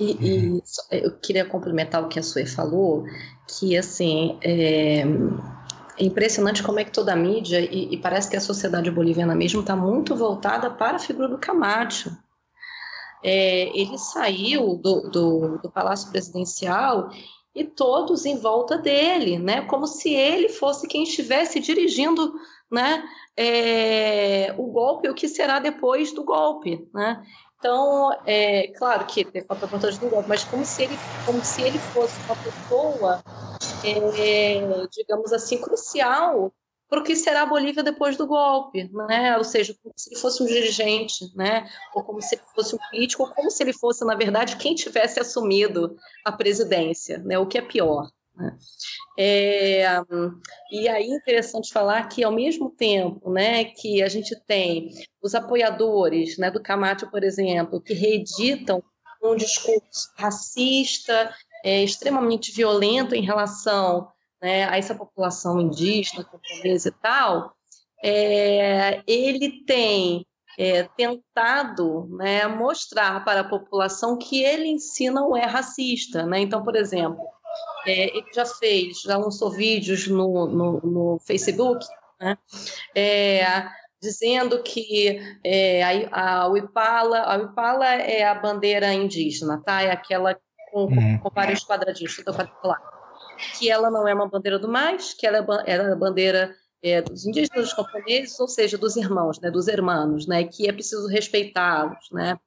[0.00, 3.04] E, e eu queria complementar o que a Sue falou,
[3.46, 5.02] que assim é,
[5.96, 9.34] é impressionante como é que toda a mídia e, e parece que a sociedade boliviana
[9.34, 12.16] mesmo está muito voltada para a figura do Camacho
[13.22, 17.10] é, ele saiu do, do, do Palácio Presidencial
[17.54, 19.62] e todos em volta dele, né?
[19.62, 22.32] Como se ele fosse quem estivesse dirigindo,
[22.70, 23.02] né?
[23.36, 27.24] É, o golpe, o que será depois do golpe, né?
[27.58, 31.62] Então, é claro que tem falta de do golpe, mas como se ele, como se
[31.62, 33.20] ele fosse uma pessoa,
[33.84, 36.52] é, digamos assim, crucial
[36.88, 39.36] para o que será a Bolívia depois do golpe, né?
[39.36, 41.68] Ou seja, como se ele fosse um dirigente, né?
[41.94, 44.74] Ou como se ele fosse um político, ou como se ele fosse, na verdade, quem
[44.74, 47.38] tivesse assumido a presidência, né?
[47.38, 48.56] O que é pior, Né?
[49.18, 49.84] É,
[50.70, 54.90] e aí é interessante falar que, ao mesmo tempo né, que a gente tem
[55.20, 58.82] os apoiadores né, do Camacho, por exemplo, que reeditam
[59.22, 61.34] um discurso racista,
[61.64, 64.08] é, extremamente violento em relação
[64.40, 67.52] né, a essa população indígena, camponesa e tal,
[68.02, 70.26] é, ele tem
[70.58, 76.24] é, tentado né, mostrar para a população que ele em si não é racista.
[76.24, 76.40] Né?
[76.40, 77.24] Então, por exemplo,
[77.86, 81.84] é, ele já fez, já lançou vídeos no, no, no Facebook,
[82.20, 82.36] né?
[82.94, 83.68] É,
[84.00, 89.82] dizendo que é, a, a Uipala, a Uipala é a bandeira indígena, tá?
[89.82, 90.38] É aquela
[90.70, 91.18] com, uhum.
[91.18, 92.97] com vários quadradinhos, tudo quadriculado.
[93.58, 97.02] Que ela não é uma bandeira do mais, que ela é, é a bandeira é,
[97.02, 101.08] dos indígenas, dos camponeses, ou seja, dos irmãos, né, dos hermanos, né, que é preciso
[101.08, 102.38] respeitá-los, né.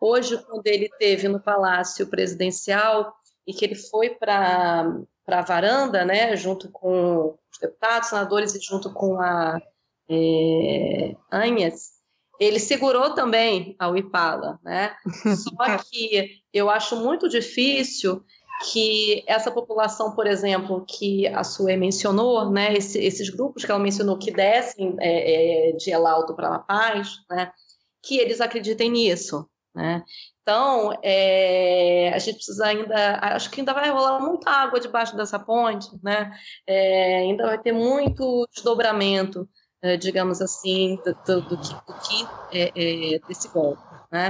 [0.00, 3.12] Hoje, quando ele teve no Palácio Presidencial
[3.46, 4.94] e que ele foi para
[5.26, 9.60] a varanda, né, junto com os deputados, senadores e junto com a
[10.08, 12.00] é, Anhas,
[12.40, 14.96] ele segurou também a Uipala, né?
[15.36, 18.24] Só que eu acho muito difícil
[18.62, 23.80] que essa população, por exemplo, que a Sue mencionou, né, esse, esses grupos que ela
[23.80, 27.50] mencionou que descem é, é, de El Alto para La Paz, né,
[28.02, 30.02] que eles acreditem nisso, né?
[30.42, 35.38] Então, é, a gente precisa ainda, acho que ainda vai rolar muita água debaixo dessa
[35.38, 36.32] ponte, né?
[36.66, 39.48] É, ainda vai ter muito desdobramento,
[39.82, 42.72] é, digamos assim, do, do, que, do que é,
[43.14, 43.89] é, desse golpe.
[44.10, 44.28] Né?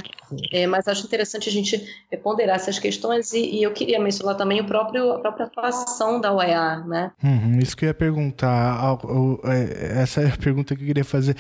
[0.53, 1.83] É, mas acho interessante a gente
[2.23, 6.33] ponderar essas questões e, e, eu queria mencionar também o próprio, a própria atuação da
[6.33, 6.85] OEA.
[6.87, 7.11] Né?
[7.23, 8.99] Uhum, isso que eu ia perguntar,
[9.45, 11.35] é, essa é a pergunta que eu queria fazer.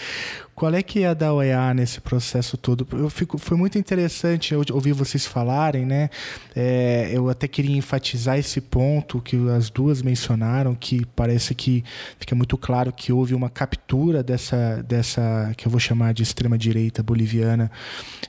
[0.61, 2.87] Qual é que é a da OEA nesse processo todo?
[2.93, 6.11] Eu fico, foi muito interessante ouvir vocês falarem, né?
[6.55, 11.83] É, eu até queria enfatizar esse ponto que as duas mencionaram, que parece que
[12.19, 16.59] fica muito claro que houve uma captura dessa, dessa que eu vou chamar de extrema
[16.59, 17.71] direita boliviana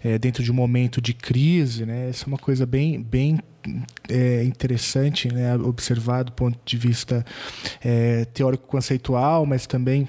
[0.03, 2.09] é, dentro de um momento de crise, né?
[2.09, 3.39] Isso é uma coisa bem, bem
[4.09, 5.55] é, interessante, né?
[5.55, 7.25] Observar do ponto de vista
[7.83, 10.07] é, teórico-conceitual, mas também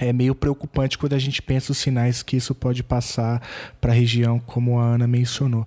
[0.00, 3.42] é meio preocupante quando a gente pensa os sinais que isso pode passar
[3.78, 5.66] para a região, como a Ana mencionou.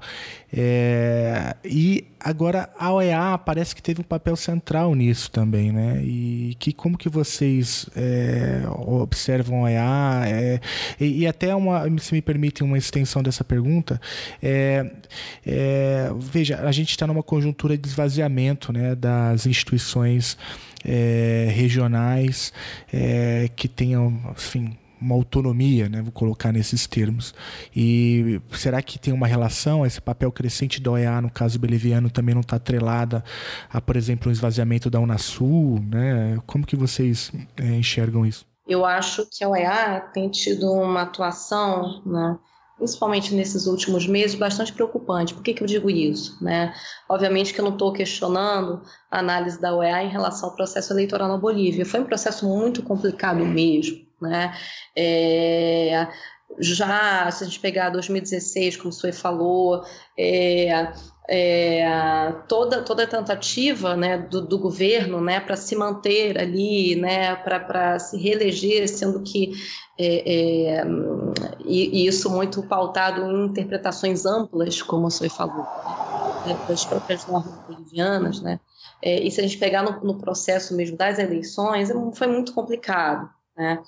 [0.52, 6.02] É, e agora a OEA parece que teve um papel central nisso também, né?
[6.04, 10.24] E que como que vocês é, observam a OEA?
[10.26, 10.60] É,
[11.00, 14.02] e, e, até uma, se me permitem uma extensão dessa pergunta,
[14.42, 14.90] é,
[15.46, 20.36] é, veja, a gente está numa conjuntura de esvaziamento, né, das instituições
[20.86, 22.54] é, regionais
[22.94, 26.02] é, que tenham, enfim, uma autonomia, né?
[26.02, 27.34] vou colocar nesses termos.
[27.76, 32.34] E será que tem uma relação, esse papel crescente da OEA, no caso boliviano, também
[32.34, 33.24] não está atrelada
[33.72, 35.80] a, por exemplo, o esvaziamento da Unasul?
[35.82, 36.40] Né?
[36.46, 38.46] Como que vocês é, enxergam isso?
[38.68, 42.38] Eu acho que a OEA tem tido uma atuação né,
[42.78, 45.34] principalmente nesses últimos meses, bastante preocupante.
[45.34, 46.38] Por que, que eu digo isso?
[46.44, 46.74] Né?
[47.10, 51.28] Obviamente que eu não estou questionando a análise da OEA em relação ao processo eleitoral
[51.28, 51.86] na Bolívia.
[51.86, 54.06] Foi um processo muito complicado mesmo.
[54.22, 54.54] Né?
[54.96, 56.08] É,
[56.60, 59.84] já, se a gente pegar 2016, como o Sue falou,
[60.18, 60.92] é,
[61.28, 67.36] é, toda, toda a tentativa né, do, do governo né, para se manter ali, né,
[67.36, 69.52] para se reeleger, sendo que
[69.98, 70.84] é, é,
[71.66, 75.66] e, e, isso muito pautado em interpretações amplas, como o senhor falou,
[76.46, 78.60] né, das próprias normas bolivianas, né?
[79.02, 83.30] É, e se a gente pegar no, no, processo mesmo das eleições, foi muito complicado.
[83.56, 83.82] Né?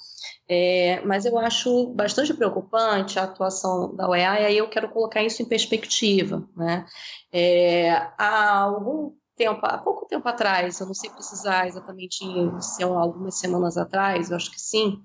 [0.48, 5.22] É, mas eu acho bastante preocupante a atuação da OEA, e aí eu quero colocar
[5.24, 6.48] isso em perspectiva.
[6.56, 6.86] Né?
[7.32, 12.26] É, há algum tempo, há pouco tempo atrás, eu não sei precisar exatamente
[12.62, 15.04] se é algumas semanas atrás, eu acho que sim,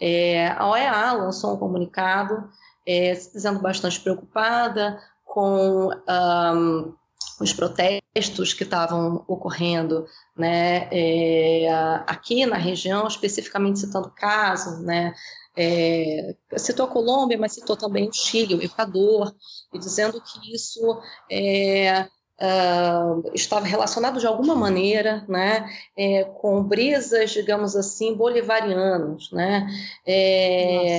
[0.00, 2.48] é, a OEA lançou um comunicado
[2.86, 6.94] é, dizendo bastante preocupada com um,
[7.40, 10.06] os protestos que estavam ocorrendo
[10.36, 11.68] né, é,
[12.06, 15.14] aqui na região, especificamente citando o caso, né,
[15.56, 19.34] é, citou a Colômbia, mas citou também o Chile, o Equador,
[19.72, 21.00] e dizendo que isso
[21.30, 22.06] é,
[22.40, 29.30] uh, estava relacionado de alguma maneira né, é, com brisas, digamos assim, bolivarianas.
[29.32, 29.66] Né?
[30.06, 30.98] É,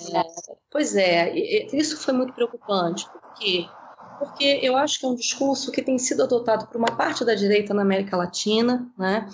[0.70, 1.34] pois é,
[1.74, 3.66] isso foi muito preocupante, porque
[4.22, 7.34] porque eu acho que é um discurso que tem sido adotado por uma parte da
[7.34, 9.28] direita na América Latina, né?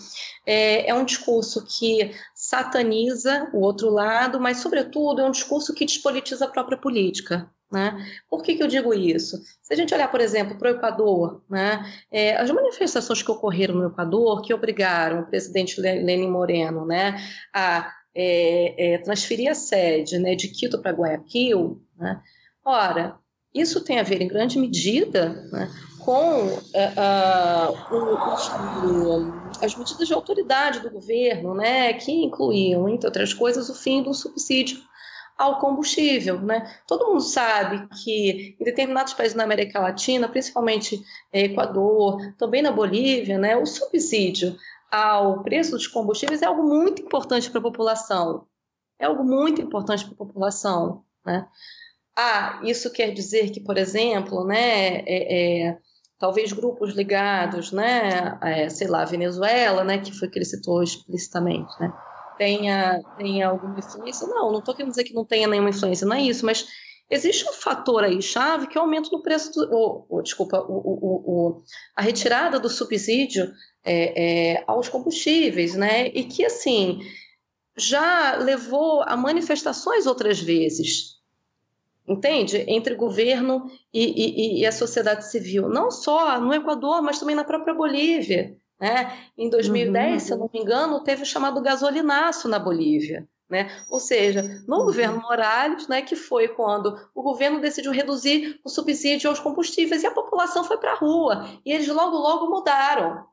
[0.45, 5.85] É, é, um discurso que sataniza o outro lado, mas, sobretudo, é um discurso que
[5.85, 7.51] despolitiza a própria política.
[7.69, 7.97] Né?
[8.29, 9.37] Por que, que eu digo isso?
[9.61, 13.75] Se a gente olhar, por exemplo, para o Equador, né, é, as manifestações que ocorreram
[13.75, 17.21] no Equador, que obrigaram o presidente Lenin Moreno né,
[17.53, 22.21] a é, é, transferir a sede né, de Quito para Guayaquil, né,
[22.63, 23.19] ora,
[23.59, 25.69] isso tem a ver, em grande medida, né,
[25.99, 26.57] com uh,
[28.85, 34.01] uh, as medidas de autoridade do governo, né, que incluíam, entre outras coisas, o fim
[34.01, 34.79] do subsídio
[35.37, 36.41] ao combustível.
[36.41, 36.79] Né?
[36.87, 42.71] Todo mundo sabe que em determinados países na América Latina, principalmente é, Equador, também na
[42.71, 44.55] Bolívia, né, o subsídio
[44.89, 48.47] ao preço dos combustíveis é algo muito importante para a população.
[48.99, 51.03] É algo muito importante para a população.
[51.25, 51.45] Né?
[52.19, 55.77] Ah, isso quer dizer que, por exemplo, né, é, é,
[56.17, 60.81] talvez grupos ligados, né, a, sei lá, a Venezuela, né, que foi que ele citou
[60.81, 61.93] explicitamente, né,
[62.35, 64.25] tenha, tenha alguma influência.
[64.25, 66.65] Não, não estou querendo dizer que não tenha nenhuma influência, não é isso, mas
[67.07, 71.49] existe um fator aí chave que é o aumento do preço, do, desculpa, o, o,
[71.57, 71.63] o,
[71.95, 73.47] a retirada do subsídio
[73.85, 76.07] é, é, aos combustíveis, né?
[76.07, 76.99] E que, assim,
[77.77, 81.16] já levou a manifestações outras vezes,
[82.07, 82.63] entende?
[82.67, 87.43] Entre governo e, e, e a sociedade civil, não só no Equador, mas também na
[87.43, 88.55] própria Bolívia.
[88.79, 89.11] Né?
[89.37, 90.19] Em 2010, uhum.
[90.19, 93.27] se eu não me engano, teve o chamado gasolinaço na Bolívia.
[93.49, 93.69] Né?
[93.89, 94.85] Ou seja, no uhum.
[94.85, 100.07] governo Morales, né, que foi quando o governo decidiu reduzir o subsídio aos combustíveis e
[100.07, 101.47] a população foi para a rua.
[101.65, 103.25] E eles logo, logo mudaram.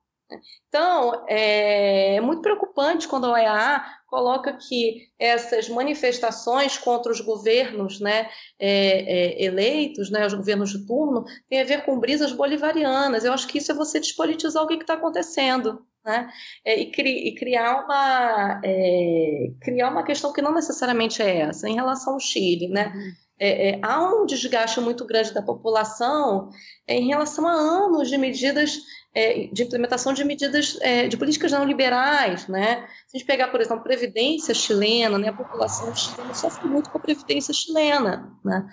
[0.68, 3.84] Então, é muito preocupante quando a OEA
[4.14, 8.28] coloca que essas manifestações contra os governos né,
[8.60, 13.24] é, é, eleitos, né, os governos de turno, tem a ver com brisas bolivarianas.
[13.24, 15.84] Eu acho que isso é você despolitizar o que está acontecendo.
[16.04, 16.30] Né?
[16.64, 21.68] É, e, cri, e, criar, uma, é, criar uma questão que não necessariamente é essa,
[21.68, 22.68] em relação ao Chile.
[22.68, 22.92] Né?
[22.94, 23.12] Uhum.
[23.40, 26.50] É, é, há um desgaste muito grande da população
[26.86, 28.78] em relação a anos de medidas
[29.14, 32.86] é, de implementação de medidas é, de políticas não liberais, né?
[33.06, 36.90] Se a gente pegar, por exemplo, a previdência chilena, né, a população chilena sofre muito
[36.90, 38.66] com a previdência chilena, né?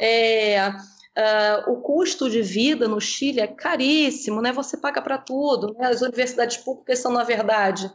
[0.00, 4.52] É, uh, o custo de vida no Chile é caríssimo, né?
[4.52, 5.88] Você paga para tudo, né?
[5.88, 7.90] As universidades públicas são, na verdade,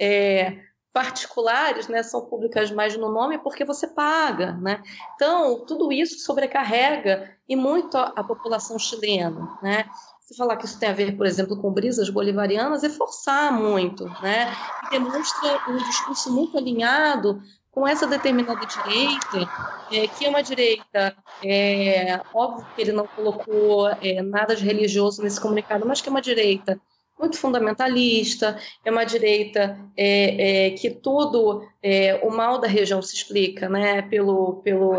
[0.00, 0.58] é,
[0.92, 4.82] particulares, né, são públicas mais no nome porque você paga, né?
[5.14, 9.84] Então, tudo isso sobrecarrega e muito a, a população chilena, né?
[10.28, 14.04] Se falar que isso tem a ver, por exemplo, com brisas bolivarianas, é forçar muito,
[14.20, 14.54] né?
[14.88, 17.40] E demonstra um discurso muito alinhado
[17.70, 19.50] com essa determinada direita,
[19.90, 25.22] é, que é uma direita, é, óbvio que ele não colocou é, nada de religioso
[25.22, 26.78] nesse comunicado, mas que é uma direita
[27.18, 33.14] muito fundamentalista, é uma direita é, é, que tudo, é, o mal da região se
[33.14, 34.92] explica né, pelo, pelo,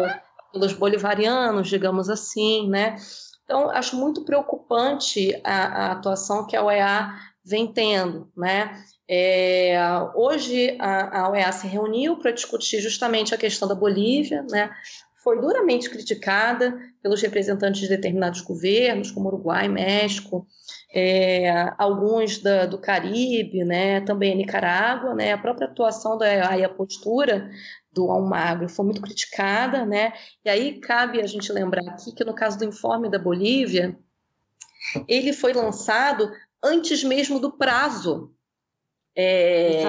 [0.51, 2.95] pelos bolivarianos, digamos assim, né?
[3.49, 8.79] Então, acho muito preocupante a, a atuação que a OEA vem tendo, né?
[9.09, 9.75] É,
[10.13, 14.69] hoje a, a OEA se reuniu para discutir justamente a questão da Bolívia, né?
[15.23, 20.45] Foi duramente criticada pelos representantes de determinados governos, como Uruguai, México,
[20.91, 24.01] é, alguns da, do Caribe, né?
[24.01, 25.33] Também a Nicarágua, né?
[25.33, 27.49] A própria atuação da e a postura
[27.91, 30.13] do Almagro foi muito criticada, né?
[30.43, 33.97] E aí cabe a gente lembrar aqui que no caso do informe da Bolívia,
[35.07, 36.31] ele foi lançado
[36.63, 38.33] antes mesmo do prazo.
[39.15, 39.83] É,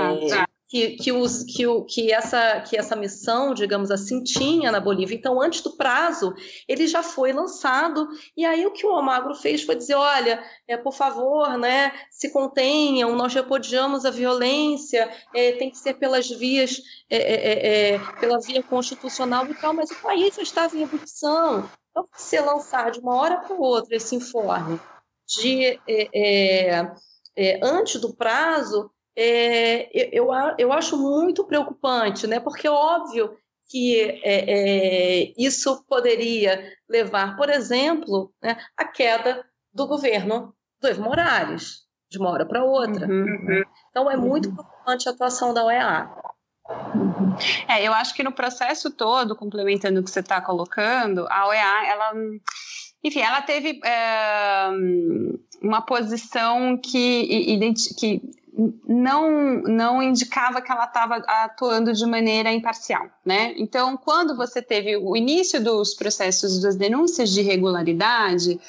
[0.70, 5.16] que, que, os, que, o, que, essa, que essa missão, digamos assim, tinha na Bolívia.
[5.16, 6.32] Então, antes do prazo,
[6.68, 8.06] ele já foi lançado.
[8.36, 12.30] E aí o que o Almagro fez foi dizer: olha, é, por favor, né, se
[12.30, 16.80] contenham, nós repudiamos a violência, é, tem que ser pelas vias,
[17.10, 20.82] é, é, é, é pela via constitucional e tal, mas o país já estava em
[20.82, 21.68] ebulição.
[21.90, 24.78] Então, se lançar de uma hora para outra esse informe
[25.26, 25.80] de
[27.60, 28.88] antes do prazo
[29.22, 32.40] é, eu, eu acho muito preocupante, né?
[32.40, 33.36] porque é óbvio
[33.68, 41.02] que é, é, isso poderia levar, por exemplo, né, à queda do governo do Evo
[41.02, 43.06] Morales, de uma hora para outra.
[43.06, 43.62] Uhum, uhum.
[43.90, 44.54] Então, é muito uhum.
[44.56, 46.10] preocupante a atuação da OEA.
[47.68, 51.86] É, eu acho que no processo todo, complementando o que você está colocando, a OEA,
[51.86, 52.12] ela,
[53.04, 54.68] enfim, ela teve é,
[55.62, 57.56] uma posição que,
[57.98, 58.22] que
[58.86, 63.54] não, não indicava que ela estava atuando de maneira imparcial, né?
[63.56, 68.60] Então, quando você teve o início dos processos das denúncias de irregularidade,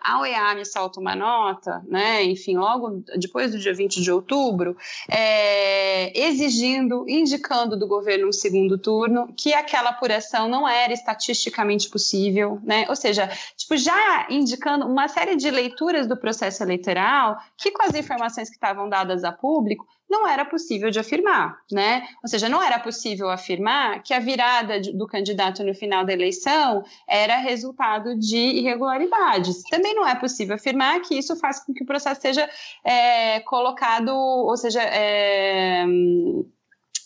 [0.00, 4.76] a OEA me solta uma nota, né, enfim, logo depois do dia 20 de outubro,
[5.08, 12.60] é, exigindo, indicando do governo um segundo turno, que aquela apuração não era estatisticamente possível,
[12.62, 17.82] né, ou seja, tipo, já indicando uma série de leituras do processo eleitoral que com
[17.82, 22.06] as informações que estavam dadas a público, não era possível de afirmar, né?
[22.22, 26.82] Ou seja, não era possível afirmar que a virada do candidato no final da eleição
[27.06, 29.62] era resultado de irregularidades.
[29.64, 32.48] Também não é possível afirmar que isso faz com que o processo seja
[32.82, 35.84] é, colocado, ou seja, é,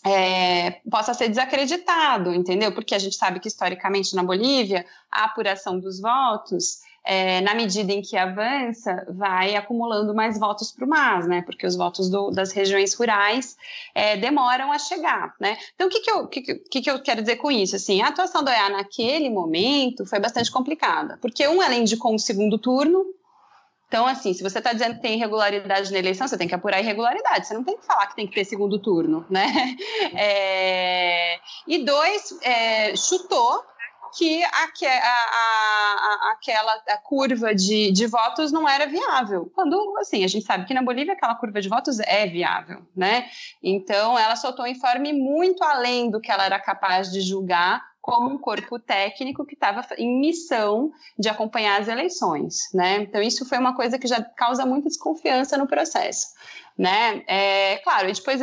[0.05, 2.73] é, possa ser desacreditado, entendeu?
[2.73, 7.91] Porque a gente sabe que historicamente na Bolívia a apuração dos votos é, na medida
[7.91, 11.41] em que avança, vai acumulando mais votos para o MAS, né?
[11.41, 13.57] Porque os votos do, das regiões rurais
[13.93, 15.57] é, demoram a chegar, né?
[15.75, 17.75] Então, o que, que, eu, que, que, que eu quero dizer com isso?
[17.75, 22.19] Assim, a atuação do EA naquele momento foi bastante complicada, porque um, ela indicou um
[22.19, 23.05] segundo turno,
[23.93, 26.79] então, assim, se você está dizendo que tem irregularidade na eleição, você tem que apurar
[26.79, 27.45] irregularidade.
[27.45, 29.45] Você não tem que falar que tem que ter segundo turno, né?
[30.17, 31.39] É...
[31.67, 33.63] E dois, é, chutou
[34.15, 35.39] que a, a,
[36.27, 39.51] a, aquela a curva de, de votos não era viável.
[39.53, 43.27] Quando, assim, a gente sabe que na Bolívia aquela curva de votos é viável, né?
[43.61, 48.29] Então, ela soltou um informe muito além do que ela era capaz de julgar como
[48.29, 52.97] um corpo técnico que estava em missão de acompanhar as eleições, né?
[52.97, 56.33] Então isso foi uma coisa que já causa muita desconfiança no processo
[56.77, 57.23] né?
[57.27, 58.39] É, claro, e depois,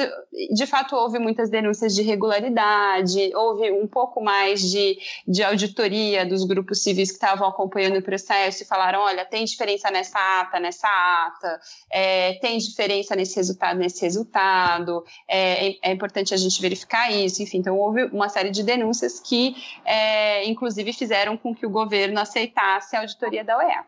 [0.52, 6.44] de fato, houve muitas denúncias de irregularidade, houve um pouco mais de, de auditoria dos
[6.44, 10.88] grupos civis que estavam acompanhando o processo e falaram, olha, tem diferença nessa ata, nessa
[10.88, 17.42] ata, é, tem diferença nesse resultado, nesse resultado, é, é, importante a gente verificar isso,
[17.42, 22.20] enfim, então houve uma série de denúncias que, é, inclusive, fizeram com que o governo
[22.20, 23.84] aceitasse a auditoria da OEA.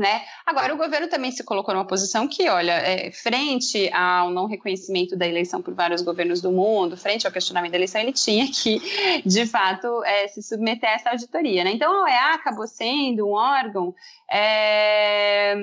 [0.00, 0.22] Né?
[0.46, 5.14] Agora, o governo também se colocou numa posição que, olha, é, frente ao não reconhecimento
[5.14, 8.80] da eleição por vários governos do mundo, frente ao questionamento da eleição, ele tinha que,
[9.26, 11.64] de fato, é, se submeter a essa auditoria.
[11.64, 11.72] Né?
[11.72, 13.94] Então, a OEA acabou sendo um órgão
[14.32, 15.54] é,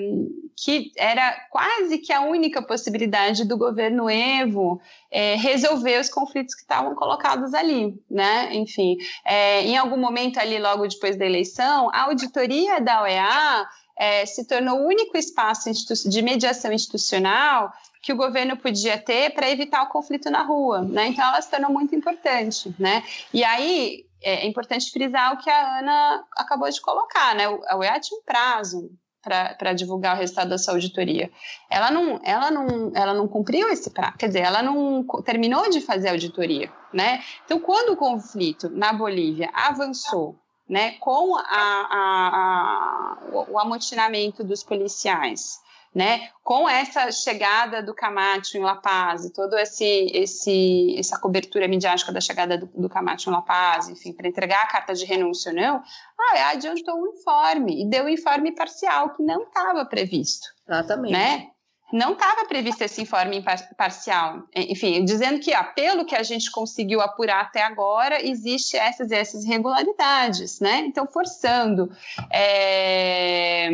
[0.55, 6.61] que era quase que a única possibilidade do governo Evo é, resolver os conflitos que
[6.61, 8.53] estavam colocados ali, né?
[8.53, 14.25] Enfim, é, em algum momento ali, logo depois da eleição, a auditoria da OEA é,
[14.25, 15.69] se tornou o único espaço
[16.07, 17.71] de mediação institucional
[18.01, 21.07] que o governo podia ter para evitar o conflito na rua, né?
[21.07, 23.03] Então ela se tornou muito importante, né?
[23.33, 27.45] E aí é importante frisar o que a Ana acabou de colocar, né?
[27.67, 28.91] A UEA tinha um prazo
[29.21, 31.29] para divulgar o resultado da sua auditoria.
[31.69, 35.81] Ela não, ela não, ela não cumpriu esse prazo, quer dizer, ela não terminou de
[35.81, 37.21] fazer a auditoria, né?
[37.43, 43.17] Então, quando o conflito na Bolívia avançou né, com a, a, a,
[43.49, 45.61] o amotinamento dos policiais,
[45.95, 51.67] né, com essa chegada do Camacho em La Paz e toda esse, esse, essa cobertura
[51.67, 55.05] midiática da chegada do, do Camacho em La Paz, enfim, para entregar a carta de
[55.05, 55.81] renúncia ou não,
[56.19, 60.47] ah, adiantou o informe e deu o informe parcial que não estava previsto.
[60.67, 61.13] Exatamente.
[61.13, 61.51] Né?
[61.91, 63.43] Não estava previsto esse informe
[63.77, 64.43] parcial.
[64.53, 69.45] Enfim, dizendo que, ó, pelo que a gente conseguiu apurar até agora, existe essas essas
[69.45, 70.79] irregularidades, né?
[70.79, 71.89] Então, forçando
[72.31, 73.69] é,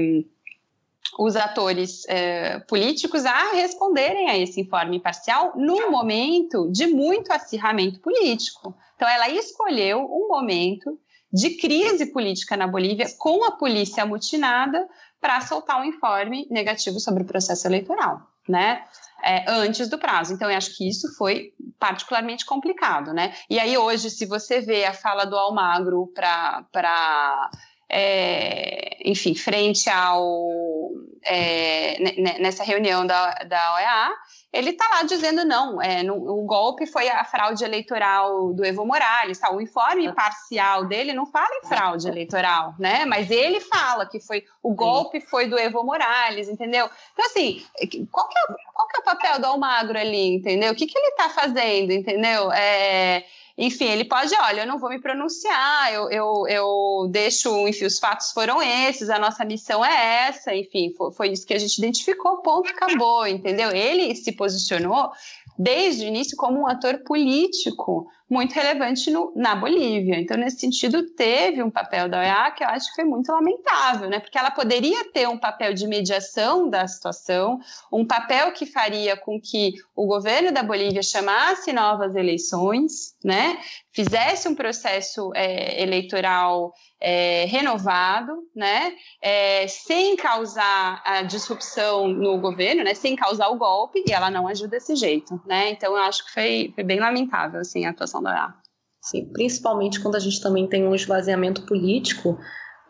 [1.18, 8.00] os atores é, políticos a responderem a esse informe parcial num momento de muito acirramento
[8.00, 8.76] político.
[8.96, 11.00] Então, ela escolheu um momento
[11.32, 14.88] de crise política na Bolívia, com a polícia amutinada,
[15.24, 18.84] para soltar um informe negativo sobre o processo eleitoral, né?
[19.24, 20.34] É, antes do prazo.
[20.34, 23.34] Então, eu acho que isso foi particularmente complicado, né?
[23.50, 27.50] E aí, hoje, se você vê a fala do Almagro para.
[27.88, 30.92] É, enfim, frente ao.
[31.24, 31.98] É,
[32.42, 34.12] nessa reunião da, da OEA,
[34.54, 38.86] ele está lá dizendo não, é, no, o golpe foi a fraude eleitoral do Evo
[38.86, 39.52] Morales, tá?
[39.52, 40.14] o informe ah.
[40.14, 43.04] parcial dele não fala em fraude eleitoral, né?
[43.04, 46.88] Mas ele fala que foi o golpe foi do Evo Morales, entendeu?
[47.14, 47.66] Então assim,
[48.12, 50.72] qual que é, qual que é o papel do Almagro ali, entendeu?
[50.72, 52.52] O que, que ele está fazendo, entendeu?
[52.52, 53.26] É,
[53.58, 58.00] enfim, ele pode, olha, eu não vou me pronunciar, eu, eu, eu deixo, enfim, os
[58.00, 61.78] fatos foram esses, a nossa missão é essa, enfim, foi, foi isso que a gente
[61.78, 63.70] identificou, ponto, acabou, entendeu?
[63.72, 65.12] Ele se posicionou
[65.58, 70.20] desde o início como um ator político muito relevante no, na Bolívia.
[70.20, 74.10] Então, nesse sentido, teve um papel da OEA que eu acho que foi muito lamentável,
[74.10, 74.20] né?
[74.20, 77.60] Porque ela poderia ter um papel de mediação da situação,
[77.92, 83.60] um papel que faria com que o governo da Bolívia chamasse novas eleições, né?
[83.92, 88.94] Fizesse um processo é, eleitoral é, renovado, né?
[89.22, 92.94] É, sem causar a disrupção no governo, né?
[92.94, 95.70] Sem causar o golpe, e ela não agiu desse jeito, né?
[95.70, 98.54] Então, eu acho que foi, foi bem lamentável, assim, a atuação da OEA.
[99.02, 102.40] Sim, principalmente quando a gente também tem um esvaziamento político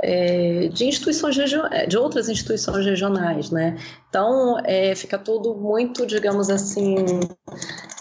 [0.04, 1.38] é, de instituições
[1.72, 3.78] é, de outras instituições regionais, né?
[4.10, 6.96] Então é, fica tudo muito, digamos assim,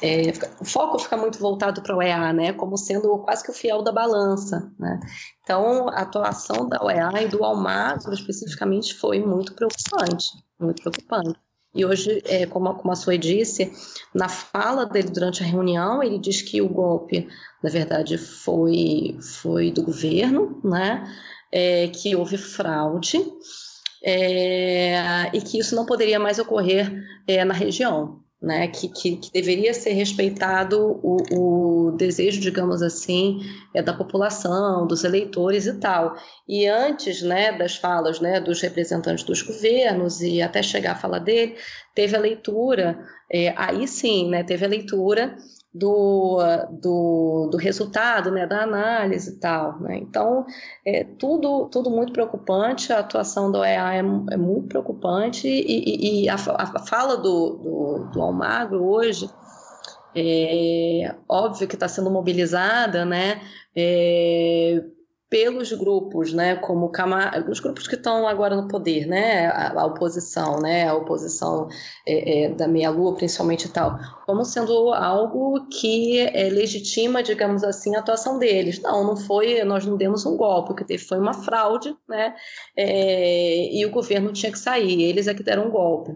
[0.03, 2.53] é, o foco fica muito voltado para o EA, né?
[2.53, 4.99] Como sendo quase que o fiel da balança, né?
[5.43, 10.27] Então a atuação da OEA e do Almagro especificamente foi muito preocupante,
[10.59, 11.39] muito preocupante.
[11.75, 13.73] E hoje, é, como, como a Sue disse,
[14.15, 17.29] na fala dele durante a reunião, ele diz que o golpe,
[17.63, 21.03] na verdade, foi, foi do governo, né?
[21.51, 23.19] É, que houve fraude
[24.03, 26.91] é, e que isso não poderia mais ocorrer
[27.27, 33.41] é, na região né, que, que, que, deveria ser respeitado o, o, desejo, digamos assim,
[33.73, 36.17] é, da população, dos eleitores e tal.
[36.49, 41.21] E antes né, das falas né, dos representantes dos governos e até chegar a fala
[41.21, 41.57] dele,
[41.95, 42.99] teve a leitura,
[43.31, 45.37] é, aí sim, né, teve a leitura
[45.75, 46.39] do,
[46.71, 49.81] do, do resultado, né, da análise e tal.
[49.81, 49.99] Né?
[49.99, 50.45] Então,
[50.85, 56.25] é tudo, tudo muito preocupante, a atuação da OEA é, é muito preocupante e, e,
[56.25, 59.31] e a, a, fala do, do, do Almagro hoje
[60.15, 63.41] é óbvio que está sendo mobilizada, né,
[63.75, 64.85] é,
[65.33, 69.87] pelos grupos, né, como Camar os grupos que estão agora no poder, né, a, a
[69.87, 71.71] oposição, né, a oposição
[72.07, 77.97] é, é, da meia-lua, principalmente e tal, como sendo algo que é, legitima, digamos assim,
[77.97, 78.79] a atuação deles.
[78.83, 82.35] Não, não foi, nós não demos um golpe, o que teve foi uma fraude, né,
[82.77, 86.15] é, e o governo tinha que sair, eles é que deram um golpe.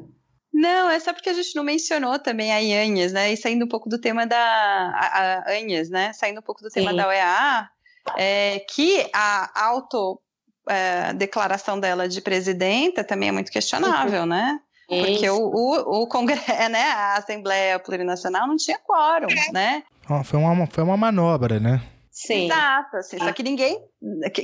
[0.53, 3.31] Não, é só porque a gente não mencionou também a Anhas, né?
[3.31, 6.15] E saindo um pouco do tema da a, a Anhas, né?
[6.15, 6.97] Saindo um pouco do tema Sim.
[6.97, 7.69] da OEA,
[8.17, 10.21] é, que a auto
[10.69, 14.27] é, declaração dela de presidenta também é muito questionável, uhum.
[14.27, 14.61] né?
[14.89, 19.83] Porque o, o, o Congresso, né, a Assembleia Plurinacional não tinha quórum, né?
[20.25, 21.83] foi, uma, foi uma manobra, né?
[22.17, 22.47] Sim.
[22.47, 23.79] Exato, assim, só que ninguém.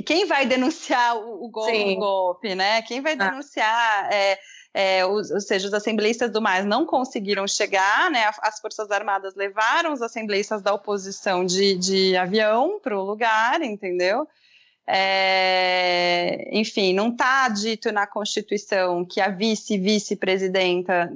[0.05, 2.82] Quem vai denunciar o, o golpe, o golpe, né?
[2.82, 3.30] Quem vai ah.
[3.30, 4.05] denunciar.
[4.05, 4.14] Ah.
[4.14, 4.39] É,
[4.74, 8.30] é, os, ou seja, os assembleístas do mais não conseguiram chegar, né?
[8.40, 14.26] As Forças Armadas levaram os assembleístas da oposição de, de avião para o lugar, entendeu?
[14.94, 21.10] É, enfim, não está dito na Constituição que a vice-vice-presidenta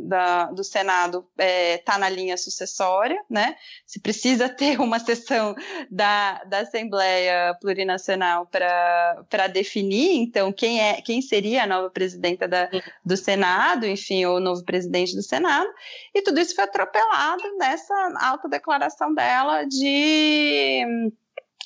[0.54, 3.54] do Senado está é, tá na linha sucessória, né?
[3.84, 5.54] Se precisa ter uma sessão
[5.90, 12.70] da, da Assembleia Plurinacional para definir, então, quem, é, quem seria a nova presidenta da,
[13.04, 15.68] do Senado, enfim, ou o novo presidente do Senado,
[16.14, 21.12] e tudo isso foi atropelado nessa autodeclaração dela de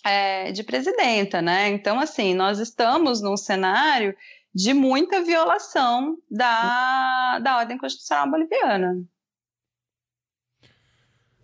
[0.05, 1.68] é, de presidenta, né?
[1.68, 4.14] Então, assim, nós estamos num cenário
[4.55, 9.02] de muita violação da, da ordem constitucional boliviana.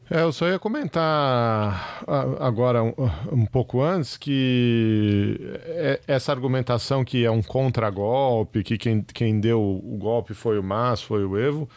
[0.09, 2.05] É, eu só ia comentar
[2.39, 9.41] agora um, pouco antes que é, essa argumentação que é um contragolpe, que quem, quem
[9.41, 11.69] deu o golpe foi o MAS, foi o Evo,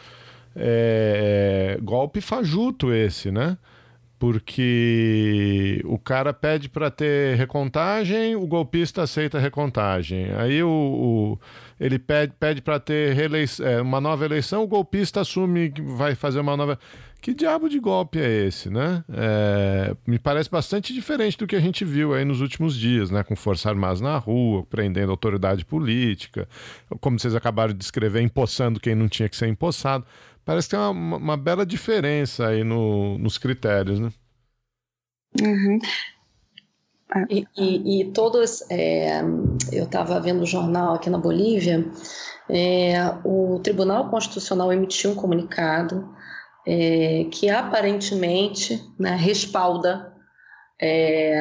[0.54, 3.58] é, é golpe fajuto esse, né?
[4.20, 10.30] Porque o cara pede para ter recontagem, o golpista aceita a recontagem.
[10.36, 11.38] Aí o, o
[11.80, 13.16] ele pede, pede para ter
[13.62, 16.78] é, uma nova eleição, o golpista assume que vai fazer uma nova.
[17.22, 19.02] Que diabo de golpe é esse, né?
[19.10, 23.22] É, me parece bastante diferente do que a gente viu aí nos últimos dias, né?
[23.22, 26.46] Com força armada na rua, prendendo autoridade política,
[27.00, 30.04] como vocês acabaram de descrever, empossando quem não tinha que ser empossado.
[30.44, 34.10] Parece que tem uma, uma bela diferença aí no, nos critérios, né?
[35.40, 35.78] Uhum.
[37.28, 39.20] E, e, e, todos, é,
[39.72, 41.84] eu estava vendo o jornal aqui na Bolívia,
[42.48, 42.94] é,
[43.24, 46.08] o Tribunal Constitucional emitiu um comunicado
[46.66, 50.12] é, que aparentemente né, respalda
[50.80, 51.40] é,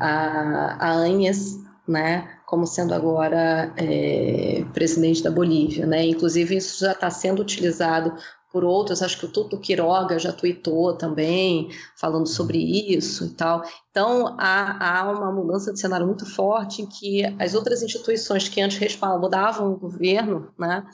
[0.00, 6.04] a, a Anhas, né, como sendo agora é, presidente da Bolívia, né?
[6.06, 8.14] Inclusive isso já está sendo utilizado
[8.54, 13.64] por outros, acho que o Tuto Quiroga já tweetou também, falando sobre isso e tal.
[13.90, 18.60] Então, há, há uma mudança de cenário muito forte em que as outras instituições que
[18.60, 20.86] antes respaldavam o governo, né,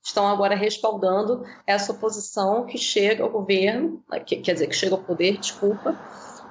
[0.00, 5.02] estão agora respaldando essa oposição que chega ao governo, que, quer dizer, que chega ao
[5.02, 5.98] poder, desculpa,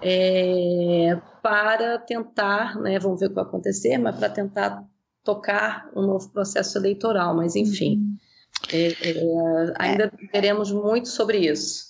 [0.02, 4.84] é, para tentar, né, vamos ver o que vai acontecer, mas para tentar
[5.24, 7.36] tocar um novo processo eleitoral.
[7.36, 8.18] Mas, enfim,
[8.72, 11.90] é, é, ainda veremos muito sobre isso.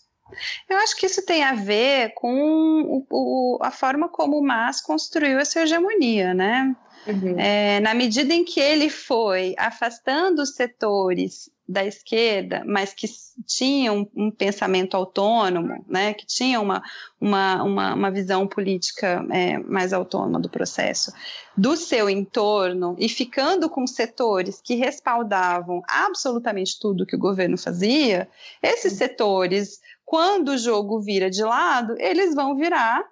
[0.69, 4.79] Eu acho que isso tem a ver com o, o, a forma como o Mas
[4.81, 6.75] construiu essa hegemonia, né?
[7.07, 7.39] Uhum.
[7.39, 13.07] É, na medida em que ele foi afastando os setores da esquerda, mas que
[13.45, 16.81] tinham um, pensamento autônomo, né, que tinham uma,
[17.21, 21.13] uma, uma, uma visão política é, mais autônoma do processo,
[21.55, 28.27] do seu entorno e ficando com setores que respaldavam absolutamente tudo que o governo fazia,
[28.63, 33.05] esses setores, quando o jogo vira de lado, eles vão virar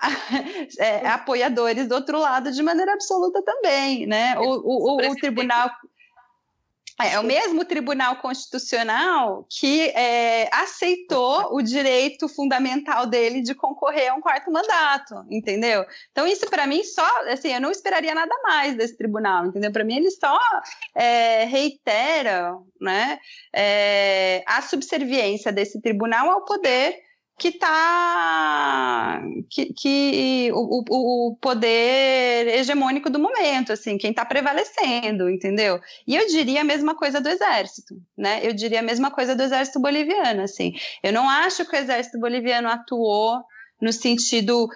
[0.80, 4.36] é, apoiadores do outro lado de maneira absoluta também, né?
[4.36, 5.70] O, o, o, o tribunal
[7.00, 14.10] é, é o mesmo Tribunal Constitucional que é, aceitou o direito fundamental dele de concorrer
[14.10, 15.84] a um quarto mandato, entendeu?
[16.12, 19.72] Então, isso para mim só, assim, eu não esperaria nada mais desse tribunal, entendeu?
[19.72, 20.38] Para mim, ele só
[20.94, 23.18] é, reitera né,
[23.54, 27.09] é, a subserviência desse tribunal ao poder
[27.40, 30.84] que está que, que o,
[31.30, 35.80] o, poder hegemônico do momento, assim, quem está prevalecendo, entendeu?
[36.06, 38.40] E eu diria a mesma coisa do exército, né?
[38.42, 40.74] Eu diria a mesma coisa do exército boliviano, assim.
[41.02, 43.42] Eu não acho que o exército boliviano atuou
[43.80, 44.68] no sentido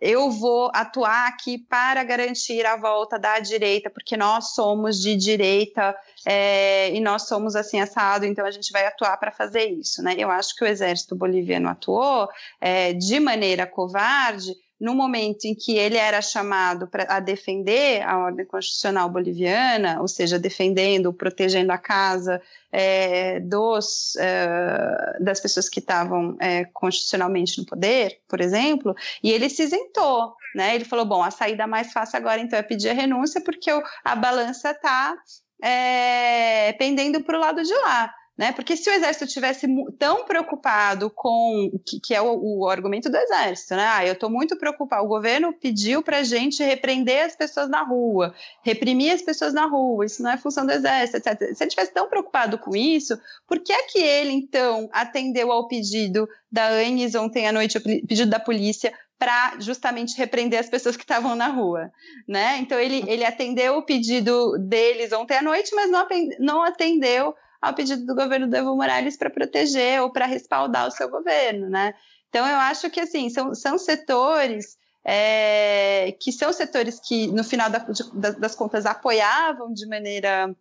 [0.00, 5.94] eu vou atuar aqui para garantir a volta da direita, porque nós somos de direita
[6.24, 10.14] é, e nós somos assim assado, então a gente vai atuar para fazer isso, né?
[10.16, 12.28] Eu acho que o exército boliviano atuou
[12.60, 14.54] é, de maneira covarde
[14.84, 20.06] no momento em que ele era chamado pra, a defender a ordem constitucional boliviana, ou
[20.06, 27.64] seja, defendendo, protegendo a casa é, dos, é, das pessoas que estavam é, constitucionalmente no
[27.64, 30.34] poder, por exemplo, e ele se isentou.
[30.54, 30.74] Né?
[30.74, 33.70] Ele falou: bom, a saída mais fácil agora então é pedir a renúncia, porque
[34.04, 35.16] a balança está
[35.62, 38.12] é, pendendo para o lado de lá.
[38.36, 38.50] Né?
[38.50, 39.64] Porque se o exército tivesse
[39.96, 43.86] tão preocupado com que, que é o, o, argumento do exército, né?
[43.86, 45.04] Ah, eu estou muito preocupado.
[45.04, 48.34] O governo pediu para a gente repreender as pessoas na rua,
[48.64, 50.04] reprimir as pessoas na rua.
[50.04, 51.54] Isso não é função do exército, etc.
[51.54, 53.16] Se ele tivesse tão preocupado com isso,
[53.46, 57.80] por que é que ele então atendeu ao pedido da ANES ontem à noite, o
[57.80, 61.92] pedido da polícia para justamente repreender as pessoas que estavam na rua,
[62.28, 62.58] né?
[62.58, 66.06] Então ele, ele atendeu o pedido deles ontem à noite, mas não,
[66.40, 67.32] não atendeu
[67.64, 71.68] ao pedido do governo do Evo Morales para proteger ou para respaldar o seu governo,
[71.68, 71.94] né?
[72.28, 77.68] Então eu acho que assim são, são setores é, que são setores que no final
[77.68, 78.02] da, de,
[78.38, 80.54] das contas apoiavam de maneira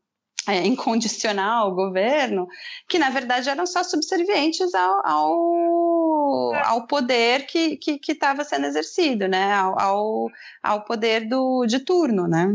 [0.48, 2.48] é, incondicional o governo,
[2.88, 9.54] que na verdade eram só subservientes ao, ao, ao poder que estava sendo exercido, né?
[9.54, 10.32] Ao, ao,
[10.62, 12.48] ao, poder do, de turno, né?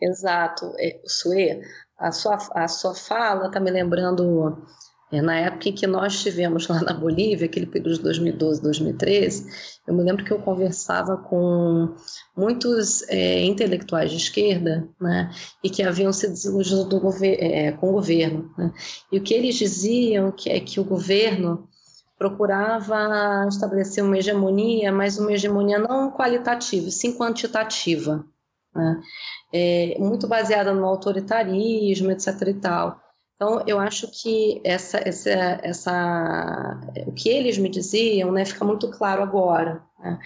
[0.00, 0.74] Exato.
[0.78, 1.62] É, Sue,
[1.98, 4.62] a sua, a sua fala está me lembrando
[5.12, 9.80] é, na época em que nós tivemos lá na Bolívia, aquele período de 2012, 2013,
[9.86, 11.94] eu me lembro que eu conversava com
[12.36, 15.30] muitos é, intelectuais de esquerda, né,
[15.62, 18.52] e que haviam se desiludido é, com o governo.
[18.58, 18.72] Né,
[19.12, 21.68] e o que eles diziam que é que o governo
[22.18, 28.26] procurava estabelecer uma hegemonia, mas uma hegemonia não qualitativa, sim quantitativa
[28.76, 29.00] né?
[29.52, 32.28] É, muito baseada no autoritarismo, etc.
[32.48, 33.00] e tal.
[33.36, 35.30] Então, eu acho que essa, essa,
[35.62, 39.82] essa, o que eles me diziam né, fica muito claro agora.
[40.00, 40.18] Né?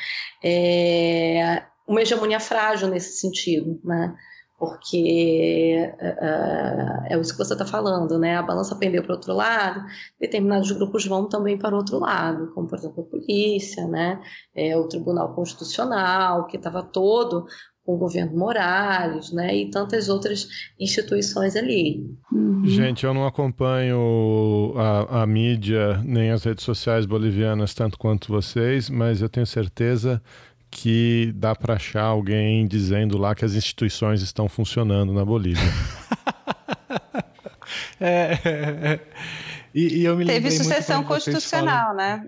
[0.45, 4.15] É uma hegemonia frágil nesse sentido, né?
[4.61, 8.37] porque uh, é isso que você está falando, né?
[8.37, 9.83] A balança pendeu para outro lado,
[10.21, 14.21] determinados grupos vão também para o outro lado, como por exemplo a polícia, né?
[14.55, 17.47] É, o Tribunal Constitucional, que estava todo
[17.91, 20.49] com o governo Morales, né, e tantas outras
[20.79, 22.09] instituições ali.
[22.33, 22.63] Uhum.
[22.65, 28.89] Gente, eu não acompanho a, a, mídia nem as redes sociais bolivianas tanto quanto vocês,
[28.89, 30.23] mas eu tenho certeza
[30.71, 35.63] que dá para achar alguém dizendo lá que as instituições estão funcionando na Bolívia.
[38.01, 39.01] é, é, é.
[39.75, 42.25] E, e, eu me teve sucessão constitucional, né?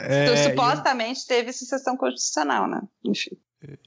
[0.00, 2.80] É, Supostamente teve sucessão constitucional, né?
[3.04, 3.36] Enfim.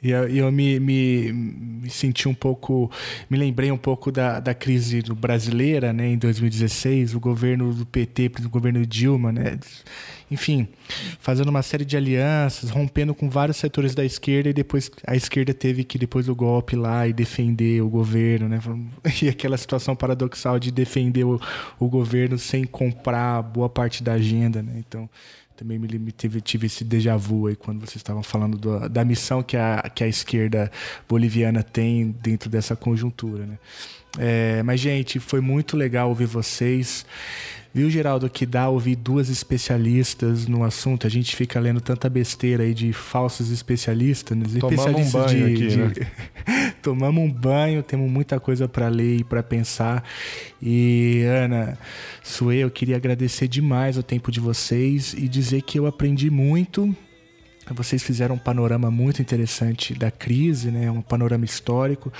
[0.01, 2.89] E eu, me, me, me, senti um pouco,
[3.29, 8.31] me lembrei um pouco da, da crise brasileira, né, em 2016, o governo do PT,
[8.45, 9.59] o governo Dilma, né,
[10.31, 10.67] enfim,
[11.19, 15.53] fazendo uma série de alianças, rompendo com vários setores da esquerda e depois a esquerda
[15.53, 18.59] teve que depois do golpe lá e defender o governo, né,
[19.21, 21.39] e aquela situação paradoxal de defender o,
[21.77, 25.09] o governo sem comprar boa parte da agenda, né, então
[25.55, 29.41] também me tive, tive esse déjà vu aí quando vocês estavam falando do, da missão
[29.41, 30.71] que a, que a esquerda
[31.07, 33.45] boliviana tem dentro dessa conjuntura.
[33.45, 33.57] Né?
[34.17, 37.05] É, mas, gente, foi muito legal ouvir vocês.
[37.75, 41.05] Viu, Geraldo, que dá ouvir duas especialistas no assunto.
[41.05, 44.37] A gente fica lendo tanta besteira aí de falsos especialistas.
[44.37, 44.45] Né?
[44.61, 45.77] Tomamos um banho de, aqui, de...
[45.77, 46.71] Né?
[46.81, 50.05] Tomamos um banho, temos muita coisa para ler e para pensar.
[50.61, 51.77] E, Ana,
[52.23, 56.95] Sue, eu queria agradecer demais o tempo de vocês e dizer que eu aprendi muito
[57.73, 60.91] vocês fizeram um panorama muito interessante da crise, né?
[60.91, 62.11] um panorama histórico,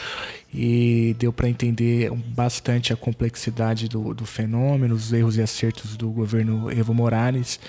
[0.53, 6.09] e deu para entender bastante a complexidade do, do, fenômeno, os erros e acertos do
[6.09, 7.59] governo Evo Morales,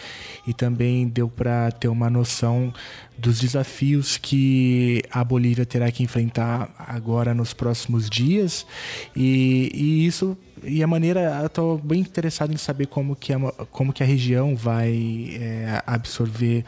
[0.47, 2.73] e também deu para ter uma noção
[3.19, 8.67] dos desafios que a Bolívia terá que enfrentar agora nos próximos dias,
[9.15, 13.39] e, e isso e a maneira, eu estou bem interessado em saber como que a,
[13.71, 16.65] como que a região vai é, absorver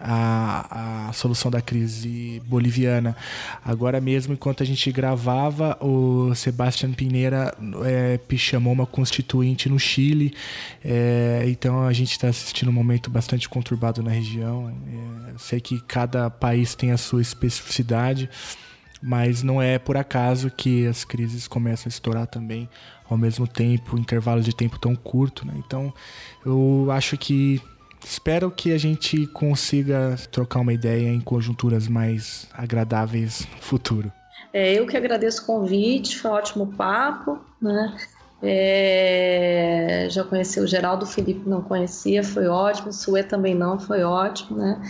[0.00, 3.16] a, a solução da crise boliviana.
[3.64, 7.54] Agora mesmo, enquanto a gente gravava, o Sebastião Pineira
[7.84, 10.34] é, chamou uma constituinte no Chile.
[10.84, 14.70] É, então a gente está assistindo um momento bastante conturbado na região.
[14.70, 18.30] É, sei que cada país tem a sua especificidade,
[19.02, 22.68] mas não é por acaso que as crises começam a estourar também
[23.08, 25.46] ao mesmo tempo, intervalo de tempo tão curto.
[25.46, 25.54] Né?
[25.56, 25.92] Então
[26.44, 27.60] eu acho que
[28.04, 34.12] Espero que a gente consiga trocar uma ideia em conjunturas mais agradáveis no futuro.
[34.52, 37.96] É, eu que agradeço o convite, foi um ótimo papo, né?
[38.40, 44.04] É, já conheci o Geraldo, Felipe não conhecia, foi ótimo, o Sue também não, foi
[44.04, 44.80] ótimo, né?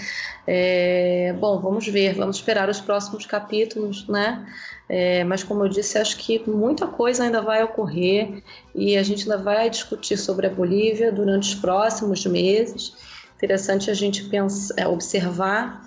[0.47, 4.47] É, bom, vamos ver, vamos esperar os próximos capítulos, né?
[4.89, 8.43] É, mas como eu disse, acho que muita coisa ainda vai ocorrer
[8.75, 12.95] e a gente ainda vai discutir sobre a Bolívia durante os próximos meses.
[13.37, 15.83] Interessante a gente pensar, é, observar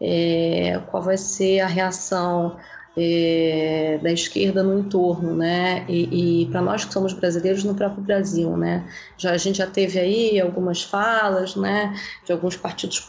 [0.00, 2.56] é, qual vai ser a reação
[2.96, 5.84] é, da esquerda no entorno, né?
[5.88, 8.86] E, e para nós que somos brasileiros no próprio Brasil, né?
[9.16, 11.94] Já a gente já teve aí algumas falas, né?
[12.26, 13.06] De alguns partidos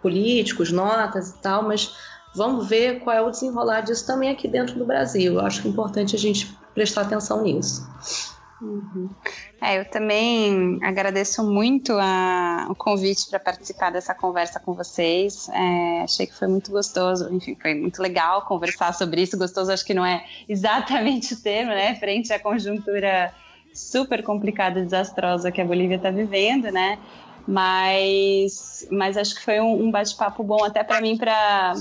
[0.00, 1.94] políticos, notas e tal, mas
[2.34, 5.34] Vamos ver qual é o desenrolar disso também aqui dentro do Brasil.
[5.34, 7.86] Eu acho que é importante a gente prestar atenção nisso.
[8.60, 9.08] Uhum.
[9.60, 15.48] É, eu também agradeço muito a, o convite para participar dessa conversa com vocês.
[15.50, 19.38] É, achei que foi muito gostoso, enfim, foi muito legal conversar sobre isso.
[19.38, 21.94] Gostoso, acho que não é exatamente o termo, né?
[21.96, 23.32] Frente à conjuntura
[23.72, 26.98] super complicada e desastrosa que a Bolívia está vivendo, né?
[27.46, 31.74] Mas, mas acho que foi um, um bate-papo bom até para mim para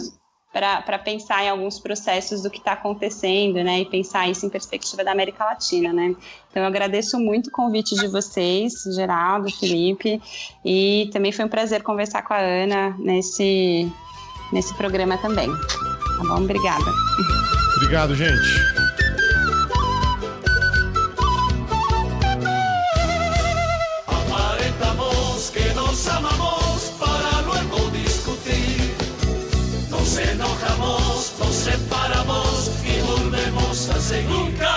[0.57, 5.03] para pensar em alguns processos do que está acontecendo, né, e pensar isso em perspectiva
[5.03, 6.15] da América Latina, né.
[6.49, 10.21] Então eu agradeço muito o convite de vocês, Geraldo, Felipe,
[10.65, 13.91] e também foi um prazer conversar com a Ana nesse
[14.51, 15.49] nesse programa também.
[15.49, 16.43] Tá bom?
[16.43, 16.85] Obrigada.
[17.75, 18.86] Obrigado, gente.
[33.89, 34.76] Nunca